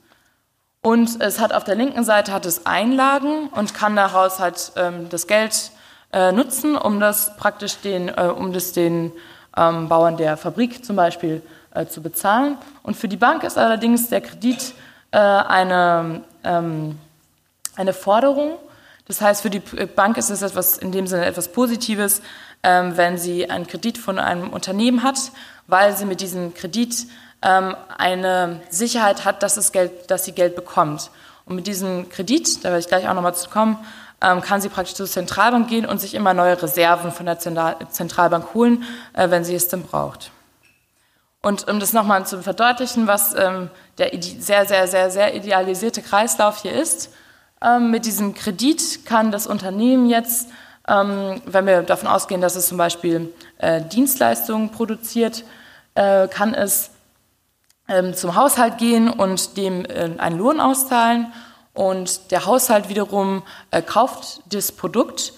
und 0.82 1.20
es 1.20 1.38
hat 1.38 1.52
auf 1.52 1.62
der 1.62 1.76
linken 1.76 2.04
Seite 2.04 2.32
hat 2.32 2.44
es 2.44 2.66
Einlagen 2.66 3.48
und 3.48 3.72
kann 3.72 3.94
daraus 3.94 4.40
halt 4.40 4.72
ähm, 4.76 5.08
das 5.10 5.28
Geld 5.28 5.70
äh, 6.12 6.32
nutzen, 6.32 6.76
um 6.76 6.98
das 6.98 7.36
praktisch 7.36 7.78
den, 7.78 8.08
äh, 8.08 8.32
um 8.34 8.52
das 8.52 8.72
den 8.72 9.12
ähm, 9.56 9.88
Bauern 9.88 10.16
der 10.16 10.36
Fabrik 10.36 10.84
zum 10.84 10.96
Beispiel 10.96 11.40
äh, 11.74 11.86
zu 11.86 12.02
bezahlen. 12.02 12.58
Und 12.82 12.96
für 12.96 13.08
die 13.08 13.16
Bank 13.16 13.44
ist 13.44 13.58
allerdings 13.58 14.08
der 14.08 14.22
Kredit 14.22 14.74
äh, 15.12 15.18
eine, 15.18 16.22
ähm, 16.42 16.98
eine 17.76 17.92
Forderung 17.92 18.58
das 19.06 19.20
heißt, 19.20 19.42
für 19.42 19.50
die 19.50 19.60
Bank 19.60 20.16
ist 20.16 20.30
es 20.30 20.42
etwas, 20.42 20.78
in 20.78 20.92
dem 20.92 21.06
Sinne 21.06 21.26
etwas 21.26 21.48
Positives, 21.48 22.22
ähm, 22.62 22.96
wenn 22.96 23.18
sie 23.18 23.50
einen 23.50 23.66
Kredit 23.66 23.98
von 23.98 24.18
einem 24.18 24.50
Unternehmen 24.50 25.02
hat, 25.02 25.32
weil 25.66 25.96
sie 25.96 26.04
mit 26.04 26.20
diesem 26.20 26.54
Kredit 26.54 27.06
ähm, 27.42 27.74
eine 27.96 28.60
Sicherheit 28.70 29.24
hat, 29.24 29.42
dass, 29.42 29.56
es 29.56 29.72
Geld, 29.72 30.10
dass 30.10 30.24
sie 30.24 30.32
Geld 30.32 30.54
bekommt. 30.54 31.10
Und 31.44 31.56
mit 31.56 31.66
diesem 31.66 32.08
Kredit, 32.08 32.64
da 32.64 32.68
werde 32.68 32.78
ich 32.78 32.86
gleich 32.86 33.08
auch 33.08 33.14
nochmal 33.14 33.34
zu 33.34 33.50
kommen, 33.50 33.78
ähm, 34.20 34.40
kann 34.40 34.60
sie 34.60 34.68
praktisch 34.68 34.94
zur 34.94 35.06
Zentralbank 35.06 35.68
gehen 35.68 35.84
und 35.84 36.00
sich 36.00 36.14
immer 36.14 36.34
neue 36.34 36.62
Reserven 36.62 37.10
von 37.10 37.26
der 37.26 37.38
Zentralbank 37.38 38.54
holen, 38.54 38.84
äh, 39.14 39.30
wenn 39.30 39.44
sie 39.44 39.54
es 39.54 39.68
denn 39.68 39.82
braucht. 39.82 40.30
Und 41.42 41.68
um 41.68 41.80
das 41.80 41.92
nochmal 41.92 42.24
zu 42.24 42.40
verdeutlichen, 42.40 43.08
was 43.08 43.34
ähm, 43.34 43.68
der 43.98 44.10
sehr, 44.38 44.64
sehr, 44.64 44.86
sehr, 44.86 45.10
sehr 45.10 45.34
idealisierte 45.34 46.00
Kreislauf 46.00 46.62
hier 46.62 46.72
ist, 46.72 47.10
mit 47.78 48.06
diesem 48.06 48.34
Kredit 48.34 49.06
kann 49.06 49.30
das 49.30 49.46
Unternehmen 49.46 50.08
jetzt, 50.08 50.48
ähm, 50.88 51.40
wenn 51.46 51.66
wir 51.66 51.82
davon 51.82 52.08
ausgehen, 52.08 52.40
dass 52.40 52.56
es 52.56 52.66
zum 52.66 52.78
Beispiel 52.78 53.32
äh, 53.58 53.80
Dienstleistungen 53.82 54.70
produziert, 54.70 55.44
äh, 55.94 56.26
kann 56.26 56.54
es 56.54 56.90
ähm, 57.88 58.14
zum 58.14 58.34
Haushalt 58.34 58.78
gehen 58.78 59.08
und 59.08 59.56
dem 59.56 59.84
äh, 59.84 60.10
einen 60.18 60.38
Lohn 60.38 60.60
auszahlen. 60.60 61.32
Und 61.74 62.30
der 62.32 62.44
Haushalt 62.44 62.90
wiederum 62.90 63.42
kauft 63.86 64.42
das 64.52 64.72
Produkt, 64.72 65.32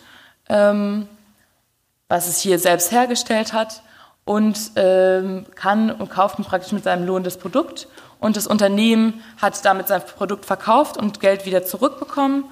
was 0.48 2.26
es 2.26 2.40
hier 2.40 2.58
selbst 2.58 2.90
hergestellt 2.90 3.52
hat, 3.52 3.84
und 4.24 4.72
kann 4.74 5.92
und 5.92 6.10
kauft 6.10 6.38
praktisch 6.38 6.72
mit 6.72 6.82
seinem 6.82 7.06
Lohn 7.06 7.22
das 7.22 7.38
Produkt 7.38 7.86
und 8.24 8.38
das 8.38 8.46
Unternehmen 8.46 9.22
hat 9.36 9.62
damit 9.66 9.88
sein 9.88 10.00
Produkt 10.16 10.46
verkauft 10.46 10.96
und 10.96 11.20
Geld 11.20 11.44
wieder 11.44 11.62
zurückbekommen 11.66 12.44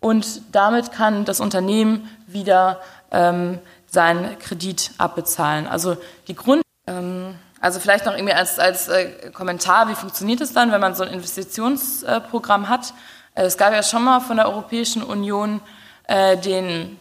und 0.00 0.42
damit 0.50 0.90
kann 0.90 1.24
das 1.24 1.38
Unternehmen 1.38 2.10
wieder 2.26 2.80
ähm, 3.12 3.60
seinen 3.86 4.36
Kredit 4.40 4.90
abbezahlen. 4.98 5.68
Also 5.68 5.96
die 6.26 6.34
Grund 6.34 6.62
ähm, 6.88 7.36
also 7.60 7.78
vielleicht 7.78 8.06
noch 8.06 8.14
irgendwie 8.14 8.34
als, 8.34 8.58
als 8.58 8.88
äh, 8.88 9.30
Kommentar, 9.32 9.88
wie 9.88 9.94
funktioniert 9.94 10.40
es 10.40 10.52
dann, 10.52 10.72
wenn 10.72 10.80
man 10.80 10.96
so 10.96 11.04
ein 11.04 11.10
Investitionsprogramm 11.10 12.64
äh, 12.64 12.66
hat? 12.66 12.92
Äh, 13.36 13.44
es 13.44 13.56
gab 13.56 13.72
ja 13.72 13.84
schon 13.84 14.02
mal 14.02 14.18
von 14.18 14.36
der 14.36 14.48
Europäischen 14.48 15.04
Union 15.04 15.60
äh, 16.08 16.36
den 16.36 16.98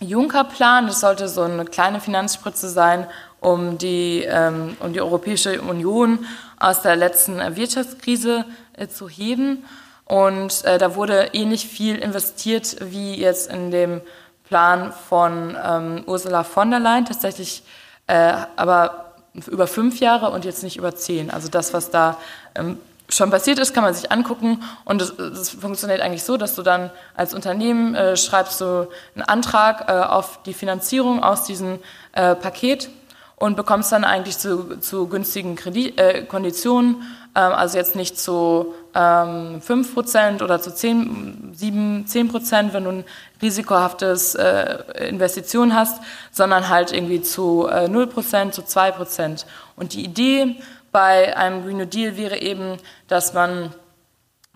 Juncker-Plan. 0.00 0.86
Das 0.88 1.00
sollte 1.00 1.26
so 1.26 1.40
eine 1.40 1.64
kleine 1.64 2.00
Finanzspritze 2.00 2.68
sein, 2.68 3.06
um 3.40 3.78
die, 3.78 4.24
ähm, 4.28 4.76
um 4.80 4.92
die 4.92 5.00
Europäische 5.00 5.62
Union 5.62 6.26
aus 6.58 6.82
der 6.82 6.96
letzten 6.96 7.38
Wirtschaftskrise 7.56 8.44
äh, 8.74 8.88
zu 8.88 9.08
heben. 9.08 9.64
Und 10.04 10.64
äh, 10.64 10.78
da 10.78 10.94
wurde 10.94 11.30
ähnlich 11.32 11.66
viel 11.66 11.96
investiert 11.96 12.76
wie 12.80 13.14
jetzt 13.14 13.50
in 13.50 13.70
dem 13.70 14.00
Plan 14.44 14.92
von 15.08 15.56
ähm, 15.62 16.04
Ursula 16.06 16.44
von 16.44 16.70
der 16.70 16.80
Leyen. 16.80 17.04
Tatsächlich 17.04 17.62
äh, 18.06 18.32
aber 18.56 19.12
über 19.46 19.66
fünf 19.66 20.00
Jahre 20.00 20.30
und 20.30 20.44
jetzt 20.44 20.62
nicht 20.62 20.76
über 20.76 20.94
zehn. 20.94 21.30
Also 21.30 21.48
das, 21.48 21.74
was 21.74 21.90
da 21.90 22.16
ähm, 22.54 22.78
schon 23.08 23.30
passiert 23.30 23.58
ist, 23.58 23.74
kann 23.74 23.84
man 23.84 23.94
sich 23.94 24.10
angucken 24.10 24.62
und 24.84 25.00
es 25.02 25.50
funktioniert 25.50 26.00
eigentlich 26.00 26.24
so, 26.24 26.36
dass 26.36 26.54
du 26.54 26.62
dann 26.62 26.90
als 27.14 27.34
Unternehmen 27.34 27.94
äh, 27.94 28.16
schreibst 28.16 28.60
du 28.60 28.88
einen 29.14 29.22
Antrag 29.22 29.88
äh, 29.88 29.92
auf 29.92 30.42
die 30.44 30.54
Finanzierung 30.54 31.22
aus 31.22 31.44
diesem 31.44 31.78
äh, 32.12 32.34
Paket 32.34 32.88
und 33.36 33.56
bekommst 33.56 33.92
dann 33.92 34.04
eigentlich 34.04 34.38
zu, 34.38 34.78
zu 34.78 35.08
günstigen 35.08 35.56
Kredit, 35.56 36.00
äh, 36.00 36.24
Konditionen, 36.24 37.02
ähm, 37.34 37.52
also 37.52 37.76
jetzt 37.76 37.94
nicht 37.94 38.18
zu 38.18 38.74
ähm, 38.94 39.60
5% 39.60 40.42
oder 40.42 40.60
zu 40.60 40.74
10, 40.74 41.52
7, 41.54 42.06
10%, 42.06 42.72
wenn 42.72 42.84
du 42.84 42.90
ein 42.90 43.04
risikohaftes 43.42 44.34
äh, 44.34 45.08
Investition 45.08 45.74
hast, 45.74 46.02
sondern 46.32 46.68
halt 46.70 46.92
irgendwie 46.92 47.20
zu 47.20 47.68
äh, 47.68 47.88
0%, 47.88 48.52
zu 48.52 48.62
2%. 48.62 49.44
Und 49.76 49.92
die 49.92 50.04
Idee 50.04 50.56
bei 50.90 51.36
einem 51.36 51.62
Green 51.62 51.76
New 51.76 51.84
Deal 51.84 52.16
wäre 52.16 52.38
eben, 52.38 52.78
dass 53.06 53.34
man 53.34 53.74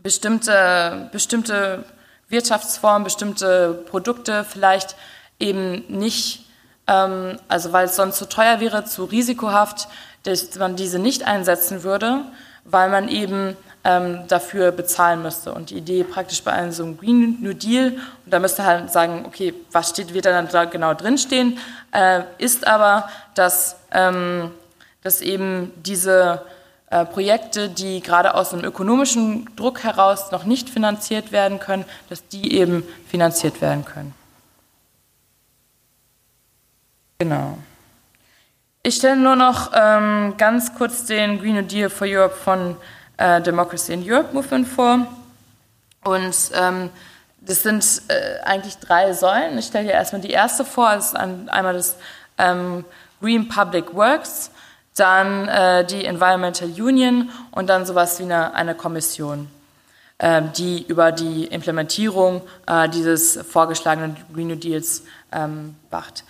bestimmte, 0.03 1.11
bestimmte 1.13 1.85
Wirtschaftsformen, 2.31 3.05
bestimmte 3.05 3.85
Produkte 3.91 4.45
vielleicht 4.45 4.97
eben 5.39 5.85
nicht, 5.89 6.47
ähm, 6.91 7.39
also 7.49 7.73
weil 7.73 7.87
es 7.87 7.97
sonst 7.97 8.19
zu 8.19 8.29
teuer 8.29 8.61
wäre, 8.61 8.85
zu 8.85 9.05
risikohaft, 9.05 9.89
dass 10.25 10.55
man 10.59 10.77
diese 10.77 10.99
nicht 10.99 11.27
einsetzen 11.27 11.83
würde, 11.83 12.21
weil 12.65 12.91
man 12.91 13.09
eben 13.09 13.57
ähm, 13.85 14.25
dafür 14.29 14.73
bezahlen 14.73 15.23
müsste. 15.23 15.55
Und 15.55 15.71
die 15.71 15.79
Idee 15.79 16.05
praktisch 16.05 16.43
bei 16.43 16.53
einem 16.53 16.73
so 16.73 16.83
einem 16.83 16.99
Green 16.99 17.39
New 17.41 17.55
Deal, 17.55 17.93
und 18.25 18.35
da 18.35 18.39
müsste 18.39 18.65
halt 18.65 18.93
sagen, 18.93 19.25
okay, 19.27 19.55
was 19.73 19.89
steht, 19.89 20.13
wird 20.13 20.27
dann 20.27 20.49
da 20.49 20.67
genau 20.67 20.93
drinstehen, 20.93 21.59
äh, 21.93 22.23
ist 22.37 22.67
aber, 22.67 23.09
dass 23.35 23.77
ähm, 23.93 24.51
dass 25.03 25.21
eben 25.21 25.73
diese 25.77 26.43
äh, 26.91 27.05
Projekte, 27.05 27.69
die 27.69 28.01
gerade 28.01 28.35
aus 28.35 28.53
einem 28.53 28.65
ökonomischen 28.65 29.49
Druck 29.57 29.83
heraus 29.83 30.31
noch 30.31 30.45
nicht 30.45 30.69
finanziert 30.69 31.33
werden 31.33 31.59
können, 31.59 31.85
dass 32.09 32.27
die 32.29 32.55
eben 32.55 32.85
finanziert 33.09 33.61
werden 33.61 33.85
können. 33.85 34.15
Genau. 37.21 37.59
Ich 38.83 38.97
stelle 38.97 39.17
nur 39.17 39.37
noch 39.37 39.73
ähm, 39.75 40.35
ganz 40.39 40.75
kurz 40.75 41.05
den 41.05 41.39
Green 41.39 41.55
New 41.55 41.63
Deal 41.63 41.91
for 41.91 42.07
Europe 42.09 42.35
von 42.35 42.79
äh, 43.19 43.43
Democracy 43.43 43.93
in 43.93 44.11
Europe 44.11 44.33
Movement 44.33 44.67
vor. 44.67 45.07
Und 46.03 46.35
ähm, 46.55 46.89
das 47.43 47.63
sind 47.63 47.85
äh, 48.09 48.41
eigentlich 48.43 48.79
drei 48.79 49.13
Säulen. 49.13 49.59
Ich 49.59 49.67
stelle 49.67 49.85
hier 49.85 49.93
erstmal 49.93 50.23
die 50.23 50.31
erste 50.31 50.65
vor. 50.65 50.95
Das 50.95 51.09
ist 51.09 51.15
einmal 51.15 51.75
das 51.75 51.99
ähm, 52.39 52.87
Green 53.21 53.47
Public 53.49 53.95
Works 53.95 54.51
dann 54.97 55.47
äh, 55.47 55.85
die 55.85 56.07
Environmental 56.07 56.69
Union 56.69 57.29
und 57.51 57.69
dann 57.69 57.85
sowas 57.85 58.19
wie 58.19 58.25
eine, 58.25 58.55
eine 58.55 58.75
Kommission, 58.75 59.51
äh, 60.17 60.41
die 60.57 60.87
über 60.87 61.13
die 61.13 61.45
Implementierung 61.45 62.41
äh, 62.67 62.89
dieses 62.89 63.39
vorgeschlagenen 63.47 64.17
Green 64.33 64.49
New 64.49 64.57
Deals 64.57 65.05
ähm, 65.33 65.77
wacht. 65.91 66.25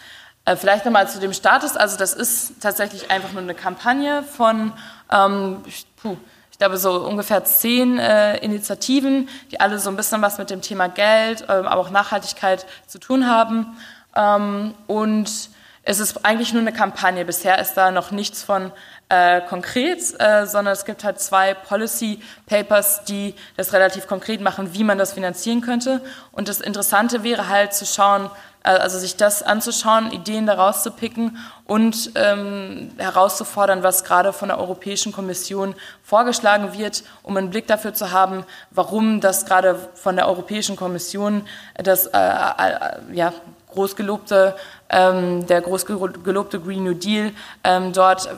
Äh, 0.44 0.56
vielleicht 0.56 0.84
nochmal 0.84 1.08
zu 1.08 1.20
dem 1.20 1.32
Status. 1.32 1.76
Also 1.76 1.96
das 1.96 2.12
ist 2.14 2.60
tatsächlich 2.60 3.10
einfach 3.10 3.32
nur 3.32 3.42
eine 3.42 3.54
Kampagne 3.54 4.22
von, 4.22 4.72
ähm, 5.10 5.62
puh, 5.96 6.16
ich 6.50 6.58
glaube, 6.58 6.76
so 6.76 7.06
ungefähr 7.06 7.44
zehn 7.44 7.98
äh, 7.98 8.38
Initiativen, 8.38 9.28
die 9.50 9.60
alle 9.60 9.78
so 9.78 9.90
ein 9.90 9.96
bisschen 9.96 10.22
was 10.22 10.38
mit 10.38 10.50
dem 10.50 10.60
Thema 10.60 10.88
Geld, 10.88 11.42
ähm, 11.42 11.66
aber 11.66 11.80
auch 11.80 11.90
Nachhaltigkeit 11.90 12.66
zu 12.86 12.98
tun 12.98 13.26
haben. 13.28 13.76
Ähm, 14.16 14.74
und 14.86 15.50
es 15.82 15.98
ist 15.98 16.24
eigentlich 16.24 16.52
nur 16.52 16.62
eine 16.62 16.72
Kampagne. 16.72 17.24
Bisher 17.24 17.58
ist 17.58 17.74
da 17.74 17.90
noch 17.90 18.10
nichts 18.10 18.42
von 18.42 18.72
äh, 19.10 19.40
konkret, 19.42 19.98
äh, 20.18 20.46
sondern 20.46 20.72
es 20.72 20.84
gibt 20.84 21.04
halt 21.04 21.20
zwei 21.20 21.52
Policy 21.52 22.20
Papers, 22.46 23.04
die 23.04 23.34
das 23.56 23.72
relativ 23.72 24.06
konkret 24.06 24.40
machen, 24.40 24.72
wie 24.72 24.84
man 24.84 24.98
das 24.98 25.12
finanzieren 25.12 25.60
könnte. 25.60 26.00
Und 26.32 26.48
das 26.48 26.60
Interessante 26.60 27.22
wäre 27.24 27.48
halt 27.48 27.74
zu 27.74 27.84
schauen, 27.84 28.30
äh, 28.62 28.70
also 28.70 28.98
sich 28.98 29.16
das 29.16 29.42
anzuschauen, 29.42 30.12
Ideen 30.12 30.46
daraus 30.46 30.84
zu 30.84 30.92
picken 30.92 31.38
und 31.66 32.12
ähm, 32.14 32.92
herauszufordern, 32.98 33.82
was 33.82 34.04
gerade 34.04 34.32
von 34.32 34.48
der 34.48 34.58
Europäischen 34.58 35.12
Kommission 35.12 35.74
vorgeschlagen 36.04 36.78
wird, 36.78 37.02
um 37.24 37.36
einen 37.36 37.50
Blick 37.50 37.66
dafür 37.66 37.92
zu 37.92 38.12
haben, 38.12 38.44
warum 38.70 39.20
das 39.20 39.44
gerade 39.44 39.76
von 39.94 40.14
der 40.14 40.28
Europäischen 40.28 40.76
Kommission 40.76 41.46
das 41.74 42.06
äh, 42.06 42.18
äh, 42.18 42.98
ja, 43.12 43.32
großgelobte, 43.72 44.54
ähm, 44.88 45.46
der 45.46 45.60
großgelobte 45.62 46.60
Green 46.60 46.84
New 46.84 46.94
Deal 46.94 47.32
ähm, 47.64 47.92
dort 47.92 48.26
äh, 48.26 48.30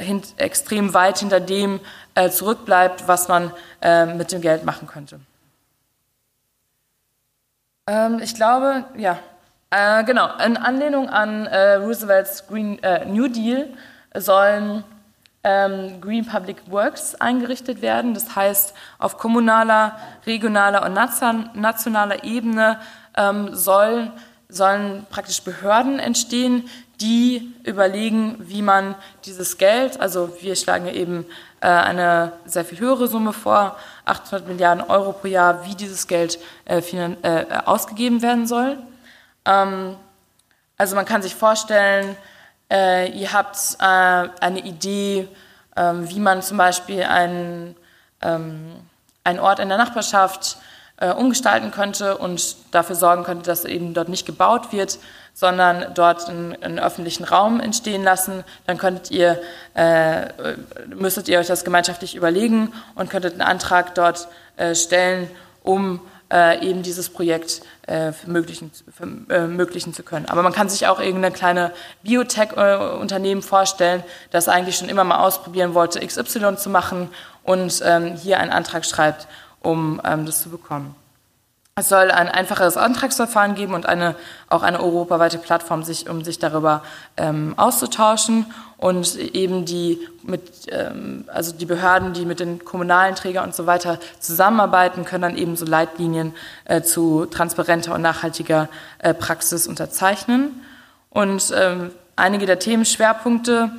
hin, 0.00 0.22
extrem 0.36 0.94
weit 0.94 1.18
hinter 1.18 1.40
dem 1.40 1.80
äh, 2.14 2.30
zurückbleibt, 2.30 3.08
was 3.08 3.28
man 3.28 3.52
äh, 3.82 4.06
mit 4.06 4.32
dem 4.32 4.40
Geld 4.40 4.64
machen 4.64 4.86
könnte. 4.86 5.20
Ähm, 7.86 8.20
ich 8.22 8.34
glaube, 8.34 8.84
ja, 8.96 9.18
äh, 9.70 10.04
genau, 10.04 10.28
in 10.38 10.56
Anlehnung 10.56 11.08
an 11.08 11.46
äh, 11.46 11.74
Roosevelts 11.74 12.46
Green 12.46 12.82
äh, 12.82 13.04
New 13.04 13.28
Deal 13.28 13.68
sollen 14.14 14.82
ähm, 15.44 16.00
Green 16.00 16.26
Public 16.26 16.70
Works 16.70 17.14
eingerichtet 17.14 17.82
werden. 17.82 18.14
Das 18.14 18.34
heißt, 18.34 18.74
auf 18.98 19.18
kommunaler, 19.18 19.98
regionaler 20.26 20.84
und 20.84 20.94
nationaler 20.94 22.24
Ebene 22.24 22.80
ähm, 23.16 23.54
sollen 23.54 24.12
sollen 24.48 25.06
praktisch 25.10 25.42
Behörden 25.42 25.98
entstehen, 25.98 26.68
die 27.00 27.54
überlegen, 27.64 28.36
wie 28.38 28.62
man 28.62 28.94
dieses 29.24 29.58
Geld, 29.58 30.00
also 30.00 30.30
wir 30.40 30.56
schlagen 30.56 30.86
eben 30.88 31.26
äh, 31.60 31.68
eine 31.68 32.32
sehr 32.44 32.64
viel 32.64 32.78
höhere 32.78 33.08
Summe 33.08 33.32
vor, 33.32 33.76
800 34.04 34.46
Milliarden 34.46 34.84
Euro 34.84 35.12
pro 35.12 35.26
Jahr, 35.26 35.66
wie 35.66 35.74
dieses 35.74 36.06
Geld 36.06 36.38
äh, 36.64 36.78
äh, 36.78 37.46
ausgegeben 37.64 38.22
werden 38.22 38.46
soll. 38.46 38.78
Ähm, 39.44 39.96
also 40.78 40.94
man 40.94 41.04
kann 41.04 41.22
sich 41.22 41.34
vorstellen, 41.34 42.16
ihr 42.68 43.32
habt 43.32 43.76
eine 43.78 44.58
Idee, 44.58 45.28
ähm, 45.76 46.10
wie 46.10 46.18
man 46.18 46.42
zum 46.42 46.56
Beispiel 46.56 47.04
einen, 47.04 47.76
ähm, 48.20 48.74
einen 49.22 49.38
Ort 49.38 49.60
in 49.60 49.68
der 49.68 49.78
Nachbarschaft 49.78 50.58
umgestalten 51.16 51.72
könnte 51.72 52.16
und 52.16 52.56
dafür 52.72 52.96
sorgen 52.96 53.22
könnte, 53.22 53.44
dass 53.44 53.66
eben 53.66 53.92
dort 53.92 54.08
nicht 54.08 54.24
gebaut 54.24 54.72
wird, 54.72 54.98
sondern 55.36 55.92
dort 55.94 56.30
einen, 56.30 56.78
öffentlichen 56.78 57.24
Raum 57.24 57.60
entstehen 57.60 58.02
lassen, 58.02 58.42
dann 58.66 58.78
könntet 58.78 59.10
ihr, 59.10 59.38
äh, 59.74 60.28
müsstet 60.88 61.28
ihr 61.28 61.38
euch 61.38 61.46
das 61.46 61.62
gemeinschaftlich 61.62 62.14
überlegen 62.14 62.72
und 62.94 63.10
könntet 63.10 63.34
einen 63.34 63.42
Antrag 63.42 63.94
dort 63.94 64.28
äh, 64.56 64.74
stellen, 64.74 65.30
um 65.62 66.00
äh, 66.32 66.66
eben 66.66 66.82
dieses 66.82 67.10
Projekt 67.10 67.60
äh, 67.86 68.12
ermöglichen, 68.22 68.70
ermöglichen 69.28 69.92
zu 69.92 70.02
können. 70.02 70.24
Aber 70.26 70.42
man 70.42 70.54
kann 70.54 70.70
sich 70.70 70.86
auch 70.86 71.00
irgendeine 71.00 71.34
kleine 71.34 71.72
Biotech-Unternehmen 72.02 73.42
vorstellen, 73.42 74.02
das 74.30 74.48
eigentlich 74.48 74.76
schon 74.76 74.88
immer 74.88 75.04
mal 75.04 75.18
ausprobieren 75.18 75.74
wollte, 75.74 76.00
XY 76.00 76.56
zu 76.56 76.70
machen 76.70 77.10
und 77.44 77.82
ähm, 77.84 78.16
hier 78.16 78.40
einen 78.40 78.52
Antrag 78.52 78.86
schreibt 78.86 79.28
um 79.66 80.00
ähm, 80.04 80.24
das 80.26 80.42
zu 80.42 80.48
bekommen. 80.48 80.94
Es 81.78 81.90
soll 81.90 82.10
ein 82.10 82.30
einfaches 82.30 82.78
Antragsverfahren 82.78 83.54
geben 83.54 83.74
und 83.74 83.84
eine, 83.84 84.14
auch 84.48 84.62
eine 84.62 84.80
europaweite 84.80 85.36
Plattform, 85.36 85.82
sich, 85.82 86.08
um 86.08 86.24
sich 86.24 86.38
darüber 86.38 86.82
ähm, 87.18 87.52
auszutauschen 87.58 88.46
und 88.78 89.14
eben 89.16 89.66
die, 89.66 89.98
mit, 90.22 90.40
ähm, 90.72 91.26
also 91.26 91.52
die 91.52 91.66
Behörden, 91.66 92.14
die 92.14 92.24
mit 92.24 92.40
den 92.40 92.64
kommunalen 92.64 93.14
Trägern 93.14 93.44
und 93.44 93.54
so 93.54 93.66
weiter 93.66 93.98
zusammenarbeiten, 94.20 95.04
können 95.04 95.20
dann 95.20 95.36
eben 95.36 95.54
so 95.54 95.66
Leitlinien 95.66 96.34
äh, 96.64 96.80
zu 96.80 97.26
transparenter 97.26 97.94
und 97.94 98.00
nachhaltiger 98.00 98.70
äh, 99.00 99.12
Praxis 99.12 99.66
unterzeichnen. 99.66 100.62
Und 101.10 101.52
ähm, 101.54 101.90
einige 102.16 102.46
der 102.46 102.58
Themenschwerpunkte 102.58 103.70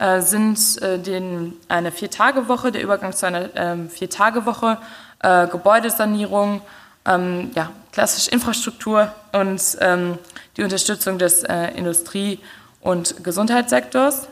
äh, 0.00 0.22
sind 0.22 0.82
äh, 0.82 0.98
den, 0.98 1.52
eine 1.68 1.92
Vier-Tage-Woche, 1.92 2.72
der 2.72 2.82
Übergang 2.82 3.12
zu 3.12 3.28
einer 3.28 3.50
ähm, 3.54 3.90
Vier-Tage-Woche, 3.90 4.78
äh, 5.20 5.46
Gebäudesanierung, 5.46 6.60
ähm, 7.06 7.50
ja, 7.54 7.70
klassische 7.92 8.30
Infrastruktur 8.30 9.12
und 9.32 9.60
ähm, 9.80 10.18
die 10.56 10.62
Unterstützung 10.62 11.18
des 11.18 11.42
äh, 11.42 11.68
Industrie- 11.76 12.40
und 12.80 13.22
Gesundheitssektors. 13.22 14.28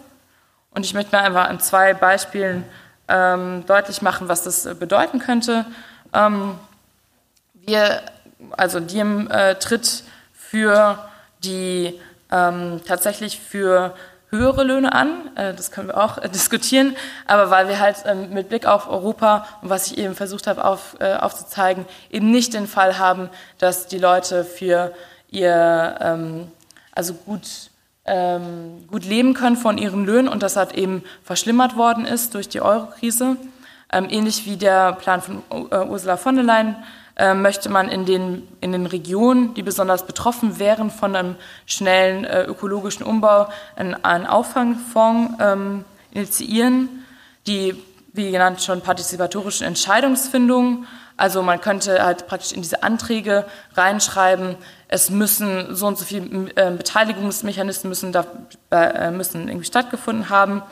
Und 0.71 0.85
ich 0.85 0.95
möchte 0.95 1.15
mal 1.15 1.23
einfach 1.23 1.49
an 1.49 1.61
zwei 1.61 1.95
Beispielen 1.95 2.65
ähm, 3.09 3.65
deutlich 3.67 4.03
machen, 4.03 4.29
was 4.29 4.43
das 4.43 4.67
äh, 4.67 4.75
bedeuten 4.75 5.19
könnte. 5.19 5.67
Ähm, 6.13 6.59
wir, 7.55 8.03
also 8.53 8.81
Diem 8.81 9.31
äh, 9.31 9.55
tritt 9.57 10.05
für 10.33 10.99
die 11.45 12.01
ähm, 12.31 12.81
tatsächlich 12.87 13.39
für 13.39 13.95
höhere 14.33 14.65
Löhne 14.65 14.93
an. 14.95 15.37
Äh, 15.37 15.55
das 15.55 15.71
können 15.71 15.89
wir 15.89 16.03
auch 16.03 16.19
äh, 16.19 16.29
diskutieren. 16.29 16.97
Aber 17.27 17.51
weil 17.51 17.69
wir 17.69 17.79
halt 17.79 17.99
ähm, 18.07 18.31
mit 18.31 18.49
Blick 18.49 18.67
auf 18.67 18.89
Europa 18.89 19.47
und 19.61 19.71
was 19.71 19.87
ich 19.89 19.99
eben 19.99 20.15
versucht 20.15 20.47
habe 20.47 20.65
auf, 20.65 20.97
äh, 21.01 21.15
aufzuzeigen, 21.15 21.85
eben 22.11 22.31
nicht 22.31 22.55
den 22.55 22.67
Fall 22.67 22.99
haben, 22.99 23.29
dass 23.59 23.87
die 23.87 23.99
Leute 23.99 24.45
für 24.45 24.93
ihr, 25.31 25.97
ähm, 26.01 26.51
also 26.93 27.15
gut, 27.15 27.71
ähm, 28.05 28.87
gut 28.91 29.05
leben 29.05 29.35
können 29.35 29.57
von 29.57 29.79
ihren 29.79 30.05
Löhnen 30.07 30.29
und 30.29 30.43
das 30.43 30.57
halt 30.57 30.73
eben 30.73 31.05
verschlimmert 31.23 31.77
worden 31.77 32.07
ist 32.07 32.35
durch 32.35 32.49
die 32.49 32.61
Eurokrise. 32.61 33.37
ähnlich 33.93 34.47
wie 34.47 34.57
der 34.57 34.95
Plan 34.95 35.21
von 35.21 35.43
Ursula 35.51 36.17
von 36.17 36.35
der 36.35 36.45
Leyen 36.45 36.77
äh, 37.17 37.35
möchte 37.35 37.69
man 37.69 37.89
in 37.89 38.07
den, 38.07 38.49
in 38.61 38.73
den 38.73 38.87
Regionen, 38.87 39.55
die 39.55 39.63
besonders 39.63 40.07
betroffen 40.07 40.59
wären 40.59 40.91
von 40.91 41.15
einem 41.15 41.37
schnellen 41.67 42.25
äh, 42.25 42.45
ökologischen 42.45 43.05
Umbau, 43.05 43.49
einen, 43.77 44.03
einen 44.05 44.27
Auffangfonds 44.27 45.35
ähm, 45.41 45.85
initiieren, 46.13 47.05
die, 47.47 47.75
wie 48.13 48.31
genannt, 48.31 48.63
schon 48.63 48.81
partizipatorischen 48.81 49.67
Entscheidungsfindungen. 49.67 50.87
Also 51.17 51.43
man 51.43 51.61
könnte 51.61 52.03
halt 52.03 52.27
praktisch 52.27 52.53
in 52.53 52.63
diese 52.63 52.83
Anträge 52.83 53.45
reinschreiben, 53.75 54.57
es 54.89 55.11
müssen 55.11 55.75
so 55.75 55.87
und 55.87 55.99
so 55.99 56.05
viele 56.05 56.51
äh, 56.57 56.71
Beteiligungsmechanismen 56.71 57.89
müssen, 57.91 58.13
da, 58.13 58.27
äh, 58.71 59.11
müssen 59.11 59.49
irgendwie 59.49 59.67
stattgefunden 59.67 60.31
haben. 60.31 60.63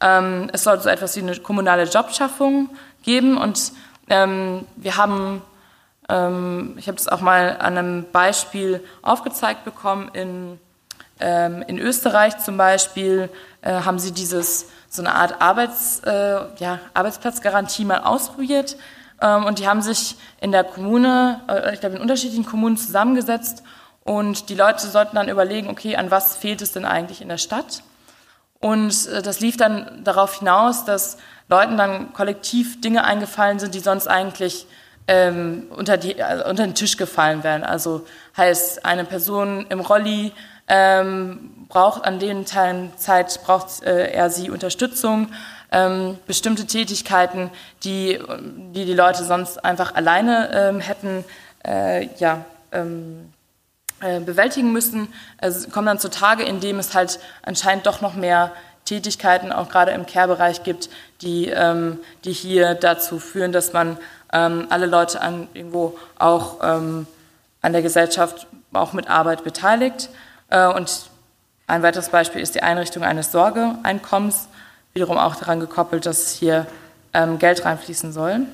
Ähm, 0.00 0.48
es 0.52 0.62
soll 0.62 0.80
so 0.80 0.88
etwas 0.88 1.16
wie 1.16 1.20
eine 1.20 1.36
kommunale 1.36 1.84
Jobschaffung 1.84 2.70
geben 3.02 3.36
und 3.36 3.72
ähm, 4.08 4.64
wir 4.76 4.96
haben 4.96 5.42
ähm, 6.08 6.74
ich 6.78 6.88
habe 6.88 6.96
das 6.96 7.08
auch 7.08 7.20
mal 7.20 7.56
an 7.58 7.76
einem 7.76 8.06
Beispiel 8.10 8.82
aufgezeigt 9.02 9.64
bekommen. 9.64 10.10
In, 10.12 10.60
ähm, 11.20 11.62
in 11.66 11.78
Österreich 11.78 12.38
zum 12.38 12.56
Beispiel 12.56 13.28
äh, 13.62 13.82
haben 13.82 13.98
sie 13.98 14.12
dieses 14.12 14.66
so 14.88 15.02
eine 15.02 15.14
Art 15.14 15.40
Arbeits, 15.40 16.00
äh, 16.00 16.40
ja, 16.58 16.80
Arbeitsplatzgarantie 16.94 17.84
mal 17.84 18.00
ausprobiert. 18.00 18.76
Ähm, 19.20 19.44
und 19.44 19.58
die 19.58 19.68
haben 19.68 19.82
sich 19.82 20.16
in 20.40 20.52
der 20.52 20.64
Kommune, 20.64 21.40
äh, 21.48 21.74
ich 21.74 21.80
glaube 21.80 21.96
in 21.96 22.02
unterschiedlichen 22.02 22.46
Kommunen 22.46 22.76
zusammengesetzt 22.76 23.62
und 24.04 24.48
die 24.48 24.54
Leute 24.54 24.86
sollten 24.86 25.16
dann 25.16 25.28
überlegen, 25.28 25.68
okay, 25.68 25.96
an 25.96 26.10
was 26.10 26.36
fehlt 26.36 26.62
es 26.62 26.72
denn 26.72 26.86
eigentlich 26.86 27.20
in 27.20 27.28
der 27.28 27.38
Stadt? 27.38 27.82
Und 28.60 29.06
äh, 29.08 29.20
das 29.20 29.40
lief 29.40 29.56
dann 29.56 30.02
darauf 30.04 30.38
hinaus, 30.38 30.84
dass 30.84 31.18
Leuten 31.48 31.76
dann 31.76 32.12
kollektiv 32.12 32.80
Dinge 32.80 33.04
eingefallen 33.04 33.58
sind, 33.58 33.74
die 33.74 33.80
sonst 33.80 34.06
eigentlich 34.06 34.66
ähm, 35.08 35.64
unter, 35.70 35.96
die, 35.96 36.22
also 36.22 36.44
unter 36.44 36.64
den 36.64 36.74
Tisch 36.74 36.96
gefallen 36.96 37.42
werden. 37.42 37.64
Also 37.64 38.06
heißt, 38.36 38.84
eine 38.84 39.04
Person 39.04 39.66
im 39.70 39.80
Rolli 39.80 40.32
ähm, 40.68 41.66
braucht 41.68 42.04
an 42.04 42.18
den 42.18 42.44
Teilen 42.44 42.92
Zeit, 42.96 43.40
braucht 43.44 43.82
äh, 43.82 44.12
er 44.12 44.30
sie 44.30 44.50
Unterstützung. 44.50 45.28
Ähm, 45.70 46.18
bestimmte 46.26 46.66
Tätigkeiten, 46.66 47.50
die, 47.84 48.18
die 48.74 48.86
die 48.86 48.94
Leute 48.94 49.24
sonst 49.24 49.64
einfach 49.64 49.94
alleine 49.94 50.50
ähm, 50.54 50.80
hätten, 50.80 51.24
äh, 51.66 52.06
ja, 52.16 52.44
ähm, 52.72 53.32
äh, 54.00 54.20
bewältigen 54.20 54.72
müssen, 54.72 55.12
also 55.38 55.68
kommen 55.70 55.86
dann 55.86 55.98
zutage, 55.98 56.44
indem 56.44 56.78
es 56.78 56.94
halt 56.94 57.18
anscheinend 57.42 57.84
doch 57.86 58.00
noch 58.00 58.14
mehr 58.14 58.52
Tätigkeiten, 58.84 59.52
auch 59.52 59.68
gerade 59.68 59.90
im 59.90 60.06
Care-Bereich 60.06 60.62
gibt, 60.62 60.88
die, 61.20 61.48
ähm, 61.48 61.98
die 62.24 62.32
hier 62.32 62.74
dazu 62.74 63.18
führen, 63.18 63.52
dass 63.52 63.72
man 63.72 63.98
ähm, 64.32 64.66
alle 64.70 64.86
Leute 64.86 65.20
an, 65.20 65.48
irgendwo 65.54 65.98
auch 66.18 66.58
ähm, 66.62 67.06
an 67.62 67.72
der 67.72 67.82
Gesellschaft 67.82 68.46
auch 68.72 68.92
mit 68.92 69.08
Arbeit 69.08 69.44
beteiligt. 69.44 70.10
Äh, 70.50 70.66
und 70.66 71.10
ein 71.66 71.82
weiteres 71.82 72.08
Beispiel 72.08 72.40
ist 72.40 72.54
die 72.54 72.62
Einrichtung 72.62 73.02
eines 73.04 73.32
Sorgeeinkommens, 73.32 74.48
wiederum 74.94 75.18
auch 75.18 75.36
daran 75.36 75.60
gekoppelt, 75.60 76.06
dass 76.06 76.32
hier 76.32 76.66
ähm, 77.12 77.38
Geld 77.38 77.64
reinfließen 77.64 78.12
soll. 78.12 78.46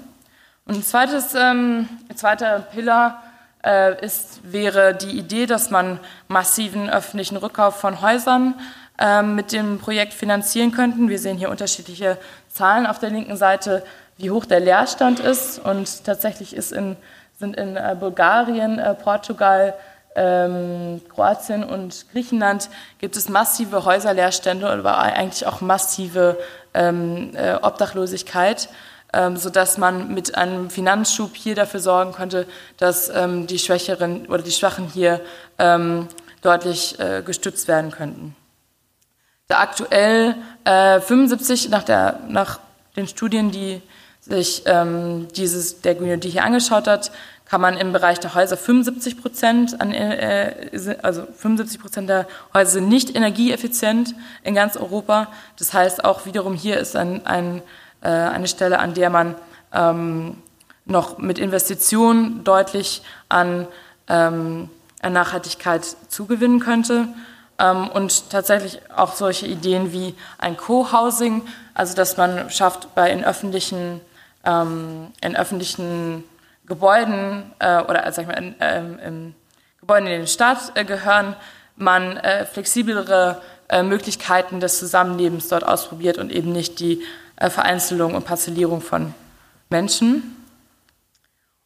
Und 0.67 0.77
ein 0.77 0.83
zweites, 0.83 1.35
ähm, 1.35 1.89
ein 2.09 2.17
zweiter 2.17 2.61
Pillar 2.61 3.23
äh, 3.65 4.05
ist, 4.05 4.41
wäre 4.45 4.95
die 4.95 5.19
Idee, 5.19 5.47
dass 5.47 5.71
man 5.71 6.01
massiven 6.29 6.89
öffentlichen 6.89 7.37
Rückkauf 7.37 7.79
von 7.79 8.01
Häusern 8.01 8.55
äh, 8.99 9.23
mit 9.23 9.53
dem 9.53 9.79
Projekt 9.79 10.15
finanzieren 10.15 10.73
könnten. 10.73 11.09
Wir 11.09 11.19
sehen 11.19 11.37
hier 11.37 11.51
unterschiedliche 11.51 12.19
Zahlen 12.49 12.87
auf 12.87 12.99
der 12.99 13.11
linken 13.11 13.37
Seite 13.37 13.85
wie 14.17 14.31
hoch 14.31 14.45
der 14.45 14.61
Leerstand 14.61 15.21
ist. 15.21 15.59
Und 15.59 16.05
tatsächlich 16.05 16.55
ist 16.55 16.73
in, 16.73 16.97
sind 17.39 17.57
in 17.57 17.77
äh, 17.77 17.97
Bulgarien, 17.99 18.79
äh, 18.79 18.95
Portugal, 18.95 19.75
ähm, 20.17 21.01
Kroatien 21.13 21.65
und 21.65 22.07
Griechenland 22.13 22.69
gibt 22.99 23.17
es 23.17 23.29
massive 23.29 23.85
Häuserleerstände 23.85 24.73
und 24.73 24.87
eigentlich 24.87 25.47
auch 25.47 25.61
massive 25.61 26.39
ähm, 26.73 27.33
äh, 27.35 27.55
Obdachlosigkeit, 27.55 28.69
ähm, 29.13 29.37
sodass 29.37 29.77
man 29.77 30.15
mit 30.15 30.37
einem 30.37 30.71
Finanzschub 30.71 31.35
hier 31.35 31.57
dafür 31.57 31.81
sorgen 31.81 32.13
konnte, 32.13 32.47
dass 32.77 33.09
ähm, 33.09 33.47
die 33.49 33.59
Schwächeren 33.59 34.27
oder 34.27 34.43
die 34.43 34.53
Schwachen 34.53 34.87
hier 34.87 35.21
ähm, 35.59 36.09
deutlich 36.43 36.99
äh, 37.01 37.23
gestützt 37.25 37.67
werden 37.67 37.91
könnten. 37.91 38.37
Da 39.49 39.59
aktuell 39.61 40.37
äh, 40.65 41.01
75 41.01 41.71
nach, 41.71 41.83
der, 41.83 42.21
nach 42.29 42.61
den 42.97 43.09
Studien, 43.09 43.51
die 43.51 43.83
sich 44.27 44.63
ähm, 44.67 45.29
dieses, 45.37 45.81
der 45.83 45.95
die 45.95 46.31
hier 46.31 46.45
angeschaut 46.45 46.87
hat, 46.87 47.11
kann 47.45 47.61
man 47.61 47.77
im 47.77 47.93
Bereich 47.93 48.19
der 48.21 48.35
Häuser 48.35 48.57
75 48.57 49.21
Prozent, 49.21 49.81
an, 49.81 49.93
äh, 49.93 50.97
also 51.03 51.25
75 51.37 51.81
Prozent 51.81 52.09
der 52.09 52.27
Häuser 52.55 52.73
sind 52.73 52.89
nicht 52.89 53.15
energieeffizient 53.15 54.15
in 54.43 54.55
ganz 54.55 54.77
Europa. 54.77 55.29
Das 55.59 55.75
heißt, 55.75 56.05
auch 56.05 56.25
wiederum 56.25 56.55
hier 56.55 56.79
ist 56.79 56.97
ein, 56.97 57.27
ein, 57.27 57.63
äh, 58.01 58.09
eine 58.09 58.49
Stelle, 58.49 58.79
an 58.79 58.95
der 58.95 59.11
man 59.11 59.35
ähm, 59.73 60.39
noch 60.87 61.19
mit 61.19 61.39
Investitionen 61.39 62.45
deutlich 62.45 63.03
an, 63.29 63.67
ähm, 64.09 64.71
an 65.03 65.13
Nachhaltigkeit 65.13 65.85
zugewinnen 66.09 66.61
könnte. 66.61 67.09
Ähm, 67.59 67.89
und 67.89 68.31
tatsächlich 68.31 68.81
auch 68.97 69.15
solche 69.15 69.47
Ideen 69.47 69.93
wie 69.93 70.15
ein 70.39 70.57
Co-Housing, 70.57 71.43
also 71.75 71.95
dass 71.95 72.17
man 72.17 72.51
schafft, 72.51 72.95
bei 72.95 73.11
in 73.11 73.23
öffentlichen 73.23 74.01
ähm, 74.45 75.13
in 75.21 75.37
öffentlichen 75.37 76.25
Gebäuden 76.67 77.53
äh, 77.59 77.83
oder 77.83 78.11
sag 78.13 78.23
ich 78.23 78.29
mal, 78.29 78.39
in, 78.39 78.55
ähm, 78.61 78.99
in 78.99 79.35
Gebäuden, 79.81 80.07
in 80.07 80.21
den 80.21 80.27
Staat 80.27 80.73
äh, 80.77 80.85
gehören, 80.85 81.37
man 81.77 82.17
äh, 82.17 82.47
flexiblere 82.47 83.43
äh, 83.69 83.83
Möglichkeiten 83.83 84.61
des 84.61 84.79
Zusammenlebens 84.79 85.49
dort 85.49 85.65
ausprobiert 85.65 86.19
und 86.19 86.33
eben 86.33 86.53
nicht 86.53 86.81
die 86.81 87.03
äh, 87.37 87.51
Vereinzelung 87.51 88.15
und 88.15 88.25
Parzellierung 88.25 88.81
von 88.81 89.15
Menschen. 89.71 90.37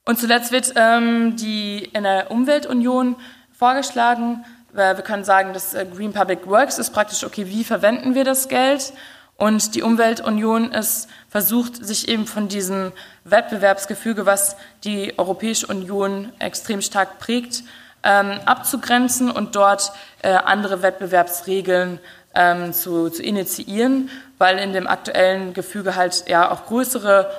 Und 0.05 0.19
zuletzt 0.19 0.53
wird 0.53 0.73
ähm, 0.77 1.37
die 1.37 1.85
in 1.93 2.05
der 2.05 2.31
Umweltunion 2.31 3.17
vorgeschlagen. 3.53 4.45
Wir 4.73 4.95
können 4.95 5.25
sagen, 5.25 5.53
dass 5.53 5.75
äh, 5.75 5.85
Green 5.85 6.13
Public 6.13 6.47
Works 6.47 6.79
ist 6.79 6.93
praktisch, 6.93 7.25
okay, 7.25 7.47
wie 7.47 7.65
verwenden 7.65 8.15
wir 8.15 8.25
das 8.25 8.49
Geld? 8.49 8.93
Und 9.37 9.75
die 9.75 9.83
Umweltunion 9.83 10.73
ist 10.73 11.09
versucht, 11.29 11.85
sich 11.85 12.09
eben 12.09 12.27
von 12.27 12.49
diesem 12.49 12.93
Wettbewerbsgefüge, 13.25 14.27
was 14.27 14.57
die 14.85 15.19
Europäische 15.19 15.67
Union 15.67 16.33
extrem 16.39 16.81
stark 16.81 17.19
prägt, 17.19 17.65
ähm, 18.03 18.41
abzugrenzen 18.47 19.31
und 19.31 19.57
dort 19.57 19.93
äh, 20.23 20.31
andere 20.31 20.83
Wettbewerbsregeln 20.83 22.01
ähm, 22.35 22.73
zu, 22.73 23.11
zu 23.11 23.23
initiieren, 23.23 24.11
weil 24.39 24.59
in 24.59 24.73
dem 24.73 24.87
aktuellen 24.87 25.53
Gefüge 25.53 25.97
halt 25.97 26.25
ja 26.29 26.51
auch 26.51 26.67
größere 26.67 27.31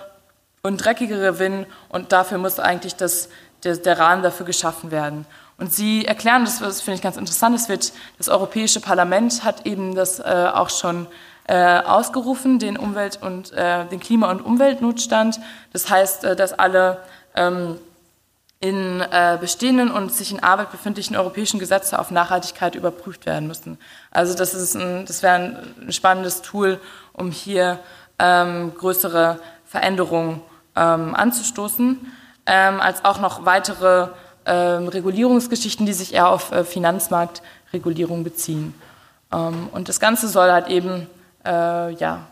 und 0.62 0.78
dreckigere 0.84 1.34
gewinnen 1.34 1.66
und 1.88 2.12
dafür 2.12 2.38
muss 2.38 2.60
eigentlich 2.60 2.96
das, 2.96 3.30
der, 3.64 3.78
der 3.78 3.98
Rahmen 3.98 4.22
dafür 4.24 4.46
geschaffen 4.46 4.92
werden. 4.92 5.26
Und 5.58 5.74
Sie 5.74 6.06
erklären, 6.06 6.46
das, 6.46 6.60
das 6.60 6.82
finde 6.82 6.96
ich 6.96 7.02
ganz 7.02 7.18
interessant, 7.18 7.56
das, 7.56 7.70
wird, 7.70 7.92
das 8.18 8.30
Europäische 8.30 8.80
Parlament 8.80 9.44
hat 9.44 9.66
eben 9.66 9.96
das 9.96 10.20
äh, 10.20 10.50
auch 10.54 10.70
schon 10.70 11.08
äh, 11.50 11.82
ausgerufen, 11.84 12.60
den 12.60 12.78
Umwelt- 12.78 13.20
und 13.24 13.52
äh, 13.54 13.86
den 13.86 14.00
Klima- 14.00 14.30
und 14.30 14.42
Umweltnotstand. 14.42 15.40
Das 15.74 15.90
heißt, 15.90 16.24
äh, 16.24 16.36
dass 16.36 16.54
alle 16.54 17.00
ähm, 17.36 17.78
in 18.60 19.02
äh, 19.02 19.38
bestehenden 19.42 19.90
und 19.90 20.12
sich 20.12 20.32
in 20.32 20.44
Arbeit 20.44 20.72
befindlichen 20.72 21.16
europäischen 21.16 21.60
Gesetze 21.60 21.98
auf 21.98 22.12
Nachhaltigkeit 22.12 22.76
überprüft 22.76 23.26
werden 23.26 23.48
müssen. 23.48 23.80
Also 24.12 24.36
das 24.36 24.54
ist 24.54 24.76
ein, 24.76 25.08
das 25.08 25.24
wäre 25.24 25.64
ein, 25.82 25.92
spannendes 25.92 26.44
Tool, 26.44 26.80
um 27.14 27.32
hier 27.32 27.80
ähm, 28.20 28.74
größere 28.78 29.40
Veränderungen 29.66 30.42
ähm, 30.76 31.16
anzustoßen, 31.16 32.12
ähm, 32.46 32.80
als 32.80 33.06
auch 33.06 33.20
noch 33.20 33.46
weitere 33.46 34.10
ähm, 34.46 34.88
Regulierungsgeschichten, 34.88 35.88
die 35.88 35.94
sich 35.94 36.14
eher 36.14 36.30
auf 36.30 36.52
äh, 36.52 36.64
Finanzmarktregulierung 36.64 38.24
beziehen. 38.24 38.76
Ähm, 39.32 39.70
und 39.72 39.90
das 39.90 40.00
Ganze 40.00 40.28
soll 40.28 40.52
halt 40.52 40.68
eben 40.68 41.08
äh, 41.46 41.92
ja, 41.94 42.28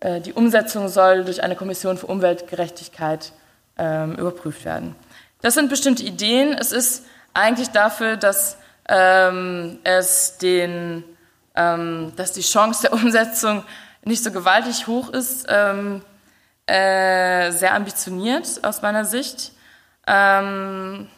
äh, 0.00 0.20
die 0.20 0.32
Umsetzung 0.32 0.88
soll 0.88 1.24
durch 1.24 1.42
eine 1.42 1.56
Kommission 1.56 1.96
für 1.98 2.06
Umweltgerechtigkeit 2.06 3.32
äh, 3.78 4.10
überprüft 4.10 4.64
werden. 4.64 4.94
Das 5.42 5.54
sind 5.54 5.68
bestimmte 5.68 6.02
Ideen. 6.02 6.52
Es 6.54 6.72
ist 6.72 7.04
eigentlich 7.34 7.68
dafür, 7.70 8.16
dass 8.16 8.56
ähm, 8.88 9.78
es 9.84 10.38
den, 10.38 11.04
ähm, 11.54 12.12
dass 12.16 12.32
die 12.32 12.42
Chance 12.42 12.82
der 12.82 12.92
Umsetzung 12.92 13.64
nicht 14.02 14.22
so 14.22 14.30
gewaltig 14.30 14.86
hoch 14.86 15.10
ist, 15.10 15.46
ähm, 15.48 16.02
äh, 16.66 17.50
sehr 17.52 17.74
ambitioniert 17.74 18.46
aus 18.62 18.82
meiner 18.82 19.04
Sicht. 19.04 19.52
Ähm, 20.06 21.08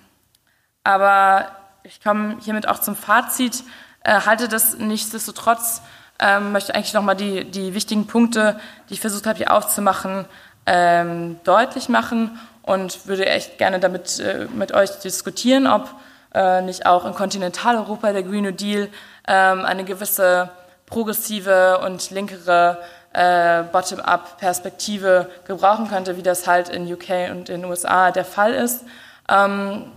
aber 0.84 1.50
ich 1.82 2.02
komme 2.02 2.38
hiermit 2.40 2.66
auch 2.66 2.80
zum 2.80 2.96
Fazit, 2.96 3.62
äh, 4.02 4.20
halte 4.20 4.48
das 4.48 4.78
nichtsdestotrotz, 4.78 5.82
ähm, 6.20 6.52
möchte 6.52 6.74
eigentlich 6.74 6.94
nochmal 6.94 7.16
die, 7.16 7.44
die 7.44 7.74
wichtigen 7.74 8.06
Punkte, 8.06 8.58
die 8.88 8.94
ich 8.94 9.00
versucht 9.00 9.26
habe 9.26 9.38
hier 9.38 9.52
aufzumachen, 9.52 10.24
ähm, 10.66 11.40
deutlich 11.44 11.88
machen 11.88 12.38
und 12.62 13.06
würde 13.06 13.26
echt 13.26 13.58
gerne 13.58 13.80
damit 13.80 14.18
äh, 14.18 14.46
mit 14.52 14.72
euch 14.72 14.90
diskutieren, 14.98 15.66
ob 15.66 15.88
äh, 16.34 16.60
nicht 16.62 16.86
auch 16.86 17.06
in 17.06 17.14
Kontinentaleuropa 17.14 18.12
der 18.12 18.22
Green 18.22 18.44
New 18.44 18.52
Deal 18.52 18.88
ähm, 19.26 19.64
eine 19.64 19.84
gewisse 19.84 20.50
progressive 20.86 21.80
und 21.84 22.10
linkere 22.10 22.78
äh, 23.12 23.62
Bottom-up-Perspektive 23.72 25.30
gebrauchen 25.46 25.88
könnte, 25.88 26.16
wie 26.16 26.22
das 26.22 26.46
halt 26.46 26.68
in 26.68 26.92
UK 26.92 27.30
und 27.30 27.48
in 27.48 27.62
den 27.62 27.64
USA 27.64 28.10
der 28.10 28.24
Fall 28.24 28.54
ist. 28.54 28.84
Ähm, 29.28 29.92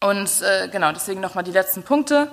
und 0.00 0.30
äh, 0.42 0.68
genau, 0.68 0.92
deswegen 0.92 1.20
nochmal 1.20 1.44
die 1.44 1.52
letzten 1.52 1.82
Punkte. 1.82 2.28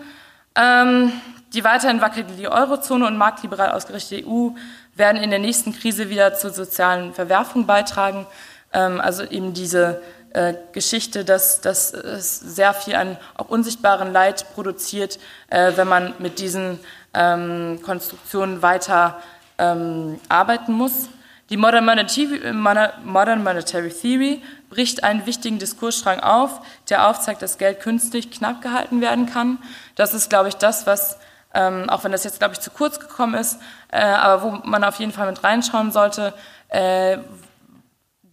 Ähm, 0.56 1.12
die 1.54 1.64
weiterhin 1.64 2.02
wackelige 2.02 2.52
Eurozone 2.52 3.08
und 3.08 3.18
marktliberal 3.18 3.72
ausgerichtete 3.72 4.28
EU 4.28 4.50
werden 4.96 5.22
in 5.22 5.30
der 5.30 5.40
nächsten 5.40 5.74
Krise 5.74 6.10
wieder 6.10 6.34
zur 6.34 6.52
sozialen 6.52 7.14
Verwerfung 7.14 7.66
beitragen. 7.66 8.26
Ähm, 8.74 9.00
also 9.00 9.24
eben 9.24 9.54
diese 9.54 10.02
äh, 10.36 10.54
Geschichte, 10.74 11.24
dass, 11.24 11.62
dass 11.62 11.94
es 11.94 12.40
sehr 12.40 12.74
viel 12.74 12.96
an 12.96 13.18
auch 13.36 13.50
unsichtbaren 13.50 14.12
Leid 14.12 14.54
produziert, 14.54 15.18
äh, 15.48 15.74
wenn 15.76 15.88
man 15.88 16.14
mit 16.20 16.40
diesen 16.40 16.80
ähm, 17.14 17.80
Konstruktionen 17.82 18.62
weiter 18.62 19.22
ähm, 19.58 20.20
arbeiten 20.28 20.74
muss. 20.74 21.10
Die 21.50 21.58
Monetary, 21.58 22.52
Modern 22.52 23.44
Monetary 23.44 23.90
Theory 23.92 24.42
bricht 24.70 25.04
einen 25.04 25.26
wichtigen 25.26 25.60
Diskursstrang 25.60 26.20
auf, 26.20 26.60
der 26.90 27.08
aufzeigt, 27.08 27.42
dass 27.42 27.58
Geld 27.58 27.80
künstlich 27.80 28.32
knapp 28.32 28.62
gehalten 28.62 29.00
werden 29.00 29.28
kann. 29.28 29.60
Das 29.96 30.14
ist, 30.14 30.30
glaube 30.30 30.50
ich, 30.50 30.56
das, 30.56 30.88
was, 30.88 31.18
ähm, 31.56 31.90
auch 31.90 32.04
wenn 32.04 32.12
das 32.12 32.24
jetzt, 32.24 32.40
glaube 32.40 32.54
ich, 32.54 32.60
zu 32.60 32.70
kurz 32.70 33.00
gekommen 33.00 33.34
ist, 33.34 33.60
äh, 33.92 34.02
aber 34.02 34.44
wo 34.44 34.52
man 34.68 34.84
auf 34.84 34.98
jeden 34.98 35.12
Fall 35.12 35.28
mit 35.28 35.44
reinschauen 35.44 35.92
sollte, 35.92 36.34
äh, 36.70 37.18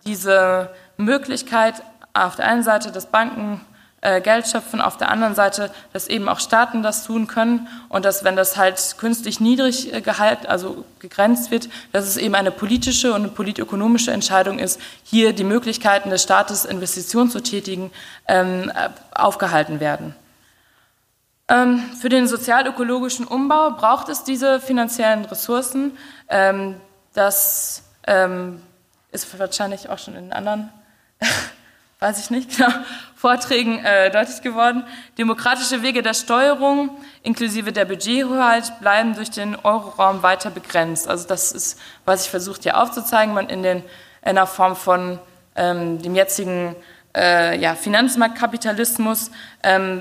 diese 0.05 0.71
Möglichkeit 0.97 1.83
auf 2.13 2.37
der 2.37 2.47
einen 2.47 2.63
Seite, 2.63 2.93
dass 2.93 3.07
Banken 3.07 3.61
äh, 4.03 4.21
Geld 4.21 4.49
schöpfen, 4.49 4.81
auf 4.81 4.97
der 4.97 5.11
anderen 5.11 5.37
Seite, 5.37 5.71
dass 5.93 6.09
eben 6.09 6.29
auch 6.29 6.41
Staaten 6.41 6.83
das 6.83 7.05
tun 7.05 7.29
können 7.29 7.69
und 7.89 8.05
dass, 8.05 8.25
wenn 8.25 8.35
das 8.35 8.57
halt 8.57 8.97
künstlich 8.99 9.39
niedrig 9.39 9.95
äh, 9.95 10.01
gehalten, 10.01 10.47
also 10.47 10.85
gegrenzt 10.99 11.53
wird, 11.53 11.69
dass 11.93 12.07
es 12.07 12.17
eben 12.17 12.35
eine 12.35 12.51
politische 12.51 13.11
und 13.11 13.23
eine 13.23 13.29
politökonomische 13.29 14.11
Entscheidung 14.11 14.59
ist, 14.59 14.81
hier 15.05 15.33
die 15.33 15.45
Möglichkeiten 15.45 16.11
des 16.11 16.25
Staates, 16.25 16.65
Investitionen 16.65 17.31
zu 17.31 17.41
tätigen, 17.41 17.93
ähm, 18.27 18.71
äh, 18.75 18.89
aufgehalten 19.15 19.79
werden. 19.79 20.17
Ähm, 21.49 21.79
für 22.01 22.09
den 22.09 22.29
sozial-ökologischen 22.29 23.27
Umbau 23.27 23.73
braucht 23.73 24.09
es 24.09 24.25
diese 24.25 24.61
finanziellen 24.61 25.25
Ressourcen. 25.25 25.97
Ähm, 26.29 26.81
das 27.15 27.85
ähm, 28.07 28.63
ist 29.11 29.39
wahrscheinlich 29.39 29.89
auch 29.89 29.99
schon 29.99 30.17
in 30.17 30.33
anderen 30.33 30.71
weiß 32.01 32.19
ich 32.19 32.31
nicht 32.31 32.57
genau, 32.57 32.71
Vorträgen 33.15 33.85
äh, 33.85 34.11
deutlich 34.11 34.43
geworden. 34.43 34.85
Demokratische 35.19 35.83
Wege 35.83 36.03
der 36.03 36.15
Steuerung 36.15 36.91
inklusive 37.23 37.73
der 37.73 37.85
Budgethoheit 37.85 38.81
bleiben 38.81 39.15
durch 39.15 39.31
den 39.31 39.55
Euroraum 39.57 40.23
weiter 40.23 40.51
begrenzt. 40.51 41.07
Also 41.09 41.29
das 41.29 41.53
ist, 41.53 41.79
was 42.05 42.25
ich 42.25 42.31
versucht 42.31 42.65
hier 42.65 42.81
aufzuzeigen, 42.81 43.35
man 43.35 43.49
in, 43.49 43.63
den, 43.63 43.79
in 43.79 43.85
einer 44.23 44.47
Form 44.47 44.75
von 44.75 45.19
dem 45.55 46.15
jetzigen 46.15 46.75
äh, 47.13 47.75
Finanzmarktkapitalismus 47.75 49.31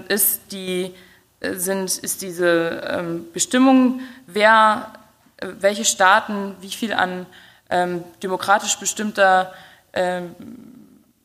ist, 0.08 0.42
die, 0.54 0.96
sind, 1.42 1.98
ist 1.98 2.22
diese 2.22 2.82
ähm, 2.88 3.26
Bestimmung, 3.34 4.02
wer, 4.28 4.94
äh, 5.38 5.48
welche 5.60 5.86
Staaten 5.86 6.56
wie 6.62 6.70
viel 6.70 6.94
an 6.94 7.26
ähm, 7.70 8.04
demokratisch 8.22 8.78
bestimmter 8.78 9.54
ähm, 9.94 10.36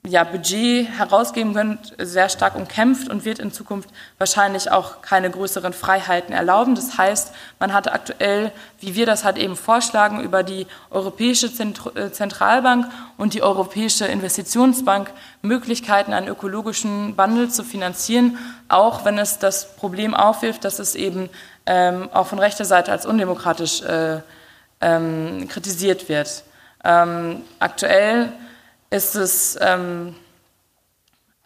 ja, 0.06 0.24
Budget 0.24 0.88
herausgeben 0.98 1.54
können, 1.54 1.78
sehr 1.98 2.28
stark 2.28 2.56
umkämpft 2.56 3.08
und 3.08 3.24
wird 3.24 3.38
in 3.38 3.52
Zukunft 3.52 3.88
wahrscheinlich 4.18 4.70
auch 4.70 5.02
keine 5.02 5.30
größeren 5.30 5.72
Freiheiten 5.72 6.32
erlauben. 6.34 6.74
Das 6.74 6.96
heißt, 6.96 7.34
man 7.58 7.72
hat 7.72 7.92
aktuell, 7.92 8.52
wie 8.80 8.94
wir 8.94 9.06
das 9.06 9.24
halt 9.24 9.38
eben 9.38 9.56
vorschlagen, 9.56 10.20
über 10.20 10.42
die 10.42 10.66
Europäische 10.90 11.46
äh, 11.46 12.10
Zentralbank 12.12 12.86
und 13.16 13.34
die 13.34 13.42
Europäische 13.42 14.06
Investitionsbank 14.06 15.10
Möglichkeiten, 15.42 16.12
einen 16.12 16.28
ökologischen 16.28 17.16
Wandel 17.16 17.50
zu 17.50 17.64
finanzieren, 17.64 18.38
auch 18.68 19.04
wenn 19.04 19.18
es 19.18 19.38
das 19.38 19.76
Problem 19.76 20.14
aufwirft, 20.14 20.64
dass 20.64 20.78
es 20.78 20.94
eben 20.94 21.28
ähm, 21.66 22.08
auch 22.12 22.26
von 22.26 22.38
rechter 22.38 22.64
Seite 22.64 22.92
als 22.92 23.06
undemokratisch 23.06 23.82
äh, 23.82 24.20
ähm, 24.80 25.48
kritisiert 25.48 26.08
wird. 26.08 26.44
Ähm, 26.84 27.42
aktuell 27.58 28.32
ist 28.90 29.14
es, 29.14 29.58
ähm, 29.60 30.14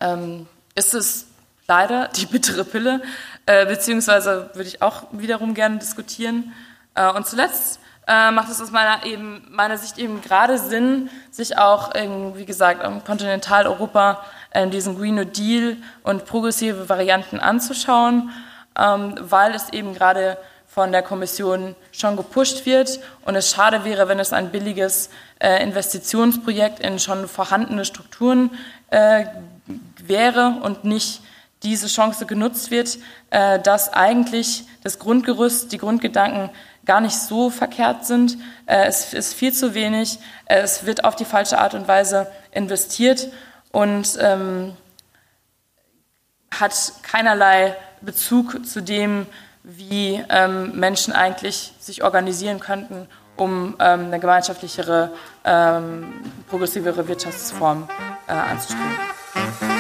ähm, 0.01 0.47
ist 0.75 0.95
es 0.95 1.27
leider 1.67 2.09
die 2.09 2.27
bittere 2.27 2.65
Pille, 2.65 3.03
äh, 3.47 3.67
beziehungsweise 3.67 4.51
würde 4.55 4.69
ich 4.69 4.83
auch 4.83 5.05
wiederum 5.13 5.55
gerne 5.55 5.79
diskutieren. 5.79 6.53
Äh, 6.95 7.11
und 7.13 7.27
zuletzt 7.27 7.81
äh, 8.07 8.31
macht 8.31 8.51
es 8.51 8.61
aus 8.61 8.71
meiner, 8.71 9.05
eben, 9.07 9.47
meiner 9.51 9.79
Sicht 9.79 9.99
eben 9.99 10.21
gerade 10.21 10.59
Sinn, 10.59 11.11
sich 11.31 11.59
auch, 11.59 11.95
in, 11.95 12.37
wie 12.37 12.45
gesagt, 12.45 12.85
im 12.85 13.05
Kontinentaleuropa 13.05 14.25
diesen 14.73 14.99
Green 14.99 15.15
New 15.15 15.27
Deal 15.27 15.77
und 16.03 16.25
progressive 16.25 16.89
Varianten 16.89 17.39
anzuschauen, 17.39 18.31
ähm, 18.77 19.15
weil 19.21 19.55
es 19.55 19.73
eben 19.73 19.95
gerade 19.95 20.37
von 20.73 20.93
der 20.93 21.03
Kommission 21.03 21.75
schon 21.91 22.17
gepusht 22.17 22.65
wird 22.65 23.01
und 23.25 23.35
es 23.35 23.51
schade 23.51 23.85
wäre, 23.85 24.07
wenn 24.07 24.21
es 24.21 24.33
ein 24.33 24.53
billiges 24.53 25.11
äh, 25.41 25.61
Investitionsprojekt 25.65 26.79
in 26.79 27.01
schon 27.01 27.27
vorhandene 27.27 27.85
Strukturen 27.85 28.51
äh, 28.91 29.25
wäre 30.01 30.61
und 30.63 30.85
nicht 30.85 31.23
diese 31.65 31.89
Chance 31.89 32.25
genutzt 32.25 32.71
wird, 32.71 32.99
äh, 33.31 33.59
dass 33.59 33.93
eigentlich 33.93 34.65
das 34.85 35.01
Grundgerüst, 35.01 35.73
die 35.73 35.79
Grundgedanken 35.79 36.51
gar 36.87 37.01
nicht 37.01 37.17
so 37.17 37.51
verkehrt 37.51 38.07
sind. 38.07 38.39
Äh, 38.67 38.87
es 38.87 39.13
ist 39.13 39.35
viel 39.35 39.53
zu 39.53 39.75
wenig, 39.75 40.21
es 40.47 40.87
wird 40.87 41.03
auf 41.03 41.17
die 41.17 41.25
falsche 41.25 41.59
Art 41.59 41.75
und 41.75 41.89
Weise 41.89 42.31
investiert 42.53 43.29
und 43.73 44.17
ähm, 44.21 44.77
hat 46.53 46.93
keinerlei 47.03 47.77
Bezug 48.01 48.65
zu 48.65 48.81
dem, 48.81 49.27
wie 49.63 50.23
ähm, 50.29 50.79
Menschen 50.79 51.13
eigentlich 51.13 51.73
sich 51.79 52.03
organisieren 52.03 52.61
könnten, 52.61 53.07
um 53.37 53.77
ähm, 53.79 54.07
eine 54.07 54.21
gemeinschaftlichere, 54.21 55.13
ähm, 55.45 56.13
progressivere 56.49 57.07
Wirtschaftsform 57.09 57.89
äh, 58.29 58.33
anzustreben. 58.33 59.80